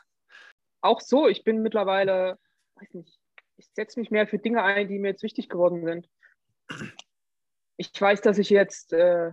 Auch 0.81 1.01
so, 1.01 1.27
ich 1.27 1.43
bin 1.43 1.61
mittlerweile, 1.61 2.39
weiß 2.75 2.95
nicht, 2.95 3.19
ich 3.57 3.67
setze 3.75 3.99
mich 3.99 4.09
mehr 4.09 4.25
für 4.27 4.39
Dinge 4.39 4.63
ein, 4.63 4.87
die 4.87 4.97
mir 4.97 5.09
jetzt 5.09 5.21
wichtig 5.21 5.47
geworden 5.47 5.85
sind. 5.85 6.09
Ich 7.77 7.91
weiß, 7.99 8.21
dass 8.21 8.39
ich 8.39 8.49
jetzt 8.49 8.91
äh, 8.91 9.31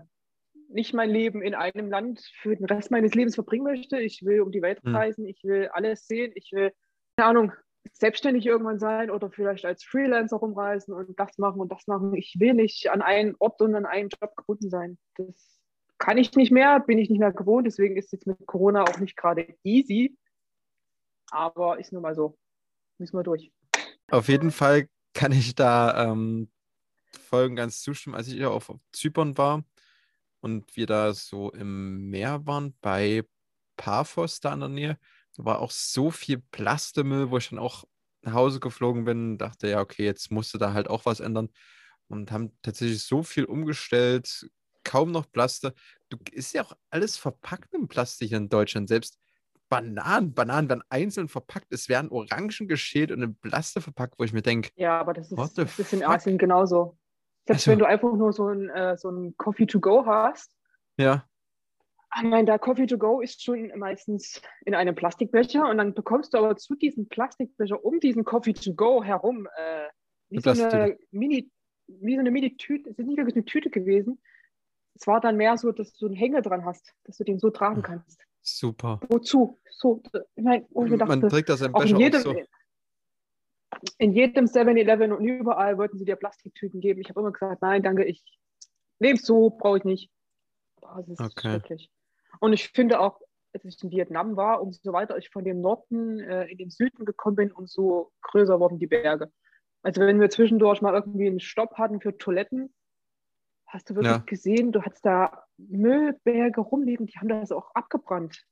nicht 0.69 0.93
mein 0.93 1.09
Leben 1.09 1.41
in 1.41 1.55
einem 1.55 1.89
Land 1.89 2.21
für 2.43 2.55
den 2.55 2.67
Rest 2.67 2.91
meines 2.91 3.15
Lebens 3.15 3.35
verbringen 3.35 3.65
möchte. 3.65 3.99
Ich 3.99 4.23
will 4.23 4.43
um 4.43 4.53
die 4.53 4.61
Welt 4.61 4.83
hm. 4.83 4.95
reisen, 4.95 5.25
hm. 5.25 5.31
ich 5.31 5.43
will 5.45 5.69
alles 5.73 6.07
sehen, 6.07 6.33
ich 6.35 6.53
will, 6.53 6.73
keine 7.17 7.31
Ahnung, 7.31 7.53
selbstständig 7.93 8.45
irgendwann 8.45 8.79
sein 8.79 9.11
oder 9.11 9.31
vielleicht 9.31 9.65
als 9.65 9.83
Freelancer 9.83 10.37
rumreisen 10.37 10.93
und 10.93 11.19
das 11.19 11.39
machen 11.39 11.63
und 11.63 11.73
das 11.73 11.87
machen. 11.87 12.15
Ich 12.15 12.37
will 12.39 12.53
nicht 12.53 12.91
an 12.91 13.01
einen 13.01 13.35
Ort 13.39 13.63
und 13.63 13.75
an 13.75 13.87
einen 13.87 14.11
Job 14.11 14.37
gebunden 14.37 14.69
sein. 14.69 14.99
Das 15.15 15.56
kann 15.99 16.19
ich 16.19 16.35
nicht 16.35 16.53
mehr, 16.53 16.81
bin 16.81 16.99
ich 16.99 17.11
nicht 17.11 17.19
mehr 17.19 17.33
gewohnt, 17.33 17.67
deswegen 17.67 17.97
ist 17.97 18.07
es 18.07 18.13
jetzt 18.13 18.27
mit 18.27 18.47
Corona 18.47 18.83
auch 18.83 18.99
nicht 18.99 19.17
gerade 19.17 19.57
easy. 19.63 20.17
Aber 21.31 21.79
ist 21.79 21.93
nun 21.93 22.03
mal 22.03 22.15
so. 22.15 22.39
Müssen 22.99 23.17
wir 23.17 23.23
durch. 23.23 23.53
Auf 24.11 24.29
jeden 24.29 24.51
Fall 24.51 24.89
kann 25.13 25.33
ich 25.33 25.55
da 25.55 26.05
ähm, 26.05 26.51
Folgen 27.19 27.57
ganz 27.57 27.81
zustimmen. 27.81 28.15
Als 28.17 28.29
ich 28.29 28.35
ja 28.35 28.49
auf 28.49 28.73
Zypern 28.93 29.37
war 29.37 29.65
und 30.41 30.77
wir 30.77 30.87
da 30.87 31.13
so 31.13 31.51
im 31.51 32.09
Meer 32.11 32.47
waren, 32.47 32.77
bei 32.81 33.25
Paphos 33.77 34.41
da 34.41 34.55
in 34.55 34.61
der 34.61 34.69
Nähe, 34.69 34.99
da 35.37 35.45
war 35.45 35.61
auch 35.61 35.71
so 35.71 36.11
viel 36.11 36.39
Plastemüll, 36.39 37.31
wo 37.31 37.39
ich 37.39 37.51
dann 37.51 37.59
auch 37.59 37.85
nach 38.23 38.35
Hause 38.35 38.61
geflogen 38.61 39.05
bin, 39.05 39.39
dachte, 39.39 39.69
ja, 39.69 39.81
okay, 39.81 40.05
jetzt 40.05 40.31
musste 40.31 40.59
da 40.59 40.73
halt 40.73 40.89
auch 40.89 41.05
was 41.05 41.21
ändern 41.21 41.51
und 42.09 42.33
haben 42.33 42.57
tatsächlich 42.63 43.03
so 43.03 43.23
viel 43.23 43.45
umgestellt, 43.45 44.49
kaum 44.87 45.11
noch 45.11 45.31
Plaste. 45.31 45.75
Du, 46.09 46.17
ist 46.33 46.55
ja 46.55 46.63
auch 46.63 46.73
alles 46.91 47.17
verpackt 47.17 47.75
im 47.75 47.89
Plastik 47.89 48.33
in 48.33 48.49
Deutschland. 48.49 48.89
Selbst 48.89 49.19
Bananen, 49.69 50.33
Bananen 50.33 50.69
werden 50.69 50.85
einzeln 50.89 51.29
verpackt. 51.29 51.67
Es 51.71 51.89
werden 51.89 52.11
Orangen 52.11 52.69
geschält 52.69 53.11
und 53.11 53.21
in 53.21 53.35
Plaste 53.35 53.81
verpackt, 53.81 54.19
wo 54.19 54.25
ich 54.25 54.33
mir 54.33 54.43
denke. 54.43 54.71
Ja, 54.77 55.01
aber 55.01 55.13
das 55.13 55.33
ist, 55.33 55.59
das 55.59 55.79
ist 55.79 55.93
in 55.93 56.05
Asien 56.05 56.39
genauso. 56.39 56.97
Selbst 57.47 57.67
also, 57.67 57.73
wenn 57.73 57.79
du 57.81 57.87
einfach 57.87 58.13
nur 58.13 58.33
so 58.33 58.47
ein, 58.49 58.71
äh, 58.71 58.97
so 58.97 59.11
ein 59.11 59.37
Coffee 59.37 59.67
to 59.67 59.81
go 59.81 60.07
hast. 60.07 60.53
Ja. 60.97 61.29
Ich 62.17 62.23
meine, 62.23 62.47
der 62.47 62.59
Coffee 62.61 62.87
to 62.87 62.97
go 62.97 63.21
ist 63.21 63.43
schon 63.43 63.77
meistens 63.77 64.41
in 64.65 64.75
einem 64.75 64.95
Plastikbecher 64.95 65.69
und 65.69 65.79
dann 65.79 65.95
bekommst 65.95 66.33
du 66.33 66.39
aber 66.39 66.57
zu 66.57 66.77
diesem 66.77 67.09
Plastikbecher 67.09 67.85
um 67.85 67.99
diesen 67.99 68.25
Coffee 68.25 68.55
to 68.55 68.73
go 68.73 69.03
herum 69.03 69.49
äh, 69.57 69.89
wie 70.31 70.41
so 70.41 70.51
eine 70.51 70.97
Mini, 71.11 71.51
wie 71.89 72.15
so 72.15 72.21
eine 72.21 72.31
Mini-Tüte, 72.31 72.91
es 72.91 72.99
ist 72.99 73.07
nicht 73.07 73.19
wirklich 73.19 73.37
eine 73.37 73.45
Tüte 73.45 73.71
gewesen. 73.71 74.21
Es 74.99 75.07
war 75.07 75.21
dann 75.21 75.37
mehr 75.37 75.57
so, 75.59 75.73
dass 75.73 75.93
du 75.95 76.07
einen 76.07 76.15
Hänger 76.15 76.43
dran 76.43 76.65
hast, 76.65 76.95
dass 77.05 77.19
du 77.19 77.25
den 77.25 77.39
so 77.39 77.51
tragen 77.51 77.83
kannst. 77.83 78.21
Super. 78.43 79.01
Wozu? 79.09 79.59
So, 79.71 80.03
ich 80.35 80.43
mein, 80.43 80.65
oh, 80.71 80.87
ich 80.87 80.93
dachte, 80.93 81.17
Man 81.17 81.29
trägt 81.29 81.51
das 81.51 81.61
im 81.61 81.73
Becher 81.73 81.91
in 81.91 81.97
jedem, 81.97 82.21
so. 82.23 82.35
in 83.99 84.13
jedem 84.13 84.47
7-Eleven 84.47 85.13
und 85.13 85.25
überall 85.25 85.77
wollten 85.77 85.99
sie 85.99 86.07
dir 86.07 86.17
Plastiktüten 86.17 86.81
geben. 86.81 87.01
Ich 87.01 87.11
habe 87.11 87.21
immer 87.21 87.33
gesagt, 87.33 87.61
nein, 87.61 87.83
danke, 87.83 88.05
ich 88.05 88.25
nehme 88.99 89.19
es 89.19 89.27
so, 89.27 89.51
brauche 89.51 89.79
ich 89.79 89.85
nicht. 89.85 90.11
Boah, 90.81 90.97
das 91.07 91.09
ist 91.09 91.21
okay. 91.21 91.51
schrecklich. 91.51 91.91
Und 92.41 92.55
ich 92.55 92.69
finde 92.69 93.01
auch, 93.01 93.21
als 93.53 93.65
ich 93.65 93.83
in 93.83 93.91
Vietnam 93.91 94.37
war, 94.37 94.63
umso 94.63 94.93
weiter 94.93 95.19
ich 95.19 95.29
von 95.29 95.45
dem 95.45 95.61
Norden 95.61 96.21
äh, 96.21 96.47
in 96.47 96.57
den 96.57 96.71
Süden 96.71 97.05
gekommen 97.05 97.37
bin, 97.37 97.53
umso 97.53 98.13
größer 98.23 98.59
wurden 98.61 98.79
die 98.79 98.87
Berge. 98.87 99.31
Also 99.83 100.01
wenn 100.01 100.21
wir 100.21 100.31
zwischendurch 100.31 100.81
mal 100.81 100.95
irgendwie 100.95 101.27
einen 101.27 101.41
Stopp 101.41 101.75
hatten 101.77 102.01
für 102.01 102.17
Toiletten, 102.17 102.75
hast 103.67 103.91
du 103.91 103.95
wirklich 103.95 104.13
ja. 104.13 104.23
gesehen, 104.25 104.73
du 104.73 104.83
hattest 104.83 105.05
da 105.05 105.45
Müllberge 105.57 106.61
rumliegen, 106.61 107.07
die 107.07 107.19
haben 107.19 107.29
das 107.29 107.53
auch 107.53 107.71
abgebrannt. 107.75 108.47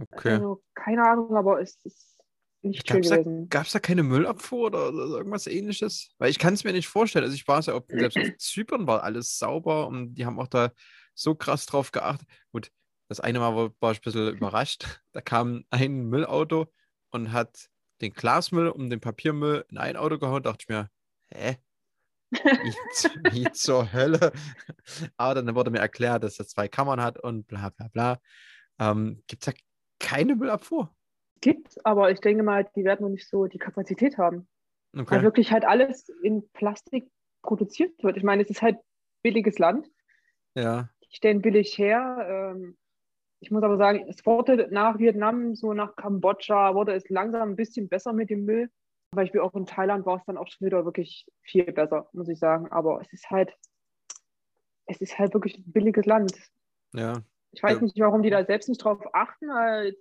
Okay. 0.00 0.34
Also, 0.34 0.62
keine 0.74 1.02
Ahnung, 1.02 1.36
aber 1.36 1.60
es 1.60 1.84
ist 1.84 2.18
nicht 2.62 2.88
schön 2.88 3.02
gewesen. 3.02 3.48
Gab 3.48 3.66
es 3.66 3.72
da 3.72 3.78
keine 3.78 4.02
Müllabfuhr 4.02 4.66
oder, 4.66 4.88
oder 4.88 5.18
irgendwas 5.18 5.46
ähnliches? 5.46 6.10
Weil 6.18 6.30
ich 6.30 6.38
kann 6.38 6.54
es 6.54 6.64
mir 6.64 6.72
nicht 6.72 6.88
vorstellen. 6.88 7.24
Also 7.24 7.34
ich 7.34 7.46
war 7.46 7.60
ja, 7.60 7.74
auf, 7.74 7.84
selbst 7.88 8.18
auf 8.18 8.24
Zypern 8.38 8.86
war 8.86 9.02
alles 9.02 9.38
sauber 9.38 9.86
und 9.86 10.14
die 10.14 10.26
haben 10.26 10.38
auch 10.38 10.48
da 10.48 10.72
so 11.14 11.34
krass 11.34 11.66
drauf 11.66 11.92
geachtet. 11.92 12.28
Gut, 12.52 12.70
das 13.08 13.20
eine 13.20 13.38
Mal 13.40 13.54
war, 13.54 13.70
war 13.80 13.92
ich 13.92 13.98
ein 13.98 14.02
bisschen 14.02 14.28
überrascht. 14.36 15.02
Da 15.12 15.20
kam 15.20 15.64
ein 15.70 16.08
Müllauto 16.08 16.72
und 17.10 17.32
hat 17.32 17.68
den 18.00 18.12
Glasmüll 18.12 18.68
und 18.68 18.90
den 18.90 19.00
Papiermüll 19.00 19.64
in 19.70 19.78
ein 19.78 19.96
Auto 19.96 20.18
gehauen. 20.18 20.42
Da 20.42 20.50
dachte 20.50 20.62
ich 20.62 20.68
mir, 20.68 20.90
hä? 21.32 21.56
Wie, 22.30 22.38
wie 23.32 23.52
zur 23.52 23.92
Hölle? 23.92 24.32
Aber 25.16 25.34
dann 25.34 25.54
wurde 25.54 25.70
mir 25.70 25.78
erklärt, 25.78 26.24
dass 26.24 26.38
er 26.38 26.46
zwei 26.46 26.68
Kammern 26.68 27.02
hat 27.02 27.18
und 27.18 27.46
bla 27.46 27.70
bla 27.70 27.88
bla. 27.88 28.18
Ähm, 28.78 29.22
Gibt 29.26 29.46
es 29.46 29.54
da 29.54 29.60
keine 29.98 30.36
Müllabfuhr? 30.36 30.94
Gibt, 31.40 31.84
aber 31.84 32.10
ich 32.10 32.20
denke 32.20 32.42
mal, 32.42 32.68
die 32.74 32.84
werden 32.84 33.02
noch 33.02 33.10
nicht 33.10 33.28
so 33.28 33.46
die 33.46 33.58
Kapazität 33.58 34.18
haben. 34.18 34.48
Okay. 34.96 35.10
Weil 35.10 35.22
wirklich 35.22 35.52
halt 35.52 35.64
alles 35.64 36.08
in 36.22 36.48
Plastik 36.52 37.10
produziert 37.42 38.02
wird. 38.02 38.16
Ich 38.16 38.22
meine, 38.22 38.42
es 38.42 38.50
ist 38.50 38.62
halt 38.62 38.78
billiges 39.22 39.58
Land. 39.58 39.88
Ja. 40.54 40.88
Die 41.04 41.16
stellen 41.16 41.42
billig 41.42 41.76
her. 41.78 42.54
Ähm, 42.54 42.76
ich 43.40 43.50
muss 43.50 43.62
aber 43.62 43.76
sagen, 43.76 44.06
es 44.08 44.24
wurde 44.26 44.68
nach 44.70 44.98
Vietnam, 44.98 45.54
so 45.54 45.72
nach 45.72 45.94
Kambodscha, 45.94 46.74
wurde 46.74 46.94
es 46.94 47.08
langsam 47.08 47.50
ein 47.50 47.56
bisschen 47.56 47.88
besser 47.88 48.12
mit 48.12 48.30
dem 48.30 48.44
Müll. 48.44 48.70
Zum 49.10 49.16
Beispiel 49.16 49.40
auch 49.40 49.54
in 49.54 49.64
Thailand 49.66 50.04
war 50.04 50.18
es 50.18 50.24
dann 50.26 50.36
auch 50.36 50.48
schon 50.48 50.66
wieder 50.66 50.84
wirklich 50.84 51.26
viel 51.40 51.64
besser, 51.72 52.08
muss 52.12 52.28
ich 52.28 52.38
sagen. 52.38 52.70
Aber 52.70 53.00
es 53.00 53.12
ist 53.12 53.30
halt, 53.30 53.56
es 54.86 55.00
ist 55.00 55.18
halt 55.18 55.32
wirklich 55.32 55.58
ein 55.58 55.72
billiges 55.72 56.04
Land. 56.04 56.32
Ja. 56.92 57.22
Ich 57.52 57.62
weiß 57.62 57.76
ja. 57.76 57.82
nicht, 57.82 57.98
warum 57.98 58.22
die 58.22 58.30
da 58.30 58.44
selbst 58.44 58.68
nicht 58.68 58.84
drauf 58.84 59.00
achten, 59.14 59.46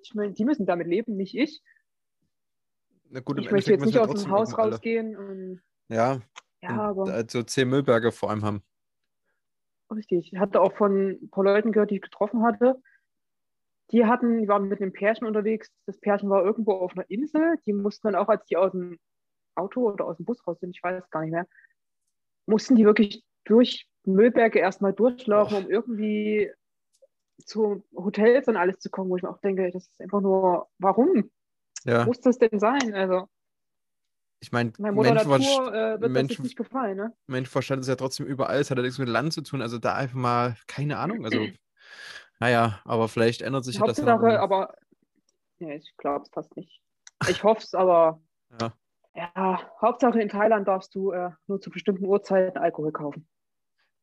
ich 0.03 0.13
meine, 0.13 0.33
die 0.33 0.43
müssen 0.43 0.65
damit 0.65 0.87
leben, 0.87 1.15
nicht 1.15 1.37
ich. 1.37 1.61
Na 3.09 3.21
gut, 3.21 3.39
ich 3.39 3.49
möchte 3.49 3.71
jetzt 3.71 3.85
nicht 3.85 3.97
aus 3.97 4.23
dem 4.23 4.29
Haus 4.29 4.57
rausgehen. 4.57 5.15
Und, 5.15 5.61
ja, 5.87 6.19
ja 6.61 6.69
aber. 6.69 7.05
Also 7.05 7.43
zehn 7.43 7.69
Müllberge 7.69 8.11
vor 8.11 8.29
allem 8.29 8.43
haben. 8.43 8.63
Richtig. 9.89 10.33
Ich 10.33 10.39
hatte 10.39 10.59
auch 10.59 10.73
von 10.73 11.11
ein 11.11 11.29
paar 11.29 11.45
Leuten 11.45 11.71
gehört, 11.71 11.91
die 11.91 11.95
ich 11.95 12.01
getroffen 12.01 12.43
hatte. 12.43 12.81
Die 13.91 14.05
hatten, 14.05 14.39
die 14.39 14.47
waren 14.47 14.67
mit 14.67 14.81
einem 14.81 14.91
Pärchen 14.91 15.25
unterwegs. 15.25 15.71
Das 15.85 15.97
Pärchen 15.97 16.29
war 16.29 16.43
irgendwo 16.43 16.73
auf 16.73 16.91
einer 16.93 17.09
Insel. 17.09 17.57
Die 17.65 17.73
mussten 17.73 18.07
dann 18.07 18.15
auch, 18.15 18.27
als 18.27 18.45
die 18.45 18.57
aus 18.57 18.71
dem 18.71 18.99
Auto 19.55 19.89
oder 19.89 20.05
aus 20.05 20.17
dem 20.17 20.25
Bus 20.25 20.45
raus 20.45 20.59
sind, 20.59 20.75
ich 20.75 20.83
weiß 20.83 21.09
gar 21.09 21.21
nicht 21.21 21.31
mehr, 21.31 21.47
mussten 22.45 22.75
die 22.75 22.85
wirklich 22.85 23.23
durch 23.43 23.87
Müllberge 24.03 24.59
erstmal 24.59 24.93
durchlaufen, 24.93 25.57
oh. 25.57 25.59
um 25.61 25.69
irgendwie 25.69 26.51
zu 27.45 27.83
Hotels 27.95 28.47
und 28.47 28.57
alles 28.57 28.79
zu 28.79 28.89
kommen, 28.89 29.09
wo 29.09 29.17
ich 29.17 29.23
mir 29.23 29.29
auch 29.29 29.39
denke, 29.39 29.71
das 29.71 29.87
ist 29.87 30.01
einfach 30.01 30.21
nur, 30.21 30.67
warum? 30.79 31.29
Ja. 31.85 32.05
Muss 32.05 32.19
das 32.19 32.37
denn 32.37 32.59
sein? 32.59 32.93
Also, 32.93 33.27
ich 34.39 34.51
meine, 34.51 34.71
Mutter 34.77 35.13
Natur 35.13 35.73
äh, 35.73 35.99
wird 36.01 36.11
Mensch, 36.11 36.39
nicht 36.39 36.55
gefallen, 36.55 36.97
ne? 36.97 37.13
Menschverstand 37.27 37.81
ist 37.81 37.87
ja 37.87 37.95
trotzdem 37.95 38.25
überall, 38.25 38.59
es 38.59 38.69
hat 38.69 38.77
ja 38.77 38.83
nichts 38.83 38.99
mit 38.99 39.09
Land 39.09 39.33
zu 39.33 39.41
tun, 39.41 39.61
also 39.61 39.77
da 39.77 39.95
einfach 39.95 40.17
mal, 40.17 40.55
keine 40.67 40.99
Ahnung, 40.99 41.25
also, 41.25 41.39
naja, 42.39 42.79
aber 42.85 43.07
vielleicht 43.07 43.41
ändert 43.41 43.65
sich 43.65 43.79
das 43.79 43.97
ja 43.97 44.39
aber, 44.39 44.75
nee, 45.59 45.75
ich 45.75 45.95
glaube 45.97 46.23
es 46.23 46.29
fast 46.29 46.55
nicht. 46.55 46.81
Ich 47.29 47.43
hoffe 47.43 47.63
es, 47.63 47.73
aber, 47.73 48.21
ja. 48.59 48.73
ja, 49.15 49.71
Hauptsache 49.81 50.21
in 50.21 50.29
Thailand 50.29 50.67
darfst 50.67 50.93
du 50.95 51.11
äh, 51.11 51.31
nur 51.47 51.59
zu 51.59 51.69
bestimmten 51.69 52.05
Uhrzeiten 52.05 52.57
Alkohol 52.57 52.91
kaufen. 52.91 53.27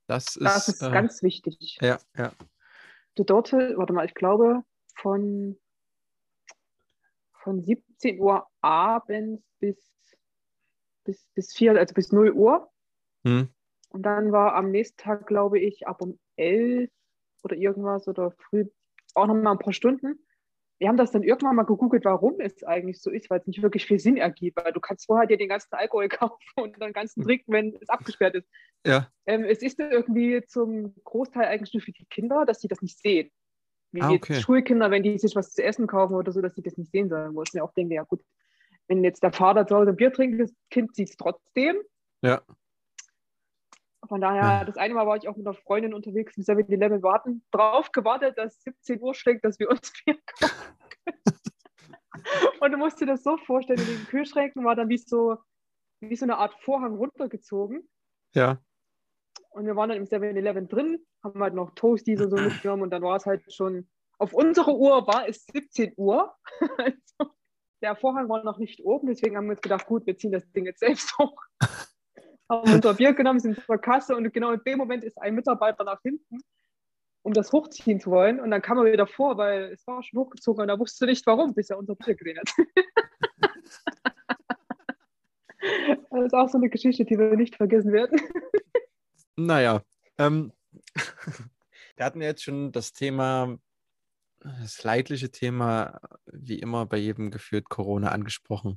Das 0.06 0.36
ist, 0.36 0.44
das 0.44 0.68
ist 0.68 0.82
äh, 0.82 0.90
ganz 0.90 1.22
wichtig. 1.22 1.78
Ja, 1.80 1.98
ja. 2.16 2.32
Du 3.14 3.24
dort, 3.24 3.52
warte 3.52 3.92
mal, 3.92 4.04
ich 4.04 4.14
glaube, 4.14 4.62
von, 4.96 5.58
von 7.32 7.62
17 7.62 8.18
Uhr 8.18 8.46
abends 8.60 9.42
bis 9.60 9.94
bis, 11.04 11.26
bis 11.34 11.54
vier, 11.54 11.78
also 11.78 11.94
bis 11.94 12.12
0 12.12 12.32
Uhr. 12.32 12.70
Hm. 13.24 13.48
Und 13.90 14.02
dann 14.02 14.32
war 14.32 14.54
am 14.54 14.70
nächsten 14.70 14.96
Tag, 14.96 15.26
glaube 15.26 15.60
ich, 15.60 15.86
ab 15.86 16.02
um 16.02 16.18
11 16.36 16.90
oder 17.44 17.56
irgendwas 17.56 18.08
oder 18.08 18.32
früh 18.32 18.66
auch 19.14 19.26
noch 19.26 19.34
mal 19.34 19.52
ein 19.52 19.58
paar 19.58 19.72
Stunden. 19.72 20.18
Wir 20.78 20.88
haben 20.88 20.96
das 20.96 21.12
dann 21.12 21.22
irgendwann 21.22 21.56
mal 21.56 21.62
gegoogelt, 21.64 22.04
warum 22.04 22.40
es 22.40 22.64
eigentlich 22.64 23.00
so 23.00 23.10
ist, 23.10 23.30
weil 23.30 23.40
es 23.40 23.46
nicht 23.46 23.62
wirklich 23.62 23.86
viel 23.86 24.00
Sinn 24.00 24.16
ergibt, 24.16 24.56
weil 24.56 24.72
du 24.72 24.80
kannst 24.80 25.06
vorher 25.06 25.26
dir 25.26 25.36
den 25.36 25.48
ganzen 25.48 25.74
Alkohol 25.74 26.08
kaufen 26.08 26.36
und 26.56 26.80
den 26.80 26.92
ganzen 26.92 27.20
hm. 27.20 27.26
trinken, 27.26 27.52
wenn 27.52 27.76
es 27.80 27.88
abgesperrt 27.88 28.34
ist. 28.34 28.48
Ja. 28.86 29.08
Ähm, 29.26 29.44
es 29.44 29.62
ist 29.62 29.78
irgendwie 29.78 30.42
zum 30.46 30.94
Großteil 31.04 31.46
eigentlich 31.46 31.72
nur 31.72 31.80
für 31.80 31.92
die 31.92 32.06
Kinder, 32.06 32.44
dass 32.44 32.60
sie 32.60 32.68
das 32.68 32.82
nicht 32.82 32.98
sehen. 32.98 33.30
Wie 33.92 34.02
ah, 34.02 34.10
okay. 34.10 34.40
Schulkinder, 34.40 34.90
wenn 34.90 35.04
die 35.04 35.16
sich 35.18 35.36
was 35.36 35.52
zu 35.52 35.62
essen 35.62 35.86
kaufen 35.86 36.14
oder 36.14 36.32
so, 36.32 36.40
dass 36.42 36.56
sie 36.56 36.62
das 36.62 36.76
nicht 36.76 36.90
sehen 36.90 37.08
sollen. 37.08 37.34
Wo 37.34 37.42
ich 37.42 37.52
mir 37.54 37.62
auch 37.62 37.72
denke, 37.72 37.94
ja 37.94 38.02
gut, 38.02 38.20
wenn 38.88 39.04
jetzt 39.04 39.22
der 39.22 39.32
Vater 39.32 39.66
zu 39.66 39.76
Hause 39.76 39.90
ein 39.90 39.96
Bier 39.96 40.12
trinkt, 40.12 40.40
das 40.40 40.52
Kind 40.70 40.94
sieht 40.96 41.10
es 41.10 41.16
trotzdem. 41.16 41.76
Ja. 42.22 42.42
Von 44.08 44.20
daher, 44.20 44.64
das 44.64 44.76
eine 44.76 44.94
Mal 44.94 45.06
war 45.06 45.16
ich 45.16 45.28
auch 45.28 45.36
mit 45.36 45.46
einer 45.46 45.54
Freundin 45.54 45.94
unterwegs 45.94 46.36
im 46.36 46.42
7-Eleven, 46.42 47.02
warten, 47.02 47.44
drauf 47.50 47.90
gewartet, 47.92 48.36
dass 48.38 48.62
17 48.62 49.00
Uhr 49.00 49.14
schlägt, 49.14 49.44
dass 49.44 49.58
wir 49.58 49.70
uns 49.70 49.92
Bier 50.04 50.18
kaufen 50.38 50.78
können. 51.04 51.22
Und 52.60 52.72
du 52.72 52.78
musst 52.78 53.00
dir 53.00 53.06
das 53.06 53.22
so 53.22 53.36
vorstellen, 53.36 53.80
in 53.80 53.86
den 53.86 54.06
Kühlschränken 54.06 54.64
war 54.64 54.74
dann 54.74 54.88
wie 54.88 54.98
so, 54.98 55.36
wie 56.00 56.16
so 56.16 56.24
eine 56.24 56.38
Art 56.38 56.54
Vorhang 56.60 56.94
runtergezogen. 56.94 57.88
Ja. 58.34 58.58
Und 59.50 59.66
wir 59.66 59.76
waren 59.76 59.90
dann 59.90 59.98
im 59.98 60.04
7-Eleven 60.04 60.68
drin, 60.68 60.98
haben 61.22 61.42
halt 61.42 61.54
noch 61.54 61.74
Toasties 61.74 62.20
und 62.20 62.30
so 62.30 62.36
mitgenommen 62.36 62.82
und 62.82 62.90
dann 62.90 63.02
war 63.02 63.16
es 63.16 63.26
halt 63.26 63.52
schon, 63.52 63.88
auf 64.18 64.32
unsere 64.32 64.76
Uhr 64.76 65.06
war 65.06 65.28
es 65.28 65.46
17 65.46 65.94
Uhr. 65.96 66.34
also, 66.78 67.32
der 67.82 67.96
Vorhang 67.96 68.28
war 68.28 68.42
noch 68.42 68.58
nicht 68.58 68.84
oben, 68.84 69.08
deswegen 69.08 69.36
haben 69.36 69.46
wir 69.46 69.52
uns 69.52 69.60
gedacht, 69.60 69.86
gut, 69.86 70.06
wir 70.06 70.16
ziehen 70.16 70.32
das 70.32 70.50
Ding 70.52 70.64
jetzt 70.64 70.80
selbst 70.80 71.16
hoch. 71.18 71.36
Haben 72.62 72.72
unser 72.72 72.94
Bier 72.94 73.12
genommen, 73.12 73.40
sind 73.40 73.60
zur 73.64 73.78
Kasse 73.78 74.16
und 74.16 74.32
genau 74.32 74.52
in 74.52 74.60
dem 74.66 74.78
Moment 74.78 75.04
ist 75.04 75.20
ein 75.20 75.34
Mitarbeiter 75.34 75.84
nach 75.84 76.00
hinten, 76.02 76.38
um 77.22 77.32
das 77.32 77.52
hochziehen 77.52 78.00
zu 78.00 78.10
wollen. 78.10 78.40
Und 78.40 78.50
dann 78.50 78.62
kam 78.62 78.78
er 78.78 78.92
wieder 78.92 79.06
vor, 79.06 79.36
weil 79.36 79.72
es 79.72 79.86
war 79.86 80.02
schon 80.02 80.20
hochgezogen 80.20 80.62
und 80.62 80.68
er 80.68 80.78
wusste 80.78 81.06
nicht 81.06 81.26
warum, 81.26 81.54
bis 81.54 81.70
er 81.70 81.78
unser 81.78 81.94
Bier 81.96 82.14
gesehen 82.14 82.38
hat. 82.38 82.48
das 86.10 86.26
ist 86.26 86.34
auch 86.34 86.48
so 86.48 86.58
eine 86.58 86.70
Geschichte, 86.70 87.04
die 87.04 87.18
wir 87.18 87.36
nicht 87.36 87.56
vergessen 87.56 87.92
werden. 87.92 88.20
naja, 89.36 89.82
ähm, 90.18 90.52
wir 91.96 92.04
hatten 92.04 92.20
jetzt 92.22 92.42
schon 92.42 92.72
das 92.72 92.92
Thema 92.92 93.58
das 94.44 94.82
leidliche 94.82 95.30
Thema, 95.30 96.00
wie 96.26 96.58
immer 96.58 96.86
bei 96.86 96.98
jedem 96.98 97.30
geführt, 97.30 97.68
Corona 97.68 98.10
angesprochen. 98.10 98.76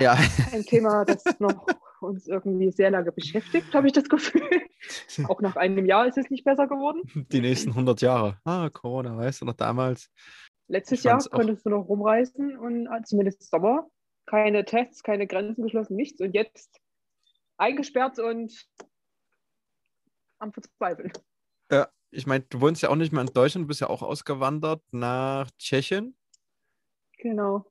Ja. 0.00 0.16
Ein 0.52 0.64
Thema, 0.64 1.04
das 1.04 1.22
noch 1.38 1.66
uns 2.00 2.26
irgendwie 2.26 2.70
sehr 2.70 2.90
lange 2.90 3.12
beschäftigt, 3.12 3.74
habe 3.74 3.88
ich 3.88 3.92
das 3.92 4.08
Gefühl. 4.08 4.48
Auch 5.28 5.40
nach 5.40 5.56
einem 5.56 5.84
Jahr 5.84 6.06
ist 6.06 6.18
es 6.18 6.30
nicht 6.30 6.44
besser 6.44 6.66
geworden. 6.66 7.02
Die 7.32 7.40
nächsten 7.40 7.70
100 7.70 8.00
Jahre. 8.00 8.38
Ah, 8.44 8.70
Corona, 8.70 9.16
weißt 9.16 9.42
du 9.42 9.46
noch 9.46 9.54
damals? 9.54 10.10
Letztes 10.68 11.02
Jahr 11.02 11.18
konntest 11.30 11.64
du 11.64 11.70
noch 11.70 11.88
rumreisen 11.88 12.56
und 12.56 12.86
äh, 12.86 13.02
zumindest 13.04 13.48
Sommer. 13.48 13.88
Keine 14.26 14.64
Tests, 14.64 15.02
keine 15.02 15.26
Grenzen 15.26 15.62
geschlossen, 15.62 15.96
nichts. 15.96 16.20
Und 16.20 16.34
jetzt 16.34 16.80
eingesperrt 17.56 18.18
und 18.18 18.52
am 20.38 20.52
Verzweifeln. 20.52 21.12
Ja, 21.70 21.88
ich 22.10 22.26
meine, 22.26 22.44
du 22.44 22.60
wohnst 22.60 22.82
ja 22.82 22.90
auch 22.90 22.96
nicht 22.96 23.12
mehr 23.12 23.22
in 23.22 23.32
Deutschland, 23.32 23.64
du 23.64 23.68
bist 23.68 23.80
ja 23.80 23.88
auch 23.88 24.02
ausgewandert 24.02 24.82
nach 24.92 25.50
Tschechien. 25.58 26.16
Genau. 27.18 27.66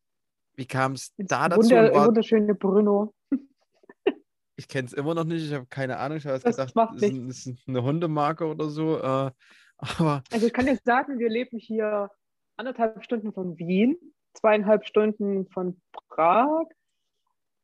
Wie 0.58 0.66
kam 0.66 0.94
es 0.94 1.14
da 1.18 1.48
dazu? 1.48 1.70
Wunder. 1.70 2.08
Wunderschöne 2.08 2.56
Bruno. 2.56 3.14
ich 4.58 4.68
kenne 4.68 4.88
es 4.88 4.94
immer 4.94 5.14
noch 5.14 5.24
nicht, 5.24 5.46
ich 5.46 5.54
habe 5.54 5.68
keine 5.68 5.98
Ahnung. 5.98 6.18
Ich 6.18 6.26
habe 6.26 6.40
gedacht, 6.40 6.58
das 6.76 6.96
ist, 6.96 7.04
ein, 7.04 7.30
ist, 7.30 7.54
eine 7.68 7.84
Hundemarke 7.84 8.46
oder 8.46 8.70
so. 8.70 8.98
Äh, 8.98 9.32
aber... 9.78 10.24
Also 10.32 10.48
ich 10.48 10.54
kann 10.54 10.66
jetzt 10.66 10.84
sagen, 10.84 11.20
wir 11.20 11.30
leben 11.30 11.60
hier 11.60 12.10
anderthalb 12.58 13.04
Stunden 13.04 13.32
von 13.32 13.58
Wien, 13.60 13.98
zweieinhalb 14.34 14.88
Stunden 14.88 15.48
von 15.48 15.80
Prag, 15.92 16.66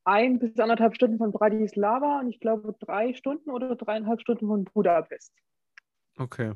ein 0.05 0.37
bis 0.37 0.59
anderthalb 0.59 0.93
Stunden 0.93 1.17
von 1.17 1.31
Bratislava 1.31 2.19
und 2.19 2.29
ich 2.29 2.39
glaube 2.39 2.75
drei 2.79 3.15
Stunden 3.15 3.49
oder 3.49 3.75
dreieinhalb 3.75 4.21
Stunden 4.21 4.45
von 4.45 4.65
Budapest. 4.65 5.33
Okay. 6.17 6.53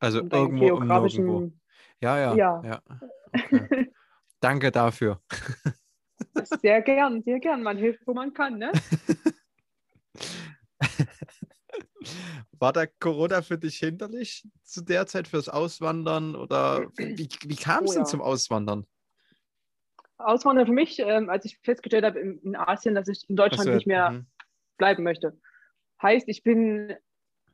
Also 0.00 0.18
irgendwo 0.18 0.44
im 0.46 0.56
geografischen- 0.56 1.26
Nirgendwo. 1.26 1.56
Ja, 2.00 2.18
ja. 2.18 2.34
Ja. 2.34 2.62
ja. 2.64 2.80
Okay. 3.32 3.92
Danke 4.40 4.70
dafür. 4.70 5.20
Sehr 6.62 6.82
gern, 6.82 7.22
sehr 7.22 7.40
gern. 7.40 7.62
Man 7.62 7.78
hilft, 7.78 8.06
wo 8.06 8.12
man 8.14 8.34
kann, 8.34 8.58
ne? 8.58 8.72
War 12.52 12.72
da 12.72 12.86
Corona 12.86 13.42
für 13.42 13.58
dich 13.58 13.76
hinderlich 13.78 14.46
zu 14.62 14.82
der 14.82 15.06
Zeit 15.06 15.28
fürs 15.28 15.48
Auswandern 15.48 16.36
oder 16.36 16.88
wie, 16.96 17.28
wie 17.46 17.56
kam 17.56 17.84
es 17.84 17.90
Oh 17.90 17.94
denn 17.94 18.02
ja. 18.02 18.06
zum 18.06 18.20
Auswandern? 18.20 18.86
Auswandern 20.18 20.66
für 20.66 20.72
mich, 20.72 20.98
ähm, 20.98 21.30
als 21.30 21.46
ich 21.46 21.58
festgestellt 21.58 22.04
habe 22.04 22.20
in, 22.20 22.38
in 22.40 22.56
Asien, 22.56 22.94
dass 22.94 23.08
ich 23.08 23.28
in 23.28 23.36
Deutschland 23.36 23.64
so, 23.64 23.74
nicht 23.74 23.86
mehr 23.86 24.10
mhm. 24.10 24.26
bleiben 24.76 25.02
möchte. 25.02 25.38
Heißt, 26.02 26.28
ich 26.28 26.42
bin 26.42 26.94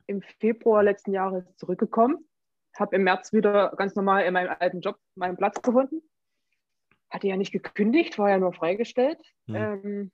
im 0.07 0.21
Februar 0.39 0.83
letzten 0.83 1.13
Jahres 1.13 1.43
zurückgekommen, 1.55 2.27
habe 2.77 2.95
im 2.95 3.03
März 3.03 3.33
wieder 3.33 3.73
ganz 3.77 3.95
normal 3.95 4.23
in 4.25 4.33
meinem 4.33 4.55
alten 4.59 4.81
Job 4.81 4.99
meinen 5.15 5.37
Platz 5.37 5.61
gefunden. 5.61 6.01
Hatte 7.09 7.27
ja 7.27 7.37
nicht 7.37 7.51
gekündigt, 7.51 8.17
war 8.17 8.29
ja 8.29 8.37
nur 8.37 8.53
freigestellt. 8.53 9.19
Hm. 9.47 9.55
Ähm, 9.55 10.11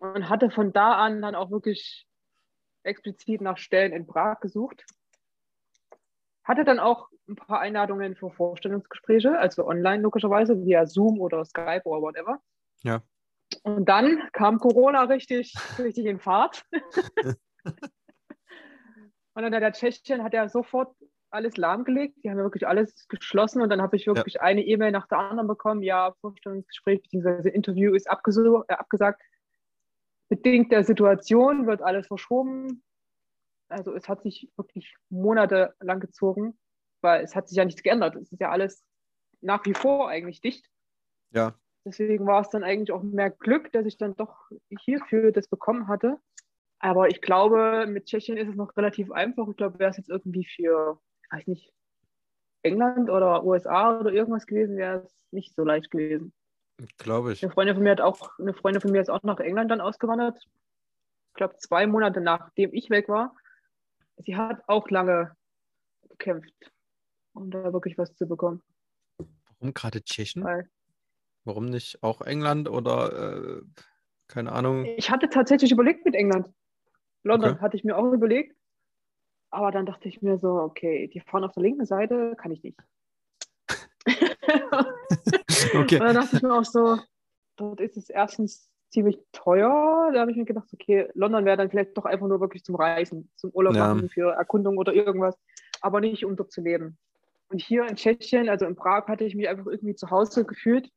und 0.00 0.28
hatte 0.28 0.50
von 0.50 0.72
da 0.72 0.94
an 0.94 1.22
dann 1.22 1.34
auch 1.34 1.50
wirklich 1.50 2.06
explizit 2.82 3.40
nach 3.40 3.58
Stellen 3.58 3.92
in 3.92 4.06
Prag 4.06 4.40
gesucht. 4.40 4.84
Hatte 6.44 6.64
dann 6.64 6.80
auch 6.80 7.08
ein 7.28 7.36
paar 7.36 7.60
Einladungen 7.60 8.16
für 8.16 8.30
Vorstellungsgespräche, 8.30 9.38
also 9.38 9.66
online 9.66 10.02
logischerweise, 10.02 10.64
via 10.64 10.86
Zoom 10.86 11.20
oder 11.20 11.44
Skype 11.44 11.82
oder 11.84 12.02
whatever. 12.02 12.40
Ja. 12.82 13.02
Und 13.62 13.88
dann 13.88 14.28
kam 14.32 14.58
Corona 14.58 15.04
richtig, 15.04 15.54
richtig 15.78 16.06
in 16.06 16.18
Fahrt. 16.18 16.64
und 17.64 19.42
dann 19.42 19.52
der 19.52 19.72
Tschechien 19.72 20.24
hat 20.24 20.32
ja 20.32 20.48
sofort 20.48 20.96
alles 21.32 21.56
lahmgelegt. 21.56 22.18
Die 22.22 22.30
haben 22.30 22.38
ja 22.38 22.44
wirklich 22.44 22.66
alles 22.66 23.06
geschlossen 23.08 23.62
und 23.62 23.70
dann 23.70 23.82
habe 23.82 23.96
ich 23.96 24.06
wirklich 24.06 24.40
eine 24.40 24.62
E-Mail 24.62 24.92
nach 24.92 25.06
der 25.08 25.18
anderen 25.18 25.48
bekommen. 25.48 25.82
Ja, 25.82 26.12
Vorstellungsgespräch 26.20 27.02
bzw. 27.02 27.48
Interview 27.48 27.94
ist 27.94 28.06
äh, 28.06 28.10
abgesagt. 28.74 29.22
Bedingt 30.28 30.72
der 30.72 30.84
Situation 30.84 31.66
wird 31.66 31.82
alles 31.82 32.06
verschoben. 32.06 32.82
Also 33.68 33.94
es 33.94 34.08
hat 34.08 34.22
sich 34.22 34.50
wirklich 34.56 34.94
monatelang 35.08 36.00
gezogen, 36.00 36.58
weil 37.00 37.24
es 37.24 37.34
hat 37.34 37.48
sich 37.48 37.56
ja 37.56 37.64
nichts 37.64 37.82
geändert. 37.82 38.16
Es 38.16 38.32
ist 38.32 38.40
ja 38.40 38.50
alles 38.50 38.84
nach 39.40 39.64
wie 39.64 39.74
vor 39.74 40.08
eigentlich 40.08 40.40
dicht. 40.40 40.68
Ja. 41.32 41.54
Deswegen 41.84 42.26
war 42.26 42.42
es 42.42 42.50
dann 42.50 42.62
eigentlich 42.62 42.92
auch 42.92 43.02
mehr 43.02 43.30
Glück, 43.30 43.72
dass 43.72 43.86
ich 43.86 43.96
dann 43.96 44.14
doch 44.14 44.50
hierfür 44.80 45.32
das 45.32 45.48
bekommen 45.48 45.88
hatte. 45.88 46.18
Aber 46.78 47.08
ich 47.08 47.20
glaube, 47.20 47.86
mit 47.88 48.06
Tschechien 48.06 48.36
ist 48.36 48.48
es 48.48 48.56
noch 48.56 48.76
relativ 48.76 49.10
einfach. 49.12 49.48
Ich 49.48 49.56
glaube, 49.56 49.78
wäre 49.78 49.90
es 49.90 49.96
jetzt 49.96 50.10
irgendwie 50.10 50.44
für, 50.44 51.00
weiß 51.32 51.46
nicht, 51.46 51.72
England 52.62 53.10
oder 53.10 53.44
USA 53.44 53.98
oder 53.98 54.12
irgendwas 54.12 54.46
gewesen, 54.46 54.76
wäre 54.76 55.02
es 55.04 55.26
nicht 55.32 55.54
so 55.54 55.64
leicht 55.64 55.90
gewesen. 55.90 56.32
Glaube 56.98 57.32
ich. 57.32 57.42
Eine 57.42 57.52
Freundin 57.52 57.74
von 57.76 57.84
mir 57.84 57.90
hat 57.90 58.00
auch, 58.00 58.38
eine 58.38 58.54
Freundin 58.54 58.80
von 58.80 58.92
mir 58.92 59.00
ist 59.00 59.10
auch 59.10 59.22
nach 59.22 59.40
England 59.40 59.70
dann 59.70 59.80
ausgewandert. 59.80 60.38
Ich 61.28 61.34
glaube, 61.34 61.56
zwei 61.58 61.86
Monate 61.86 62.20
nachdem 62.20 62.72
ich 62.72 62.90
weg 62.90 63.08
war. 63.08 63.34
Sie 64.18 64.36
hat 64.36 64.62
auch 64.68 64.88
lange 64.90 65.34
gekämpft, 66.10 66.52
um 67.34 67.50
da 67.50 67.72
wirklich 67.72 67.96
was 67.98 68.14
zu 68.14 68.26
bekommen. 68.26 68.62
Warum 69.58 69.74
gerade 69.74 70.02
Tschechen? 70.04 70.44
Weil 70.44 70.68
Warum 71.44 71.66
nicht 71.66 72.02
auch 72.02 72.20
England 72.20 72.68
oder 72.68 73.58
äh, 73.58 73.62
keine 74.28 74.52
Ahnung? 74.52 74.84
ich 74.84 75.10
hatte 75.10 75.28
tatsächlich 75.28 75.72
überlegt 75.72 76.04
mit 76.04 76.14
England. 76.14 76.48
London 77.24 77.52
Okay. 77.52 77.60
hatte 77.60 77.76
ich 77.76 77.84
mir 77.84 77.96
auch 77.96 78.12
überlegt. 78.12 78.56
Aber 79.52 79.70
dann 79.70 79.86
dachte 79.86 80.08
ich 80.08 80.22
mir 80.22 80.38
so, 80.38 80.54
okay, 80.54 81.08
die 81.08 81.20
fahren 81.20 81.44
auf 81.44 81.52
der 81.52 81.62
linken 81.62 81.86
Seite, 81.86 82.34
kann 82.36 82.50
ich 82.50 82.62
nicht. 82.62 82.78
Okay. 85.74 86.00
Und 86.00 86.06
dann 86.06 86.14
dachte 86.14 86.36
ich 86.36 86.42
mir 86.42 86.52
auch 86.52 86.64
so, 86.64 86.98
dort 87.56 87.80
ist 87.80 87.96
es 87.96 88.10
erstens 88.10 88.68
ziemlich 88.90 89.18
teuer. 89.32 90.10
Da 90.12 90.20
habe 90.20 90.30
ich 90.30 90.36
mir 90.36 90.44
gedacht, 90.44 90.68
okay, 90.72 91.08
London 91.14 91.44
wäre 91.44 91.56
dann 91.56 91.70
vielleicht 91.70 91.96
doch 91.96 92.04
einfach 92.04 92.26
nur 92.26 92.40
wirklich 92.40 92.64
zum 92.64 92.74
Reisen, 92.74 93.30
zum 93.36 93.50
Urlaub 93.52 93.74
Ja. 93.74 93.94
machen, 93.94 94.08
für 94.08 94.32
Erkundung 94.32 94.76
oder 94.76 94.92
irgendwas, 94.92 95.38
aber 95.80 96.00
nicht 96.00 96.24
um 96.24 96.36
dort 96.36 96.52
zu 96.52 96.60
leben. 96.60 96.98
Und 97.48 97.60
hier 97.60 97.86
in 97.86 97.96
Tschechien, 97.96 98.48
also 98.48 98.66
in 98.66 98.74
Prag, 98.74 99.06
hatte 99.08 99.24
ich 99.24 99.34
mich 99.34 99.48
einfach 99.48 99.66
irgendwie 99.66 99.94
zu 99.94 100.10
Hause 100.10 100.44
gefühlt. 100.44 100.90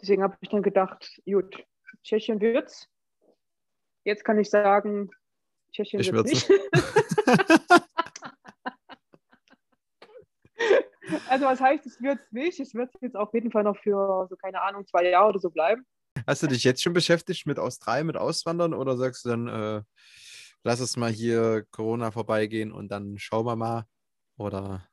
Deswegen 0.00 0.22
habe 0.22 0.36
ich 0.40 0.48
dann 0.48 0.62
gedacht, 0.62 1.20
gut, 1.24 1.64
Tschechien 2.02 2.40
wird's. 2.40 2.88
Jetzt 4.04 4.24
kann 4.24 4.38
ich 4.38 4.50
sagen, 4.50 5.10
Tschechien 5.72 6.00
Ich 6.00 6.12
wird's 6.12 6.48
wird's 6.48 6.48
nicht. 6.48 6.60
Also 11.28 11.44
was 11.46 11.60
heißt, 11.60 11.86
es 11.86 12.00
wird 12.00 12.18
nicht. 12.32 12.58
Es 12.58 12.74
wird 12.74 12.90
jetzt 13.00 13.16
auf 13.16 13.32
jeden 13.32 13.52
Fall 13.52 13.62
noch 13.62 13.76
für, 13.76 14.26
so 14.28 14.36
keine 14.36 14.62
Ahnung, 14.62 14.86
zwei 14.86 15.08
Jahre 15.08 15.28
oder 15.28 15.38
so 15.38 15.50
bleiben. 15.50 15.86
Hast 16.26 16.42
du 16.42 16.46
dich 16.48 16.64
jetzt 16.64 16.82
schon 16.82 16.94
beschäftigt 16.94 17.46
mit 17.46 17.58
Australien, 17.58 18.06
mit 18.06 18.16
Auswandern 18.16 18.74
oder 18.74 18.96
sagst 18.96 19.24
du 19.24 19.28
dann, 19.28 19.48
äh, 19.48 19.82
lass 20.64 20.80
es 20.80 20.96
mal 20.96 21.10
hier 21.10 21.64
Corona 21.70 22.10
vorbeigehen 22.10 22.72
und 22.72 22.88
dann 22.90 23.18
schauen 23.18 23.46
wir 23.46 23.54
mal? 23.54 23.84
Oder 24.38 24.88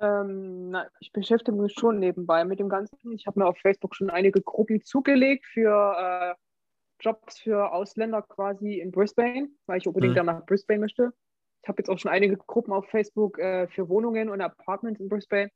Ähm, 0.00 0.70
na, 0.70 0.88
ich 1.00 1.12
beschäftige 1.12 1.56
mich 1.56 1.72
schon 1.78 1.98
nebenbei 1.98 2.44
mit 2.44 2.58
dem 2.58 2.68
Ganzen. 2.68 3.12
Ich 3.12 3.26
habe 3.26 3.40
mir 3.40 3.46
auf 3.46 3.56
Facebook 3.58 3.94
schon 3.94 4.10
einige 4.10 4.42
Gruppen 4.42 4.82
zugelegt 4.82 5.46
für 5.46 5.96
äh, 5.96 6.34
Jobs 7.00 7.38
für 7.38 7.72
Ausländer 7.72 8.20
quasi 8.22 8.80
in 8.80 8.90
Brisbane, 8.90 9.48
weil 9.66 9.78
ich 9.78 9.86
unbedingt 9.86 10.12
Mhm. 10.12 10.16
dann 10.16 10.26
nach 10.26 10.44
Brisbane 10.44 10.80
möchte. 10.80 11.12
Ich 11.62 11.68
habe 11.68 11.78
jetzt 11.80 11.88
auch 11.88 11.98
schon 11.98 12.10
einige 12.10 12.36
Gruppen 12.36 12.72
auf 12.72 12.86
Facebook 12.88 13.38
äh, 13.38 13.68
für 13.68 13.88
Wohnungen 13.88 14.28
und 14.30 14.40
Apartments 14.40 15.00
in 15.00 15.08
Brisbane. 15.08 15.50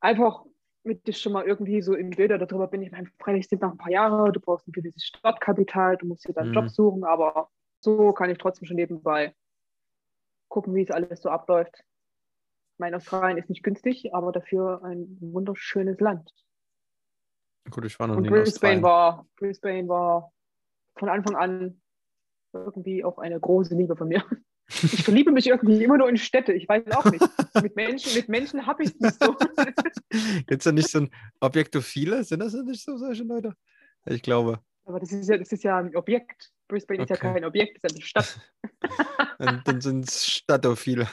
Einfach, 0.00 0.44
damit 0.84 1.08
ich 1.08 1.18
schon 1.20 1.32
mal 1.32 1.44
irgendwie 1.44 1.82
so 1.82 1.94
im 1.94 2.10
Bilder 2.10 2.38
darüber 2.38 2.68
bin. 2.68 2.82
Ich 2.82 2.92
meine, 2.92 3.08
freilich 3.18 3.48
sind 3.48 3.62
noch 3.62 3.72
ein 3.72 3.78
paar 3.78 3.90
Jahre, 3.90 4.30
du 4.32 4.40
brauchst 4.40 4.68
ein 4.68 4.72
gewisses 4.72 5.04
Startkapital, 5.04 5.96
du 5.96 6.06
musst 6.06 6.28
dir 6.28 6.32
dann 6.32 6.44
einen 6.44 6.50
Mhm. 6.52 6.60
Job 6.60 6.68
suchen, 6.70 7.04
aber 7.04 7.50
so 7.80 8.12
kann 8.12 8.30
ich 8.30 8.38
trotzdem 8.38 8.66
schon 8.66 8.76
nebenbei 8.76 9.34
gucken, 10.48 10.74
wie 10.74 10.82
es 10.82 10.90
alles 10.90 11.20
so 11.22 11.28
abläuft. 11.28 11.74
Ich 11.74 12.78
meine, 12.78 12.96
Australien 12.96 13.38
ist 13.38 13.48
nicht 13.48 13.62
günstig, 13.64 14.14
aber 14.14 14.30
dafür 14.30 14.82
ein 14.84 15.16
wunderschönes 15.20 15.98
Land. 16.00 16.30
gut, 17.70 17.84
ich 17.84 17.98
war 17.98 18.06
noch 18.06 18.16
Und 18.16 18.22
nie 18.22 18.28
in 18.28 18.34
Brisbane 18.34 18.80
Australien. 18.80 18.82
war, 18.82 19.26
Brisbane 19.36 19.88
war 19.88 20.32
von 20.96 21.08
Anfang 21.08 21.34
an 21.34 21.80
irgendwie 22.52 23.04
auch 23.04 23.18
eine 23.18 23.40
große 23.40 23.74
Liebe 23.74 23.96
von 23.96 24.08
mir. 24.08 24.22
Ich 24.68 25.04
verliebe 25.04 25.30
mich 25.30 25.46
irgendwie 25.46 25.84
immer 25.84 25.98
nur 25.98 26.08
in 26.08 26.16
Städte. 26.16 26.52
Ich 26.52 26.68
weiß 26.68 26.90
auch 26.92 27.04
nicht. 27.04 27.24
Mit 27.62 27.76
Menschen, 27.76 28.14
mit 28.14 28.28
Menschen 28.28 28.66
habe 28.66 28.84
ich 28.84 28.98
nicht 28.98 29.22
so. 29.22 29.34
Gibt 30.46 30.50
es 30.60 30.64
da 30.64 30.72
nicht 30.72 30.88
so 30.90 31.00
ein 31.00 31.10
Objektophile? 31.40 32.24
Sind 32.24 32.40
das 32.40 32.54
nicht 32.54 32.82
so 32.82 32.96
solche 32.96 33.24
Leute? 33.24 33.54
Ich 34.06 34.22
glaube. 34.22 34.60
Aber 34.86 35.00
das 35.00 35.12
ist 35.12 35.28
ja, 35.28 35.36
das 35.38 35.52
ist 35.52 35.64
ja 35.64 35.78
ein 35.78 35.94
Objekt. 35.96 36.50
Brisbane 36.68 37.02
ist 37.02 37.10
ja 37.10 37.16
Okay. 37.16 37.32
kein 37.34 37.44
Objekt, 37.44 37.78
das 37.82 37.92
ist 37.92 37.98
ja 37.98 37.98
eine 37.98 38.06
Stadt. 38.06 38.40
Dann, 39.38 39.62
dann 39.64 39.80
sind 39.80 40.08
es 40.08 40.26
Stadtophile. 40.26 41.08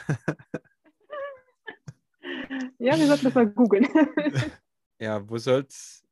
Ja, 2.78 2.96
wir 2.96 3.06
sollten 3.06 3.24
das 3.24 3.34
mal 3.34 3.46
googeln. 3.48 3.86
Ja, 5.00 5.28
wo 5.28 5.38
soll's 5.38 6.04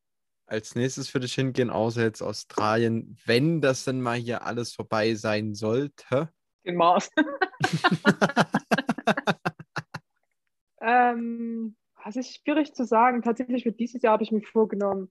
als 0.47 0.75
nächstes 0.75 1.09
für 1.09 1.21
dich 1.21 1.35
hingehen, 1.35 1.71
außer 1.71 2.03
jetzt 2.03 2.23
Australien, 2.23 3.17
wenn 3.27 3.61
das 3.61 3.85
dann 3.85 4.01
mal 4.01 4.19
hier 4.19 4.45
alles 4.45 4.75
vorbei 4.75 5.15
sein 5.15 5.55
sollte? 5.55 6.31
Den 6.65 6.77
Mars. 6.77 7.11
ähm, 10.81 11.77
das 12.05 12.17
ist 12.17 12.37
schwierig 12.37 12.75
zu 12.75 12.85
sagen. 12.85 13.23
Tatsächlich 13.23 13.63
für 13.63 13.73
dieses 13.73 14.03
Jahr 14.03 14.15
habe 14.15 14.23
ich 14.23 14.33
mir 14.33 14.43
vorgenommen, 14.43 15.11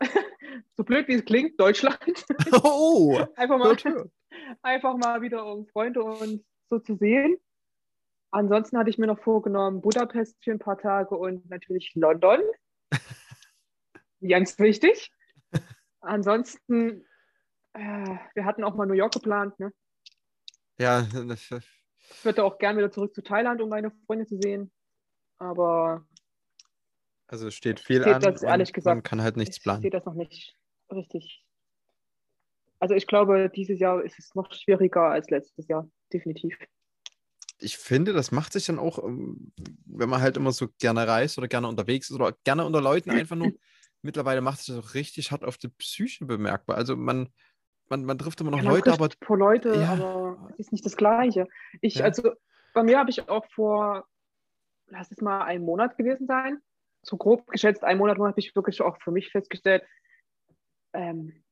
so 0.76 0.84
blöd 0.84 1.08
wie 1.08 1.14
es 1.14 1.24
klingt, 1.24 1.58
Deutschland. 1.60 1.98
Oh, 2.64 3.18
Einfach 3.36 3.58
mal, 3.58 3.76
einfach 4.62 4.96
mal 4.96 5.22
wieder 5.22 5.46
um 5.46 5.66
Freunde 5.66 6.02
und 6.02 6.44
so 6.68 6.78
zu 6.78 6.96
sehen. 6.96 7.36
Ansonsten 8.30 8.78
hatte 8.78 8.90
ich 8.90 8.98
mir 8.98 9.06
noch 9.06 9.20
vorgenommen, 9.20 9.80
Budapest 9.80 10.42
für 10.42 10.52
ein 10.52 10.58
paar 10.58 10.78
Tage 10.78 11.16
und 11.16 11.48
natürlich 11.50 11.92
London. 11.94 12.40
Ganz 14.26 14.58
wichtig. 14.58 15.12
Ansonsten, 16.00 17.04
äh, 17.74 18.16
wir 18.34 18.44
hatten 18.44 18.64
auch 18.64 18.74
mal 18.74 18.86
New 18.86 18.94
York 18.94 19.12
geplant. 19.12 19.58
Ne? 19.58 19.72
Ja, 20.78 21.06
Ich 22.10 22.24
würde 22.24 22.44
auch 22.44 22.58
gerne 22.58 22.78
wieder 22.78 22.90
zurück 22.90 23.14
zu 23.14 23.22
Thailand, 23.22 23.60
um 23.60 23.68
meine 23.68 23.90
Freunde 24.06 24.26
zu 24.26 24.38
sehen. 24.40 24.70
Aber 25.38 26.06
also 27.26 27.50
steht 27.50 27.80
viel 27.80 28.02
Steht 28.02 28.14
an. 28.14 28.20
das 28.22 28.42
ehrlich 28.42 28.72
gesagt- 28.72 28.94
Man 28.96 29.02
kann 29.02 29.22
halt 29.22 29.36
nichts 29.36 29.56
ich 29.58 29.62
sehe 29.62 29.72
planen. 29.78 29.90
das 29.90 30.04
noch 30.04 30.14
nicht 30.14 30.56
richtig. 30.90 31.44
Also 32.78 32.94
ich 32.94 33.06
glaube, 33.06 33.50
dieses 33.54 33.78
Jahr 33.78 34.02
ist 34.02 34.18
es 34.18 34.34
noch 34.34 34.52
schwieriger 34.52 35.02
als 35.02 35.30
letztes 35.30 35.68
Jahr, 35.68 35.88
definitiv. 36.12 36.58
Ich 37.58 37.78
finde, 37.78 38.12
das 38.12 38.32
macht 38.32 38.52
sich 38.52 38.66
dann 38.66 38.80
auch, 38.80 38.98
ähm, 39.04 39.52
wenn 39.86 40.08
man 40.08 40.20
halt 40.20 40.36
immer 40.36 40.50
so 40.50 40.68
gerne 40.80 41.06
reist 41.06 41.38
oder 41.38 41.46
gerne 41.46 41.68
unterwegs 41.68 42.10
ist 42.10 42.16
oder 42.16 42.32
gerne 42.44 42.64
unter 42.64 42.80
Leuten 42.80 43.10
einfach 43.10 43.36
nur 43.36 43.52
mittlerweile 44.02 44.40
macht 44.40 44.58
sich 44.58 44.74
das 44.74 44.84
auch 44.84 44.94
richtig 44.94 45.30
hart 45.30 45.44
auf 45.44 45.58
die 45.58 45.68
Psyche 45.68 46.24
bemerkbar. 46.26 46.76
Also 46.76 46.96
man, 46.96 47.28
man, 47.92 48.04
man 48.06 48.18
trifft 48.18 48.40
immer 48.40 48.50
noch 48.50 48.62
Ja, 48.62 48.70
Leute, 48.70 48.92
aber 48.92 49.10
vor 49.22 49.36
Leute, 49.36 49.74
Ja. 49.74 49.92
aber 49.92 50.48
es 50.52 50.60
ist 50.66 50.72
nicht 50.72 50.84
das 50.86 50.96
Gleiche. 50.96 51.46
Ich, 51.82 51.96
Ja. 51.96 52.04
also 52.06 52.32
bei 52.72 52.82
mir 52.82 52.98
habe 52.98 53.10
ich 53.10 53.28
auch 53.28 53.44
vor, 53.52 54.06
lass 54.86 55.10
es 55.10 55.20
mal 55.20 55.42
ein 55.42 55.62
Monat 55.62 55.98
gewesen 55.98 56.26
sein, 56.26 56.58
so 57.02 57.18
grob 57.18 57.46
geschätzt 57.48 57.84
ein 57.84 57.98
Monat, 57.98 58.18
habe 58.18 58.32
ich 58.36 58.56
wirklich 58.56 58.80
auch 58.80 58.96
für 59.02 59.10
mich 59.10 59.30
festgestellt, 59.30 59.84
ähm, 60.94 61.44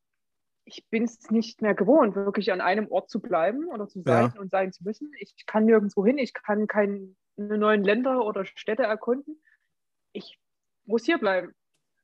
ich 0.64 0.86
bin 0.88 1.05
es 1.05 1.30
nicht 1.30 1.61
mehr 1.62 1.74
gewohnt, 1.74 2.14
wirklich 2.14 2.53
an 2.53 2.61
einem 2.61 2.88
Ort 2.88 3.11
zu 3.11 3.20
bleiben 3.20 3.66
oder 3.66 3.88
zu 3.88 4.03
sein 4.03 4.32
und 4.38 4.51
sein 4.51 4.72
zu 4.72 4.84
müssen. 4.84 5.11
Ich 5.18 5.45
kann 5.47 5.64
nirgendwo 5.64 6.07
hin, 6.07 6.18
ich 6.18 6.32
kann 6.32 6.66
keine 6.68 7.14
neuen 7.36 7.82
Länder 7.82 8.24
oder 8.24 8.45
Städte 8.45 8.84
erkunden. 8.84 9.43
Ich 10.12 10.38
muss 10.84 11.05
hier 11.05 11.18
bleiben. 11.18 11.55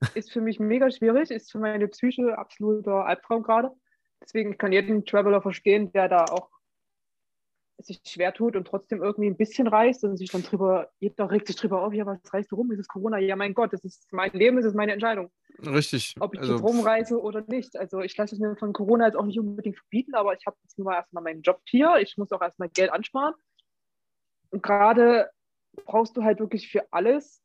Ist 0.17 0.33
für 0.33 0.41
mich 0.41 0.59
mega 0.59 0.91
schwierig, 0.91 1.31
ist 1.31 1.51
für 1.51 1.59
meine 1.59 1.89
Psyche 1.89 2.37
absoluter 2.37 3.07
Albtraum 3.07 3.43
gerade. 3.43 3.71
Deswegen 4.23 4.53
ich 4.53 4.59
kann 4.59 4.73
jeden 4.73 5.05
Traveler 5.05 5.43
verstehen, 5.43 5.93
der 5.93 6.09
da 6.09 6.25
auch 6.25 6.51
sich 7.79 8.01
schwer 8.07 8.33
tut 8.33 8.57
und 8.57 8.67
trotzdem 8.67 9.03
irgendwie 9.03 9.29
ein 9.29 9.37
bisschen 9.37 9.67
reist 9.67 10.03
und 10.05 10.17
sich 10.17 10.31
dann 10.31 10.43
drüber, 10.43 10.91
jeder 10.99 11.31
regt 11.31 11.47
sich 11.47 11.57
drüber 11.57 11.83
auf, 11.83 11.93
ja, 11.93 12.07
was 12.07 12.19
reist 12.33 12.51
du 12.51 12.57
rum? 12.57 12.73
Ist 12.73 12.81
es 12.81 12.89
Corona? 12.89 13.19
Ja, 13.19 13.37
mein 13.37 13.55
Gott, 13.55 13.73
das 13.73 13.85
ist 13.85 14.11
mein 14.13 14.33
Leben, 14.33 14.57
das 14.57 14.67
ist 14.67 14.75
meine 14.75 14.93
Entscheidung, 14.93 15.31
richtig. 15.65 16.15
ob 16.19 16.35
ich 16.35 16.41
also, 16.41 16.55
jetzt 16.55 16.63
rumreise 16.63 17.21
oder 17.21 17.45
nicht. 17.47 17.77
Also 17.77 18.01
ich 18.01 18.17
lasse 18.17 18.35
es 18.35 18.41
mir 18.41 18.57
von 18.57 18.73
Corona 18.73 19.07
jetzt 19.07 19.17
auch 19.17 19.27
nicht 19.27 19.39
unbedingt 19.39 19.77
verbieten, 19.77 20.15
aber 20.15 20.35
ich 20.35 20.47
habe 20.47 20.57
jetzt 20.63 20.79
nur 20.79 20.87
mal 20.87 20.97
erstmal 20.97 21.23
meinen 21.23 21.43
Job 21.43 21.61
hier, 21.65 21.97
ich 22.01 22.17
muss 22.17 22.33
auch 22.33 22.41
erstmal 22.41 22.71
Geld 22.71 22.91
ansparen. 22.91 23.35
Und 24.51 24.63
gerade 24.63 25.31
brauchst 25.85 26.17
du 26.17 26.25
halt 26.25 26.41
wirklich 26.41 26.71
für 26.71 26.87
alles 26.91 27.43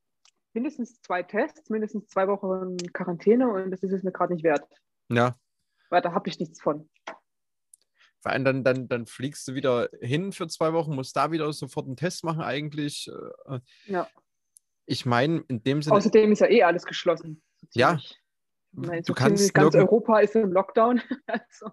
mindestens 0.54 1.02
zwei 1.02 1.24
Tests, 1.24 1.70
mindestens 1.70 2.08
zwei 2.08 2.28
Wochen 2.28 2.78
Quarantäne 2.94 3.50
und 3.50 3.72
das 3.72 3.84
ist 3.84 3.92
es 3.92 4.04
mir 4.04 4.12
gerade 4.12 4.34
nicht 4.34 4.44
wert, 4.44 4.66
ja, 5.10 5.36
weil 5.92 6.02
da 6.02 6.14
habe 6.14 6.28
ich 6.30 6.40
nichts 6.40 6.62
von. 6.62 6.90
vor 8.22 8.32
allem 8.32 8.44
dann, 8.46 8.64
dann, 8.64 8.88
dann 8.88 9.06
fliegst 9.06 9.48
du 9.48 9.54
wieder 9.54 9.90
hin 10.02 10.32
für 10.32 10.48
zwei 10.48 10.74
Wochen, 10.74 10.96
musst 10.96 11.16
da 11.16 11.32
wieder 11.32 11.52
sofort 11.54 11.86
einen 11.88 11.96
Test 11.98 12.24
machen 12.24 12.42
eigentlich. 12.42 13.10
Äh, 13.48 13.60
Ja. 13.86 14.08
Ich 14.88 15.06
meine, 15.06 15.44
in 15.48 15.64
dem 15.64 15.82
Sinne, 15.82 15.96
Außerdem 15.96 16.32
ist 16.32 16.40
ja 16.40 16.50
eh 16.50 16.64
alles 16.64 16.86
geschlossen. 16.86 17.42
Ja, 17.74 18.00
meine, 18.72 19.02
du 19.04 19.14
kannst 19.14 19.54
ganz 19.54 19.76
Europa 19.76 20.20
ist 20.20 20.36
im 20.36 20.52
Lockdown. 20.52 21.02
also, 21.28 21.72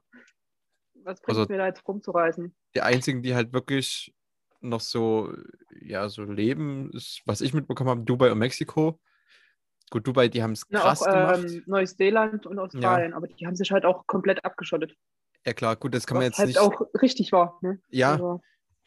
was 0.95 1.21
bringt 1.23 1.39
Also- 1.39 1.51
mir 1.53 1.59
da 1.59 1.67
jetzt 1.67 1.87
rumzureisen? 1.87 2.55
die 2.75 2.83
einzigen, 2.83 3.23
die 3.23 3.35
halt 3.35 3.53
wirklich 3.53 4.15
noch 4.61 4.81
so, 4.81 5.33
ja, 5.81 6.09
so 6.09 6.23
leben, 6.25 6.91
ist, 6.93 7.23
was 7.25 7.41
ich 7.41 7.55
mitbekommen 7.55 7.91
habe, 7.91 8.03
Dubai 8.03 8.31
und 8.33 8.39
Mexiko. 8.39 9.01
Gut, 9.91 10.07
Dubai, 10.07 10.29
die 10.29 10.43
haben 10.43 10.53
es 10.53 10.63
Na, 10.69 10.81
krass 10.81 11.03
auch 11.03 11.07
gemacht. 11.11 11.45
ähm, 11.45 11.63
Neuseeland 11.67 12.47
und 12.47 12.59
Australien, 12.59 13.15
aber 13.15 13.27
die 13.27 13.47
haben 13.47 13.57
sich 13.57 13.71
halt 13.73 13.85
auch 13.85 14.07
komplett 14.07 14.45
abgeschottet. 14.45 14.95
ja, 15.47 15.53
klar, 15.55 15.77
gut, 15.77 15.95
das 15.95 16.07
kann 16.07 16.17
man 16.17 16.25
jetzt 16.27 16.39
halt 16.39 16.49
nicht. 16.49 16.59
auch 16.59 16.81
richtig 17.01 17.33
war. 17.33 17.59
Ne? 17.63 17.81
Ja, 17.91 18.13
Also, 18.13 18.41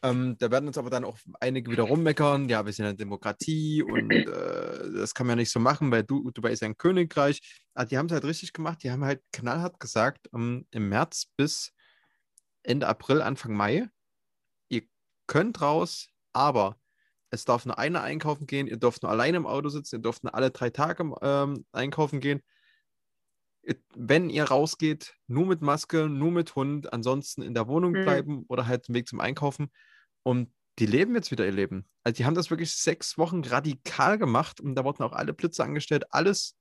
Ähm, 0.03 0.35
da 0.39 0.49
werden 0.49 0.65
uns 0.67 0.79
aber 0.79 0.89
dann 0.89 1.05
auch 1.05 1.17
einige 1.39 1.69
wieder 1.71 1.83
rummeckern, 1.83 2.49
ja, 2.49 2.65
wir 2.65 2.73
sind 2.73 2.85
eine 2.85 2.95
Demokratie 2.95 3.83
und 3.83 4.11
äh, 4.11 4.91
das 4.93 5.13
kann 5.13 5.27
man 5.27 5.37
ja 5.37 5.41
nicht 5.41 5.51
so 5.51 5.59
machen, 5.59 5.91
weil 5.91 6.03
du, 6.03 6.31
Dubai 6.31 6.51
ist 6.51 6.61
ja 6.61 6.67
ein 6.67 6.77
Königreich. 6.77 7.61
Aber 7.75 7.85
die 7.85 7.99
haben 7.99 8.07
es 8.07 8.11
halt 8.11 8.25
richtig 8.25 8.51
gemacht, 8.53 8.79
die 8.83 8.89
haben 8.91 9.05
halt 9.05 9.21
knallhart 9.31 9.79
gesagt, 9.79 10.27
ähm, 10.33 10.65
im 10.71 10.89
März 10.89 11.27
bis 11.37 11.71
Ende 12.63 12.87
April, 12.87 13.21
Anfang 13.21 13.53
Mai, 13.55 13.89
ihr 14.69 14.81
könnt 15.27 15.61
raus, 15.61 16.07
aber 16.33 16.77
es 17.31 17.45
darf 17.45 17.65
nur 17.65 17.79
einer 17.79 18.03
einkaufen 18.03 18.45
gehen, 18.45 18.67
ihr 18.67 18.77
dürft 18.77 19.03
nur 19.03 19.11
alleine 19.11 19.37
im 19.37 19.47
Auto 19.47 19.69
sitzen, 19.69 19.95
ihr 19.95 20.01
dürft 20.01 20.23
nur 20.23 20.35
alle 20.35 20.51
drei 20.51 20.69
Tage 20.69 21.11
ähm, 21.21 21.65
einkaufen 21.71 22.19
gehen. 22.19 22.41
Wenn 23.95 24.29
ihr 24.29 24.43
rausgeht, 24.43 25.15
nur 25.27 25.45
mit 25.45 25.61
Maske, 25.61 26.09
nur 26.09 26.31
mit 26.31 26.55
Hund, 26.55 26.91
ansonsten 26.91 27.41
in 27.41 27.53
der 27.53 27.67
Wohnung 27.67 27.93
Mhm. 27.93 28.03
bleiben 28.03 28.45
oder 28.47 28.67
halt 28.67 28.89
im 28.89 28.95
Weg 28.95 29.07
zum 29.07 29.19
Einkaufen. 29.19 29.71
Und 30.23 30.51
die 30.79 30.85
leben 30.85 31.15
jetzt 31.15 31.31
wieder 31.31 31.45
ihr 31.45 31.51
Leben. 31.51 31.87
Also 32.03 32.17
die 32.17 32.25
haben 32.25 32.35
das 32.35 32.49
wirklich 32.49 32.73
sechs 32.73 33.17
Wochen 33.17 33.43
radikal 33.43 34.17
gemacht 34.17 34.59
und 34.59 34.75
da 34.75 34.83
wurden 34.83 35.03
auch 35.03 35.13
alle 35.13 35.33
Blitze 35.33 35.63
angestellt, 35.63 36.05
alles, 36.09 36.57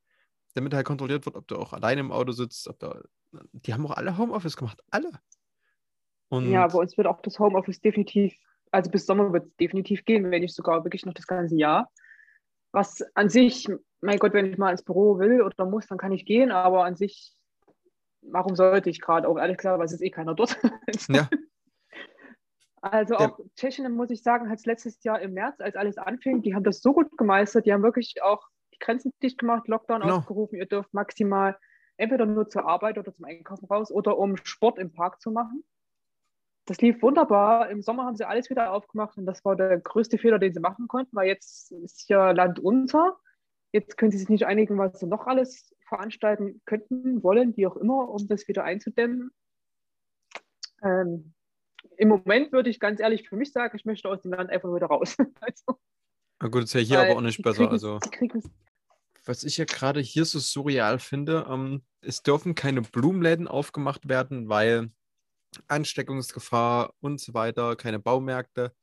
damit 0.54 0.74
halt 0.74 0.86
kontrolliert 0.86 1.26
wird, 1.26 1.36
ob 1.36 1.48
du 1.48 1.56
auch 1.56 1.72
alleine 1.72 2.00
im 2.00 2.12
Auto 2.12 2.32
sitzt, 2.32 2.68
ob 2.68 2.78
da, 2.78 3.00
die 3.52 3.72
haben 3.72 3.86
auch 3.86 3.96
alle 3.96 4.18
Homeoffice 4.18 4.56
gemacht, 4.56 4.80
alle. 4.90 5.10
Und 6.28 6.50
ja, 6.50 6.66
bei 6.66 6.78
uns 6.78 6.96
wird 6.96 7.06
auch 7.06 7.22
das 7.22 7.38
Homeoffice 7.38 7.80
definitiv, 7.80 8.36
also 8.70 8.90
bis 8.90 9.06
Sommer 9.06 9.32
wird 9.32 9.46
es 9.46 9.56
definitiv 9.56 10.04
gehen, 10.04 10.30
wenn 10.30 10.42
nicht 10.42 10.54
sogar 10.54 10.84
wirklich 10.84 11.06
noch 11.06 11.14
das 11.14 11.26
ganze 11.26 11.56
Jahr. 11.56 11.90
Was 12.72 13.02
an 13.14 13.28
sich, 13.28 13.66
mein 14.00 14.18
Gott, 14.18 14.32
wenn 14.32 14.46
ich 14.46 14.58
mal 14.58 14.70
ins 14.70 14.84
Büro 14.84 15.18
will 15.18 15.42
oder 15.42 15.64
muss, 15.64 15.86
dann 15.86 15.98
kann 15.98 16.12
ich 16.12 16.24
gehen, 16.24 16.52
aber 16.52 16.84
an 16.84 16.96
sich, 16.96 17.34
warum 18.22 18.54
sollte 18.54 18.90
ich 18.90 19.00
gerade 19.00 19.28
auch 19.28 19.38
ehrlich 19.38 19.56
gesagt, 19.56 19.78
weil 19.78 19.86
es 19.86 19.92
ist 19.92 20.02
eh 20.02 20.10
keiner 20.10 20.34
dort. 20.34 20.56
ja, 21.08 21.28
Also 22.80 23.16
auch 23.16 23.38
Tschechien, 23.56 23.92
muss 23.92 24.10
ich 24.10 24.22
sagen, 24.22 24.48
hat 24.48 24.58
es 24.58 24.66
letztes 24.66 25.02
Jahr 25.04 25.20
im 25.20 25.34
März, 25.34 25.60
als 25.60 25.76
alles 25.76 25.98
anfing, 25.98 26.42
die 26.42 26.54
haben 26.54 26.64
das 26.64 26.80
so 26.80 26.92
gut 26.94 27.16
gemeistert, 27.18 27.66
die 27.66 27.72
haben 27.72 27.82
wirklich 27.82 28.22
auch 28.22 28.46
die 28.72 28.78
Grenzen 28.78 29.12
dicht 29.22 29.38
gemacht, 29.38 29.68
Lockdown 29.68 30.00
Genau. 30.00 30.18
ausgerufen, 30.18 30.56
ihr 30.56 30.66
dürft 30.66 30.94
maximal 30.94 31.58
entweder 31.98 32.24
nur 32.24 32.48
zur 32.48 32.66
Arbeit 32.66 32.96
oder 32.96 33.12
zum 33.12 33.26
Einkaufen 33.26 33.66
raus 33.66 33.90
oder 33.90 34.16
um 34.16 34.36
Sport 34.38 34.78
im 34.78 34.92
Park 34.92 35.20
zu 35.20 35.30
machen. 35.30 35.62
Das 36.70 36.80
lief 36.80 37.02
wunderbar. 37.02 37.68
Im 37.68 37.82
Sommer 37.82 38.04
haben 38.04 38.14
sie 38.14 38.28
alles 38.28 38.48
wieder 38.48 38.72
aufgemacht 38.72 39.18
und 39.18 39.26
das 39.26 39.44
war 39.44 39.56
der 39.56 39.80
größte 39.80 40.18
Fehler, 40.18 40.38
den 40.38 40.52
sie 40.52 40.60
machen 40.60 40.86
konnten, 40.86 41.16
weil 41.16 41.26
jetzt 41.26 41.72
ist 41.72 42.08
ja 42.08 42.30
Land 42.30 42.60
unter. 42.60 43.18
Jetzt 43.72 43.96
können 43.98 44.12
sie 44.12 44.18
sich 44.18 44.28
nicht 44.28 44.46
einigen, 44.46 44.78
was 44.78 45.00
sie 45.00 45.06
noch 45.08 45.26
alles 45.26 45.74
veranstalten 45.88 46.62
könnten, 46.66 47.24
wollen, 47.24 47.56
wie 47.56 47.66
auch 47.66 47.74
immer, 47.76 48.08
um 48.10 48.28
das 48.28 48.46
wieder 48.46 48.62
einzudämmen. 48.62 49.32
Ähm, 50.84 51.34
Im 51.96 52.06
Moment 52.08 52.52
würde 52.52 52.70
ich 52.70 52.78
ganz 52.78 53.00
ehrlich 53.00 53.28
für 53.28 53.34
mich 53.34 53.50
sagen, 53.50 53.76
ich 53.76 53.84
möchte 53.84 54.08
aus 54.08 54.22
dem 54.22 54.30
Land 54.32 54.50
einfach 54.50 54.72
wieder 54.72 54.86
raus. 54.86 55.16
also, 55.40 55.76
na 56.40 56.46
gut, 56.50 56.62
ist 56.62 56.74
ja 56.74 56.80
hier 56.82 57.00
aber 57.00 57.16
auch 57.16 57.20
nicht 57.20 57.42
besser. 57.42 57.64
kriegen's- 57.64 57.72
Also, 57.72 57.98
was 59.24 59.42
ich 59.42 59.56
ja 59.56 59.64
gerade 59.64 59.98
hier 59.98 60.24
so 60.24 60.38
surreal 60.38 61.00
finde, 61.00 61.46
ähm, 61.50 61.82
es 62.00 62.22
dürfen 62.22 62.54
keine 62.54 62.82
Blumenläden 62.82 63.48
aufgemacht 63.48 64.08
werden, 64.08 64.48
weil 64.48 64.92
Ansteckungsgefahr 65.68 66.94
und 67.00 67.20
so 67.20 67.34
weiter, 67.34 67.76
keine 67.76 67.98
Baumärkte, 67.98 68.74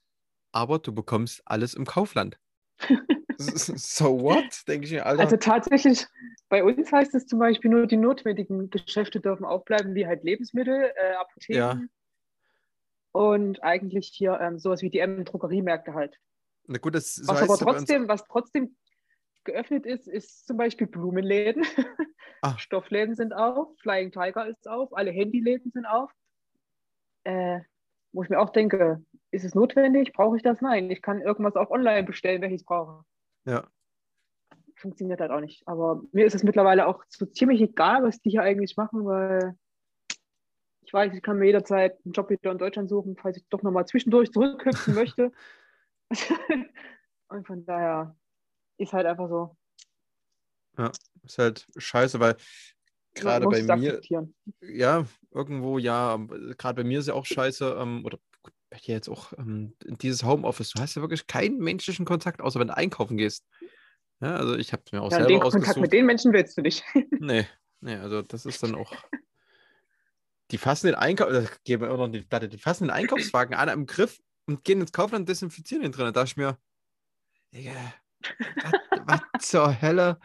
aber 0.51 0.79
du 0.79 0.93
bekommst 0.93 1.41
alles 1.45 1.73
im 1.73 1.85
Kaufland. 1.85 2.37
so 3.37 4.19
what? 4.21 4.67
Denke 4.67 4.85
ich 4.85 4.91
mir, 4.91 5.05
Alter. 5.05 5.23
Also 5.23 5.37
tatsächlich, 5.37 6.05
bei 6.49 6.63
uns 6.63 6.91
heißt 6.91 7.13
es 7.15 7.25
zum 7.25 7.39
Beispiel 7.39 7.71
nur, 7.71 7.87
die 7.87 7.97
notwendigen 7.97 8.69
Geschäfte 8.69 9.19
dürfen 9.19 9.45
aufbleiben, 9.45 9.95
wie 9.95 10.07
halt 10.07 10.23
Lebensmittel, 10.23 10.91
äh, 10.95 11.13
Apotheken 11.13 11.57
Ja. 11.57 11.81
und 13.11 13.63
eigentlich 13.63 14.07
hier 14.13 14.39
ähm, 14.39 14.59
sowas 14.59 14.81
wie 14.81 14.89
die 14.89 14.99
M-Drogeriemärkte 14.99 15.93
halt. 15.93 16.17
Na 16.67 16.79
gut, 16.79 16.95
das 16.95 17.21
Was 17.25 17.41
aber 17.41 17.57
trotzdem, 17.57 18.07
was 18.07 18.25
trotzdem 18.25 18.75
geöffnet 19.45 19.85
ist, 19.85 20.07
ist 20.07 20.45
zum 20.45 20.57
Beispiel 20.57 20.87
Blumenläden. 20.87 21.65
Ah. 22.41 22.57
Stoffläden 22.59 23.15
sind 23.15 23.33
auf, 23.33 23.69
Flying 23.79 24.11
Tiger 24.11 24.47
ist 24.47 24.67
auf, 24.67 24.95
alle 24.95 25.11
Handyläden 25.11 25.71
sind 25.71 25.85
auf. 25.85 26.11
Äh, 27.27 27.59
wo 28.13 28.23
ich 28.23 28.29
mir 28.29 28.39
auch 28.39 28.51
denke, 28.51 29.03
ist 29.31 29.43
es 29.43 29.53
notwendig? 29.53 30.13
Brauche 30.13 30.37
ich 30.37 30.43
das? 30.43 30.61
Nein, 30.61 30.89
ich 30.89 31.01
kann 31.01 31.21
irgendwas 31.21 31.57
auch 31.57 31.69
online 31.69 32.03
bestellen, 32.03 32.41
wenn 32.41 32.53
ich 32.53 32.61
es 32.61 32.65
brauche. 32.65 33.03
Ja. 33.43 33.67
Funktioniert 34.77 35.19
halt 35.19 35.31
auch 35.31 35.41
nicht. 35.41 35.67
Aber 35.67 36.03
mir 36.13 36.25
ist 36.25 36.35
es 36.35 36.43
mittlerweile 36.43 36.87
auch 36.87 37.03
so 37.09 37.25
ziemlich 37.25 37.61
egal, 37.61 38.03
was 38.03 38.21
die 38.21 38.29
hier 38.29 38.43
eigentlich 38.43 38.77
machen, 38.77 39.05
weil 39.05 39.57
ich 40.83 40.93
weiß, 40.93 41.13
ich 41.13 41.21
kann 41.21 41.37
mir 41.37 41.47
jederzeit 41.47 41.97
einen 42.05 42.13
Job 42.13 42.29
wieder 42.29 42.49
in 42.49 42.57
Deutschland 42.57 42.87
suchen, 42.87 43.17
falls 43.17 43.35
ich 43.35 43.45
doch 43.49 43.61
nochmal 43.61 43.85
zwischendurch 43.85 44.31
zurückhüpfen 44.31 44.93
möchte. 44.95 45.33
Und 47.27 47.45
von 47.45 47.65
daher 47.65 48.15
ist 48.77 48.93
halt 48.93 49.05
einfach 49.05 49.27
so. 49.27 49.57
Ist 51.23 51.39
halt 51.39 51.67
scheiße, 51.75 52.21
weil 52.21 52.37
gerade 53.19 53.47
bei 53.47 53.61
mir, 53.77 54.01
ja, 54.61 55.05
irgendwo, 55.31 55.77
ja, 55.77 56.17
gerade 56.57 56.83
bei 56.83 56.87
mir 56.87 56.99
ist 56.99 57.07
ja 57.07 57.13
auch 57.13 57.25
scheiße, 57.25 57.77
ähm, 57.79 58.05
oder 58.05 58.19
bei 58.69 58.77
dir 58.77 58.95
jetzt 58.95 59.09
auch, 59.09 59.33
ähm, 59.37 59.73
dieses 59.81 60.23
Homeoffice, 60.23 60.71
du 60.71 60.81
hast 60.81 60.95
ja 60.95 61.01
wirklich 61.01 61.27
keinen 61.27 61.57
menschlichen 61.59 62.05
Kontakt, 62.05 62.41
außer 62.41 62.59
wenn 62.59 62.67
du 62.67 62.77
einkaufen 62.77 63.17
gehst. 63.17 63.45
Ja, 64.19 64.35
also 64.35 64.55
ich 64.55 64.73
habe 64.73 64.83
mir 64.91 65.01
auch 65.01 65.11
Ja, 65.11 65.19
den 65.19 65.27
selber 65.27 65.39
Kontakt 65.49 65.63
ausgesucht. 65.63 65.81
mit 65.81 65.93
den 65.93 66.05
Menschen 66.05 66.33
willst 66.33 66.57
du 66.57 66.61
nicht. 66.61 66.83
Nee, 67.19 67.45
nee, 67.81 67.95
also 67.95 68.21
das 68.21 68.45
ist 68.45 68.61
dann 68.63 68.75
auch. 68.75 68.93
Die 70.51 70.57
fassen 70.57 70.87
den 70.87 70.95
Einkauf, 70.95 71.29
das 71.29 71.61
geben 71.63 71.81
wir 71.83 71.89
immer 71.89 72.07
noch 72.07 72.11
die 72.11 72.21
Platte, 72.21 72.47
die 72.47 72.57
fassen 72.57 72.85
den 72.85 72.91
Einkaufswagen 72.91 73.53
an 73.53 73.69
am 73.69 73.85
Griff 73.85 74.19
und 74.45 74.63
gehen 74.63 74.79
ins 74.79 74.93
Kaufland 74.93 75.23
und 75.23 75.29
desinfizieren 75.29 75.83
den 75.83 75.91
drin. 75.91 76.05
Da 76.05 76.11
dachte 76.11 76.27
ich 76.29 76.37
mir, 76.37 76.57
Digga, 77.53 77.73
was, 78.63 78.73
was 79.05 79.47
zur 79.47 79.81
Hölle? 79.81 80.19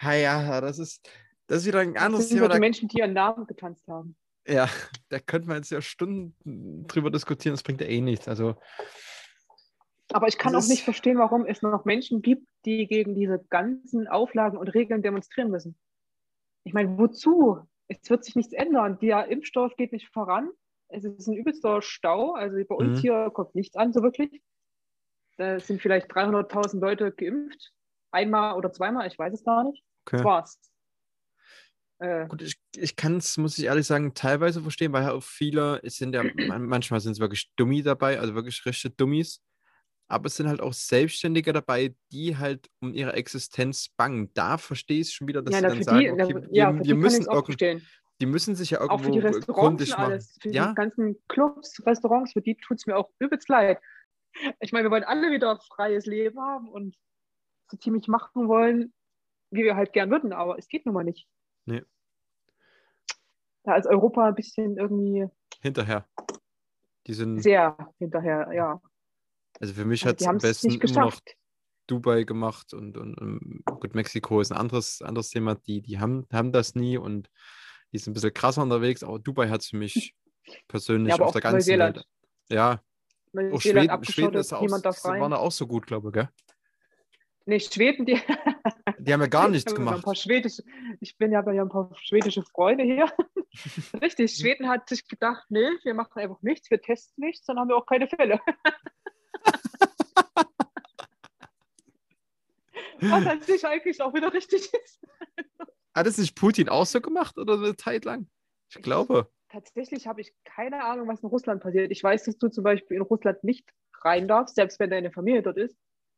Ja, 0.00 0.12
ja, 0.14 0.60
das 0.60 0.78
ist, 0.78 1.08
das 1.46 1.58
ist 1.62 1.66
wieder 1.66 1.80
ein 1.80 1.94
Das 1.94 2.02
anderes 2.02 2.28
sind 2.28 2.36
Thema. 2.38 2.46
wieder 2.46 2.54
die 2.54 2.58
Da, 2.58 2.60
Menschen, 2.60 2.88
die 2.88 2.98
ihren 2.98 3.12
Namen 3.12 3.46
getanzt 3.46 3.86
haben. 3.88 4.16
ja, 4.46 4.68
da 5.08 5.18
könnte 5.20 5.48
man 5.48 5.58
jetzt 5.58 5.70
ja 5.70 5.80
Stunden 5.82 6.86
drüber 6.86 7.10
diskutieren, 7.10 7.54
das 7.54 7.62
bringt 7.62 7.80
ja 7.80 7.86
eh 7.86 8.00
nichts. 8.00 8.28
Also, 8.28 8.56
Aber 10.12 10.28
ich 10.28 10.38
kann 10.38 10.52
Das 10.52 10.64
auch 10.64 10.68
nicht 10.68 10.84
verstehen, 10.84 11.18
warum 11.18 11.46
es 11.46 11.62
noch 11.62 11.84
Menschen 11.84 12.22
gibt, 12.22 12.46
die 12.64 12.86
gegen 12.86 13.14
diese 13.14 13.44
ganzen 13.50 14.06
Auflagen 14.08 14.56
und 14.58 14.68
Regeln 14.68 15.02
demonstrieren 15.02 15.50
müssen. 15.50 15.76
ich 16.64 16.72
meine, 16.72 16.96
wozu? 16.98 17.58
Es 17.88 18.08
wird 18.08 18.24
sich 18.24 18.34
nichts 18.36 18.54
ändern. 18.54 18.98
Der 19.00 19.28
Impfstoff 19.28 19.76
geht 19.76 19.92
nicht 19.92 20.08
voran. 20.08 20.50
Es 20.88 21.04
ist 21.04 21.26
ein 21.26 21.34
übelster 21.34 21.82
Stau. 21.82 22.32
Also 22.32 22.56
bei 22.66 22.74
uns 22.74 22.98
Mhm. 22.98 23.02
hier 23.02 23.30
kommt 23.34 23.54
nichts 23.54 23.76
an, 23.76 23.92
so 23.92 24.02
wirklich. 24.02 24.42
Da 25.36 25.60
sind 25.60 25.82
vielleicht 25.82 26.10
300.000 26.10 26.80
Leute 26.80 27.12
geimpft. 27.12 27.72
Einmal 28.10 28.56
oder 28.56 28.72
zweimal, 28.72 29.06
ich 29.08 29.18
weiß 29.18 29.34
es 29.34 29.44
gar 29.44 29.64
nicht. 29.64 29.82
Okay. 30.06 30.16
Das 30.16 30.24
war's. 30.24 30.58
Äh, 31.98 32.26
Gut, 32.26 32.42
ich, 32.42 32.56
ich 32.76 32.96
kann 32.96 33.16
es, 33.18 33.36
muss 33.36 33.56
ich 33.58 33.64
ehrlich 33.64 33.86
sagen, 33.86 34.14
teilweise 34.14 34.60
verstehen, 34.60 34.92
weil 34.92 35.04
ja 35.04 35.12
auch 35.12 35.22
viele, 35.22 35.80
es 35.82 35.96
sind 35.96 36.14
ja, 36.14 36.22
man- 36.34 36.66
manchmal 36.66 37.00
sind 37.00 37.12
es 37.12 37.20
wirklich 37.20 37.50
Dummi 37.56 37.82
dabei, 37.82 38.18
also 38.20 38.34
wirklich 38.34 38.64
richtige 38.66 38.94
Dummies. 38.94 39.40
Aber 40.06 40.26
es 40.26 40.36
sind 40.36 40.48
halt 40.48 40.60
auch 40.60 40.74
Selbstständige 40.74 41.52
dabei, 41.54 41.94
die 42.12 42.36
halt 42.36 42.68
um 42.80 42.92
ihre 42.92 43.14
Existenz 43.14 43.88
bangen. 43.96 44.30
Da 44.34 44.58
verstehe 44.58 45.00
ich 45.00 45.12
schon 45.14 45.28
wieder, 45.28 45.40
dass 45.40 45.54
ja, 45.54 45.60
sie 45.60 45.66
dann 45.76 45.82
sagen, 45.82 45.98
die, 46.00 46.10
okay, 46.10 46.34
wir, 46.34 46.48
ja, 46.52 46.74
wir 46.74 46.84
ich 46.84 46.94
müssen 46.94 47.28
auch 47.28 47.48
die 48.20 48.26
müssen 48.26 48.54
sich 48.54 48.70
ja 48.70 48.80
Auch 48.80 49.00
für 49.00 49.06
irgendwo 49.08 49.12
die 49.12 49.18
Restaurants 49.26 49.88
machen. 49.90 50.04
alles. 50.04 50.38
Für 50.40 50.50
Ja. 50.50 50.68
die 50.68 50.74
ganzen 50.74 51.16
Clubs, 51.28 51.84
Restaurants, 51.84 52.32
für 52.32 52.42
die 52.42 52.56
tut 52.56 52.78
es 52.78 52.86
mir 52.86 52.96
auch 52.96 53.10
übelst 53.18 53.48
leid. 53.48 53.80
Ich 54.60 54.72
meine, 54.72 54.86
wir 54.86 54.90
wollen 54.90 55.04
alle 55.04 55.30
wieder 55.32 55.58
freies 55.74 56.06
Leben 56.06 56.38
haben 56.38 56.68
und 56.68 56.96
so 57.70 57.76
ziemlich 57.76 58.06
machen 58.06 58.46
wollen, 58.46 58.92
wie 59.50 59.64
wir 59.64 59.74
halt 59.74 59.92
gern 59.92 60.10
würden, 60.10 60.32
aber 60.32 60.58
es 60.58 60.68
geht 60.68 60.86
nun 60.86 60.94
mal 60.94 61.04
nicht. 61.04 61.26
Nee. 61.66 61.82
Da 63.64 63.76
ist 63.76 63.86
Europa 63.86 64.28
ein 64.28 64.34
bisschen 64.34 64.76
irgendwie 64.76 65.26
Hinterher. 65.62 66.06
Die 67.06 67.14
sind, 67.14 67.40
sehr 67.40 67.76
hinterher, 67.98 68.50
ja. 68.52 68.80
also 69.60 69.74
für 69.74 69.84
mich 69.84 70.04
Also 70.04 70.10
hat 70.10 70.20
es 70.20 70.26
am 70.26 70.36
es 70.36 70.42
besten 70.42 70.70
immer 70.72 71.00
noch. 71.06 71.20
Dubai 71.86 72.24
gemacht 72.24 72.72
und, 72.72 72.96
und, 72.96 73.14
und 73.18 73.62
gut, 73.64 73.94
Mexiko 73.94 74.40
ist 74.40 74.50
ein 74.52 74.58
anderes, 74.58 75.02
anderes 75.02 75.28
Thema. 75.28 75.54
Die, 75.54 75.82
die 75.82 75.98
haben, 75.98 76.26
haben 76.32 76.52
das 76.52 76.74
nie 76.74 76.96
und 76.96 77.30
die 77.92 77.98
sind 77.98 78.12
ein 78.12 78.14
bisschen 78.14 78.32
krasser 78.32 78.62
unterwegs, 78.62 79.02
aber 79.02 79.18
Dubai 79.18 79.48
hat 79.48 79.60
es 79.60 79.68
für 79.68 79.76
mich 79.76 80.14
persönlich 80.68 81.16
Ja, 81.16 81.24
auf 81.24 81.32
der 81.32 81.42
ganzen 81.42 81.56
Neuseeland. 81.56 81.96
Welt. 81.96 82.06
Ja, 82.48 82.82
auch 83.52 83.60
Schweden, 83.60 84.04
Schweden 84.04 84.34
ist 84.34 84.52
auch, 84.52 84.62
waren 84.62 85.30
da 85.30 85.36
auch 85.38 85.52
so 85.52 85.66
gut, 85.66 85.86
glaube 85.86 86.08
ich, 86.08 86.12
gell? 86.14 86.28
Nee, 87.46 87.60
Schweden, 87.60 88.06
die 88.06 88.18
Die 89.04 89.12
haben 89.12 89.20
ja 89.20 89.26
gar 89.26 89.48
nichts 89.48 89.70
Ich 89.70 89.76
gemacht. 89.76 90.02
ich 91.00 91.18
bin 91.18 91.30
ja 91.30 91.42
bei 91.42 91.60
ein 91.60 91.68
paar 91.68 91.90
schwedische 92.00 92.42
Freunde 92.42 92.84
hier. 92.84 93.12
Richtig, 94.00 94.34
Schweden 94.34 94.68
hat 94.68 94.88
sich 94.88 95.06
gedacht, 95.06 95.44
nee, 95.50 95.68
wir 95.82 95.92
machen 95.92 96.18
einfach 96.18 96.40
nichts, 96.40 96.70
wir 96.70 96.80
testen 96.80 97.24
nichts, 97.24 97.44
dann 97.46 97.58
haben 97.58 97.68
wir 97.68 97.76
auch 97.76 97.84
keine 97.86 98.08
Fälle. 98.08 98.40
Was 103.00 103.26
an 103.26 103.42
sich 103.42 103.66
eigentlich 103.66 104.00
auch 104.00 104.14
wieder 104.14 104.32
richtig 104.32 104.72
ist. 104.72 105.00
Hat 105.94 106.06
es 106.06 106.16
nicht 106.16 106.34
Putin 106.36 106.70
auch 106.70 106.86
so 106.86 107.00
gemacht 107.02 107.36
oder 107.36 107.54
eine 107.54 107.76
Zeit 107.76 108.06
lang? 108.06 108.28
Ich 108.70 108.80
glaube. 108.82 109.30
Tatsächlich 109.50 110.06
habe 110.06 110.22
ich 110.22 110.32
keine 110.44 110.82
Ahnung, 110.84 111.08
was 111.08 111.22
in 111.22 111.28
Russland 111.28 111.62
passiert. 111.62 111.90
Ich 111.90 112.02
weiß, 112.02 112.24
dass 112.24 112.38
du 112.38 112.48
zum 112.48 112.64
Beispiel 112.64 112.96
in 112.96 113.02
Russland 113.02 113.44
nicht 113.44 113.68
rein 114.02 114.26
darfst, 114.26 114.54
selbst 114.54 114.80
wenn 114.80 114.90
deine 114.90 115.12
Familie 115.12 115.42
dort 115.42 115.58
ist. 115.58 115.76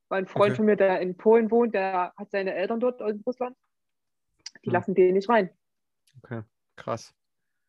Weil 0.09 0.23
ein 0.23 0.27
Freund 0.27 0.51
Okay. 0.53 0.57
von 0.57 0.67
mir, 0.67 0.77
der 0.77 1.01
in 1.01 1.17
Polen 1.17 1.51
wohnt, 1.51 1.75
der 1.75 2.13
hat 2.17 2.31
seine 2.31 2.55
Eltern 2.55 2.81
dort 2.81 3.01
in 3.01 3.23
Russland. 3.27 3.57
Die 4.65 4.69
Hm. 4.69 4.73
lassen 4.73 4.95
den 4.95 5.15
nicht 5.15 5.29
rein. 5.29 5.51
Okay, 6.23 6.43
krass. 6.77 7.13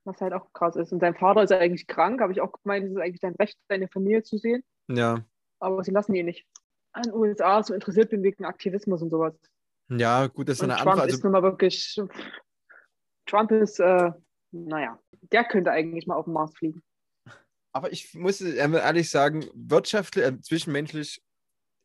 Was 0.06 0.22
halt 0.22 0.34
auch 0.34 0.54
krass 0.54 0.76
ist. 0.76 0.94
Und 0.94 1.00
sein 1.02 1.16
Vater 1.16 1.44
ist 1.44 1.52
eigentlich 1.52 1.88
krank, 1.88 2.22
habe 2.22 2.32
ich 2.32 2.40
auch 2.42 2.52
gemeint, 2.64 2.86
es 2.86 2.92
ist 2.92 2.98
eigentlich 2.98 3.20
dein 3.20 3.36
Recht, 3.36 3.58
deine 3.68 3.88
Familie 3.90 4.24
zu 4.24 4.38
sehen. 4.38 4.64
Ja, 4.88 5.24
Aber 5.60 5.84
sie 5.84 5.92
lassen 5.92 6.16
ihn 6.16 6.26
nicht. 6.26 6.48
An 6.94 7.04
den 7.04 7.14
USA 7.14 7.62
so 7.64 7.74
interessiert 7.74 8.10
bin 8.10 8.24
wegen 8.24 8.46
Aktivismus 8.46 9.02
und 9.02 9.10
sowas. 9.10 9.34
ja, 9.90 10.28
gut, 10.28 10.48
das 10.48 10.58
ist 10.60 10.64
Und 10.64 10.72
eine 10.72 10.80
Trump 10.80 10.94
andere. 10.94 11.08
ist 11.08 11.14
Also, 11.16 11.24
nun 11.28 11.32
mal 11.34 11.44
wirklich. 11.44 12.00
Trump 13.26 13.52
ist, 13.52 13.80
äh, 13.80 14.12
naja, 14.52 15.00
der 15.32 15.44
könnte 15.44 15.72
eigentlich 15.72 16.08
mal 16.08 16.16
auf 16.16 16.26
den 16.26 16.34
Mars 16.34 16.56
fliegen. 16.56 16.82
aber 17.74 17.92
ich 17.92 18.14
muss 18.16 18.40
ehrlich 18.42 19.10
sagen, 19.10 19.46
wirtschaftlich, 19.54 20.26
äh, 20.26 20.40
zwischenmenschlich 20.42 21.22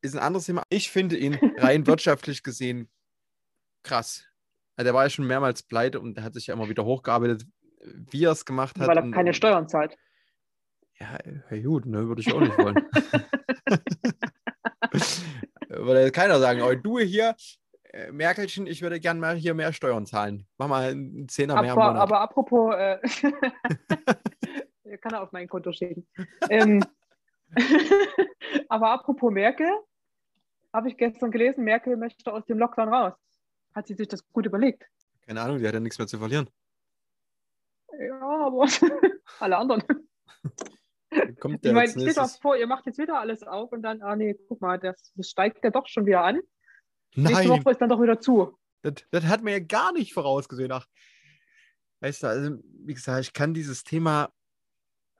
ist 0.03 0.15
ein 0.15 0.23
anderes 0.23 0.47
Thema. 0.47 0.65
Ich 0.69 0.91
finde 0.91 1.17
ihn 1.17 1.39
rein 1.57 1.87
wirtschaftlich 1.87 2.43
gesehen 2.43 2.91
krass. 3.83 4.25
Also 4.77 4.87
der 4.87 4.95
war 4.95 5.05
ja 5.05 5.11
schon 5.11 5.27
mehrmals 5.27 5.63
pleite 5.63 6.01
und 6.01 6.17
der 6.17 6.25
hat 6.25 6.35
sich 6.35 6.47
ja 6.49 6.55
immer 6.55 6.69
wieder 6.69 6.85
hochgearbeitet, 6.85 7.47
wie 7.81 8.25
er 8.25 8.33
es 8.33 8.45
gemacht 8.45 8.79
hat. 8.79 8.89
weil 8.89 8.97
er 8.97 9.05
und, 9.05 9.13
keine 9.13 9.35
Steuern 9.35 9.69
zahlt. 9.69 9.97
Ja, 10.99 11.19
ja 11.51 11.63
gut, 11.63 11.87
ne, 11.87 12.07
würde 12.07 12.21
ich 12.21 12.33
auch 12.33 12.41
nicht 12.41 12.57
wollen. 12.59 12.77
Würde 15.69 16.11
keiner 16.13 16.39
sagen, 16.39 16.61
oh, 16.61 16.75
du 16.75 16.99
hier, 16.99 17.35
äh, 17.93 18.13
Merkelchen, 18.13 18.67
ich 18.67 18.83
würde 18.83 19.01
gern 19.01 19.19
mal 19.19 19.37
hier 19.37 19.55
mehr 19.55 19.73
Steuern 19.73 20.05
zahlen. 20.05 20.47
Mach 20.59 20.69
mal 20.69 20.91
einen 20.91 21.29
Zehner 21.29 21.55
mehr 21.61 21.73
im 21.73 21.79
Aber, 21.79 21.93
Monat. 21.93 22.03
aber 22.03 22.21
apropos, 22.21 22.75
äh, 22.75 22.99
kann 25.01 25.15
er 25.15 25.23
auf 25.23 25.33
mein 25.33 25.49
Konto 25.49 25.73
schicken. 25.73 26.07
ähm, 26.51 26.85
aber 28.69 28.91
apropos 28.91 29.33
Merkel, 29.33 29.71
habe 30.73 30.89
ich 30.89 30.97
gestern 30.97 31.31
gelesen, 31.31 31.65
Merkel 31.65 31.97
möchte 31.97 32.33
aus 32.33 32.45
dem 32.47 32.59
Lockdown 32.59 32.89
raus. 32.93 33.15
Hat 33.75 33.87
sie 33.87 33.95
sich 33.95 34.09
das 34.09 34.27
gut 34.33 34.47
überlegt? 34.47 34.85
Keine 35.27 35.41
Ahnung, 35.41 35.59
die 35.59 35.67
hat 35.67 35.75
ja 35.75 35.81
nichts 35.81 35.99
mehr 35.99 36.07
zu 36.07 36.19
verlieren. 36.19 36.49
Ja, 37.99 38.21
aber 38.21 38.67
alle 39.41 39.57
anderen. 39.57 39.83
Kommt 41.41 41.57
Ich 41.57 41.61
der 41.61 41.73
meine, 41.75 41.81
als 41.83 41.93
steht 41.93 42.17
doch 42.17 42.23
nächstes? 42.23 42.39
vor, 42.41 42.57
ihr 42.57 42.67
macht 42.67 42.87
jetzt 42.87 42.99
wieder 42.99 43.19
alles 43.21 43.43
auf 43.43 43.71
und 43.73 43.83
dann, 43.83 44.03
ah 44.03 44.17
nee, 44.17 44.35
guck 44.49 44.61
mal, 44.61 44.79
das, 44.79 45.13
das 45.15 45.29
steigt 45.29 45.63
ja 45.63 45.71
doch 45.71 45.87
schon 45.87 46.07
wieder 46.07 46.23
an. 46.25 46.41
Nächste 47.15 47.49
Nein, 47.49 47.61
Woche 47.61 47.71
ist 47.73 47.81
dann 47.81 47.91
doch 47.91 48.01
wieder 48.01 48.19
zu. 48.21 48.57
das, 48.83 48.95
das 49.11 49.25
hat 49.25 49.43
man 49.43 49.53
ja 49.53 49.59
gar 49.59 49.93
nicht 49.93 50.15
vorausgesehen. 50.15 50.73
Ach, 50.73 50.87
weißt 52.01 52.23
du, 52.23 52.27
also, 52.29 52.57
wie 52.85 52.95
gesagt, 52.95 53.21
ich 53.21 53.33
kann 53.33 53.53
dieses 53.55 53.85
Thema, 53.85 54.33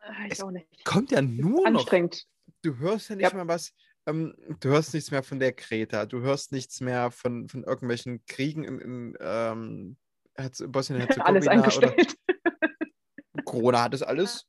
Ah, 0.05 0.25
Ich 0.27 0.33
Es 0.33 0.43
auch 0.43 0.51
nicht. 0.51 0.67
kommt 0.85 1.13
ja 1.13 1.23
nur 1.23 1.61
noch. 1.71 1.81
Anstrengend. 1.81 2.27
Du 2.63 2.77
hörst 2.79 3.09
ja 3.11 3.15
nicht 3.17 3.31
Ja. 3.31 3.37
mehr 3.37 3.47
was, 3.47 3.73
ähm, 4.07 4.35
du 4.61 4.71
hörst 4.71 4.95
nichts 4.95 5.11
mehr 5.11 5.23
von 5.23 5.39
der 5.39 5.53
Greta, 5.53 6.07
du 6.07 6.21
hörst 6.21 6.53
nichts 6.53 6.81
mehr 6.81 7.11
von, 7.11 7.49
von 7.49 7.65
irgendwelchen 7.65 8.25
Kriegen 8.27 8.65
in, 8.65 8.79
in 8.79 9.17
ähm, 9.21 9.97
Herz- 10.35 10.65
Bosnien-Herzegowina 10.67 11.25
Alles 11.27 11.47
oder 11.47 11.53
eingestellt. 11.53 12.17
Corona 13.45 13.83
hat 13.83 13.95
es 13.95 14.03
alles. 14.03 14.47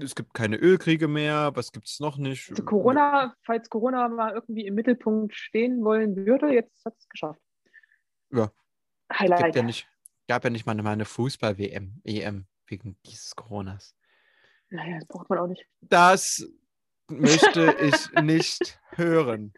Es 0.00 0.14
gibt 0.14 0.34
keine 0.34 0.56
Ölkriege 0.56 1.08
mehr, 1.08 1.50
was 1.54 1.72
gibt 1.72 1.88
es 1.88 1.98
noch 1.98 2.16
nicht? 2.16 2.50
Also 2.50 2.64
Corona, 2.64 3.34
falls 3.42 3.68
Corona 3.68 4.08
mal 4.08 4.32
irgendwie 4.34 4.66
im 4.66 4.74
Mittelpunkt 4.74 5.34
stehen 5.34 5.84
wollen 5.84 6.14
würde, 6.14 6.52
jetzt 6.52 6.84
hat 6.84 6.94
es 6.96 7.08
geschafft. 7.08 7.40
Ja. 8.32 8.52
Highlight. 9.12 9.44
Gibt 9.44 9.56
ja 9.56 9.62
nicht, 9.62 9.88
gab 10.28 10.44
ja 10.44 10.50
nicht 10.50 10.66
mal 10.66 10.72
eine, 10.72 10.82
mal 10.84 10.92
eine 10.92 11.04
Fußball-WM, 11.04 12.00
EM 12.04 12.46
wegen 12.66 12.96
dieses 13.04 13.34
Coronas. 13.34 13.96
Naja, 14.70 14.98
das 15.00 15.08
braucht 15.08 15.28
man 15.28 15.40
auch 15.40 15.48
nicht. 15.48 15.66
Das 15.80 16.48
möchte 17.10 17.76
ich 17.80 18.22
nicht 18.22 18.80
hören. 18.92 19.52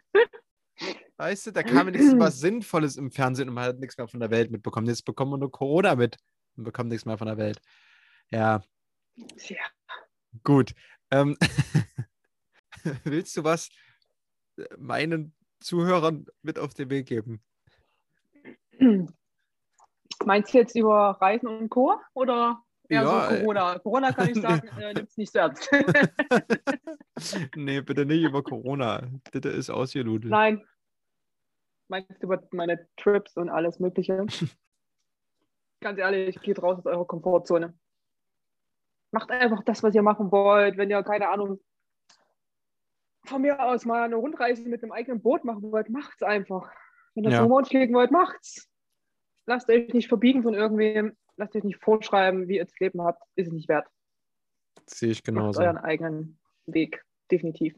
Weißt 1.17 1.47
du, 1.47 1.51
da 1.51 1.63
kam 1.63 1.87
wenigstens 1.87 2.19
was 2.19 2.39
Sinnvolles 2.39 2.97
im 2.97 3.11
Fernsehen 3.11 3.49
und 3.49 3.55
man 3.55 3.65
hat 3.65 3.79
nichts 3.79 3.97
mehr 3.97 4.07
von 4.07 4.19
der 4.19 4.31
Welt 4.31 4.51
mitbekommen. 4.51 4.87
Jetzt 4.87 5.05
bekommen 5.05 5.31
wir 5.31 5.37
nur 5.37 5.51
Corona 5.51 5.95
mit 5.95 6.17
und 6.57 6.63
bekommen 6.63 6.89
nichts 6.89 7.05
mehr 7.05 7.17
von 7.17 7.27
der 7.27 7.37
Welt. 7.37 7.61
Ja, 8.31 8.61
Tja. 9.37 9.57
gut. 10.43 10.73
Ähm, 11.11 11.37
willst 13.03 13.37
du 13.37 13.43
was 13.43 13.69
meinen 14.77 15.35
Zuhörern 15.59 16.25
mit 16.41 16.57
auf 16.59 16.73
den 16.73 16.89
Weg 16.89 17.07
geben? 17.07 17.41
Meinst 20.25 20.53
du 20.53 20.57
jetzt 20.57 20.75
über 20.75 21.17
Reisen 21.21 21.47
und 21.47 21.69
Co. 21.69 21.95
oder 22.13 22.63
Ja, 22.89 23.03
so 23.29 23.35
äh. 23.35 23.39
Corona? 23.39 23.79
Corona 23.79 24.11
kann 24.11 24.29
ich 24.29 24.35
sagen, 24.41 24.67
äh, 24.79 24.93
nimmt 24.93 25.09
es 25.09 25.17
nicht 25.17 25.31
so 25.31 25.39
ernst. 25.39 25.69
nee, 27.55 27.81
bitte 27.81 28.05
nicht 28.05 28.23
über 28.23 28.43
Corona. 28.43 29.07
Bitte 29.31 29.49
ist 29.49 29.69
ausgeludelt. 29.69 30.31
Nein. 30.31 30.63
Meinst 31.87 32.09
du 32.09 32.25
über 32.25 32.41
meine 32.51 32.87
Trips 32.97 33.37
und 33.37 33.49
alles 33.49 33.79
Mögliche? 33.79 34.25
Ganz 35.81 35.99
ehrlich, 35.99 36.39
geht 36.41 36.61
raus 36.61 36.79
aus 36.79 36.85
eurer 36.85 37.05
Komfortzone. 37.05 37.77
Macht 39.11 39.29
einfach 39.31 39.63
das, 39.63 39.83
was 39.83 39.93
ihr 39.93 40.01
machen 40.01 40.31
wollt. 40.31 40.77
Wenn 40.77 40.89
ihr, 40.89 41.03
keine 41.03 41.29
Ahnung, 41.29 41.59
von 43.25 43.41
mir 43.41 43.61
aus 43.61 43.85
mal 43.85 44.03
eine 44.03 44.15
Rundreise 44.15 44.67
mit 44.67 44.81
einem 44.81 44.91
eigenen 44.91 45.21
Boot 45.21 45.43
machen 45.43 45.71
wollt, 45.71 45.89
macht's 45.89 46.23
einfach. 46.23 46.71
Wenn 47.13 47.25
ihr 47.25 47.31
Ja. 47.31 47.47
Mond 47.47 47.67
fliegen 47.67 47.93
wollt, 47.93 48.11
macht's. 48.11 48.69
Lasst 49.45 49.69
euch 49.69 49.93
nicht 49.93 50.07
verbiegen 50.07 50.41
von 50.41 50.53
irgendwem. 50.53 51.15
Lasst 51.35 51.55
euch 51.55 51.63
nicht 51.63 51.83
vorschreiben, 51.83 52.47
wie 52.47 52.57
ihr 52.57 52.65
das 52.65 52.79
Leben 52.79 53.01
habt. 53.01 53.21
Ist 53.35 53.47
es 53.47 53.53
nicht 53.53 53.67
wert. 53.69 53.87
Sehe 54.87 55.11
ich 55.11 55.19
Macht 55.19 55.25
genauso. 55.25 55.61
euren 55.61 55.77
eigenen 55.77 56.39
Weg. 56.65 57.03
Definitiv. 57.31 57.75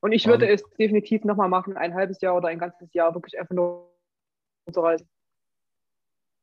Und 0.00 0.12
ich 0.12 0.24
Um, 0.26 0.30
würde 0.32 0.48
es 0.48 0.62
definitiv 0.78 1.24
nochmal 1.24 1.48
machen, 1.48 1.76
ein 1.76 1.94
halbes 1.94 2.20
Jahr 2.20 2.36
oder 2.36 2.48
ein 2.48 2.58
ganzes 2.58 2.92
Jahr 2.92 3.14
wirklich 3.14 3.38
einfach 3.38 3.54
nur 3.54 3.90
zu 4.72 4.80
reisen. 4.80 5.08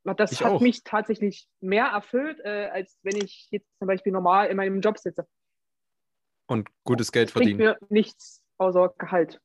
Das 0.04 0.40
hat 0.42 0.52
auch. 0.52 0.62
mich 0.62 0.84
tatsächlich 0.84 1.50
mehr 1.60 1.86
erfüllt, 1.88 2.40
äh, 2.40 2.70
als 2.72 2.98
wenn 3.04 3.18
ich 3.18 3.48
jetzt 3.52 3.68
zum 3.78 3.88
Beispiel 3.88 4.14
normal 4.14 4.48
in 4.48 4.56
meinem 4.56 4.80
Job 4.80 4.98
sitze. 4.98 5.28
Und 6.46 6.70
gutes 6.86 7.12
Geld 7.12 7.28
Das 7.30 7.34
verdienen. 7.34 7.58
mir 7.58 7.78
nichts 7.90 8.42
außer 8.58 8.94
Gehalt. 8.98 9.42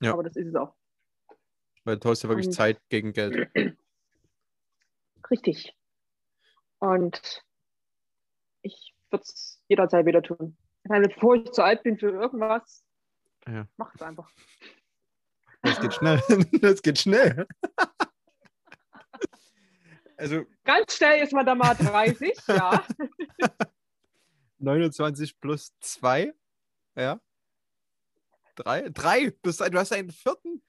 Ja. 0.00 0.12
Aber 0.12 0.22
das 0.22 0.36
ist 0.36 0.46
es 0.48 0.54
auch. 0.54 0.74
Weil 1.84 1.96
du 1.98 2.10
hast 2.10 2.22
ja 2.22 2.28
wirklich 2.28 2.46
Und- 2.46 2.52
Zeit 2.52 2.80
gegen 2.90 3.12
Geld. 3.12 3.50
Richtig. 5.30 5.74
Und 6.78 7.44
ich 8.62 8.94
würde 9.10 9.24
es 9.24 9.60
jederzeit 9.68 10.06
wieder 10.06 10.22
tun. 10.22 10.56
Bevor 10.88 11.36
ich 11.36 11.50
zu 11.52 11.62
alt 11.62 11.82
bin 11.82 11.98
für 11.98 12.10
irgendwas, 12.10 12.84
Ja. 13.46 13.66
mach 13.76 13.94
es 13.94 14.02
einfach. 14.02 14.30
Das 15.62 15.80
geht 15.80 15.94
schnell. 15.94 16.20
Das 16.62 16.82
geht 16.82 16.98
schnell. 16.98 17.46
Also 20.16 20.44
Ganz 20.64 20.96
schnell 20.96 21.22
ist 21.22 21.32
man 21.32 21.46
da 21.46 21.54
mal 21.54 21.74
30, 21.74 22.32
ja. 22.48 22.84
29 24.58 25.38
plus 25.40 25.72
2. 25.80 26.34
Ja. 26.96 27.20
Drei? 28.56 28.88
Drei. 28.88 29.30
Du 29.42 29.50
hast, 29.50 29.60
du 29.60 29.78
hast 29.78 29.92
deinen 29.92 30.10
vierten, 30.10 30.62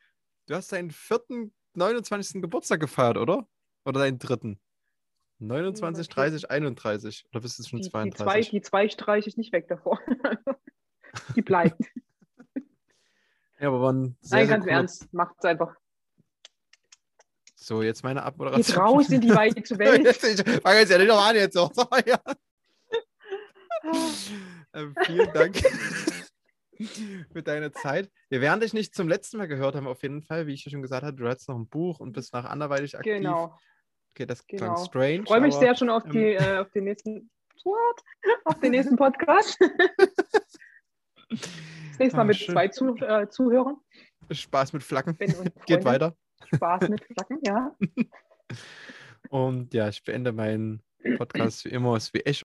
du 0.46 0.54
hast 0.56 0.72
deinen 0.72 0.92
vierten 0.92 1.54
29. 1.74 2.42
Geburtstag 2.42 2.80
gefeiert, 2.80 3.18
oder? 3.18 3.48
Oder 3.86 4.02
deinen 4.02 4.20
dritten? 4.20 4.60
29, 5.40 6.06
okay. 6.08 6.14
30, 6.16 6.52
31. 6.52 7.26
Oder 7.32 7.42
bist 7.42 7.60
du 7.60 7.64
schon 7.64 7.80
Die, 7.80 7.84
die, 7.86 7.92
32? 7.92 8.18
zwei, 8.26 8.42
die 8.42 8.62
zwei 8.62 8.90
streiche 8.90 9.30
ich 9.30 9.38
nicht 9.38 9.52
weg 9.54 9.68
davor. 9.68 10.00
die 11.36 11.42
bleibt. 11.42 11.80
ja, 13.60 13.68
aber 13.70 13.82
waren 13.82 14.18
sehr, 14.22 14.40
Nein, 14.40 14.48
sehr 14.48 14.48
ganz 14.48 14.52
im 14.58 14.62
coole- 14.62 14.72
Ernst, 14.76 15.14
macht 15.14 15.36
es 15.40 15.46
einfach. 15.46 15.76
So, 17.56 17.84
jetzt 17.84 18.04
meine 18.04 18.24
Abmoderation. 18.24 18.66
Geht 18.66 18.78
raus 18.78 19.10
in 19.10 19.22
die 19.22 19.30
weite 19.30 19.62
Welt. 19.80 20.08
Ich 20.08 20.62
fange 20.62 20.80
jetzt 20.80 20.90
ja 20.92 20.98
nicht 20.98 21.08
noch 21.08 21.26
an 21.26 21.36
jetzt. 21.36 21.56
Ja. 22.06 22.20
Ähm, 24.74 24.94
vielen 25.06 25.34
Dank 25.34 25.56
für 27.32 27.42
deine 27.44 27.72
Zeit. 27.72 28.12
Wir 28.30 28.42
werden 28.42 28.60
dich 28.60 28.74
nicht 28.74 28.94
zum 28.94 29.08
letzten 29.08 29.38
Mal 29.38 29.48
gehört 29.48 29.76
haben, 29.76 29.88
auf 29.88 30.02
jeden 30.04 30.22
Fall. 30.22 30.48
Wie 30.48 30.54
ich 30.54 30.66
ja 30.66 30.72
schon 30.72 30.82
gesagt 30.82 31.04
habe, 31.04 31.16
du 31.16 31.28
hast 31.28 31.48
noch 31.50 31.56
ein 31.58 31.68
Buch 31.68 32.00
und 32.00 32.12
bist 32.14 32.34
nach 32.34 32.46
anderweitig 32.46 32.98
aktiv. 32.98 33.16
Genau. 33.16 33.58
Okay, 34.20 34.26
das 34.26 34.46
Genau. 34.48 34.74
klang 34.74 34.86
strange. 34.86 35.14
Ich 35.22 35.28
freue 35.30 35.40
mich 35.40 35.56
aber, 35.56 35.64
sehr 35.66 35.76
schon 35.76 35.90
auf, 35.90 36.04
ähm, 36.08 36.12
die, 36.12 36.34
äh, 36.34 36.58
auf 36.58 36.70
den 36.72 36.84
nächsten 36.84 37.30
What? 37.64 38.04
auf 38.44 38.60
den 38.60 38.72
nächsten 38.72 38.96
Podcast. 38.98 39.58
Das 41.30 42.00
nächste 42.00 42.18
Mal 42.18 42.24
Ah, 42.24 42.26
mit 42.26 42.38
schön. 42.38 42.54
zwei 42.56 42.68
Zu, 42.70 42.96
äh, 42.96 43.30
Zuhörern. 43.30 43.78
Spaß 44.32 44.74
mit 44.74 44.84
Flaggen. 44.84 45.16
Geht 45.68 45.86
weiter. 45.86 46.16
Spaß 46.56 46.90
mit 46.90 47.04
Flacken, 47.04 47.40
ja. 47.44 47.76
Und 49.30 49.74
ja, 49.74 49.90
ich 49.90 50.04
beende 50.04 50.32
meinen 50.32 50.82
Podcast 51.18 51.66
wie 51.66 51.70
immer, 51.70 51.98
ist 51.98 52.14
wie 52.16 52.22
ich 52.22 52.44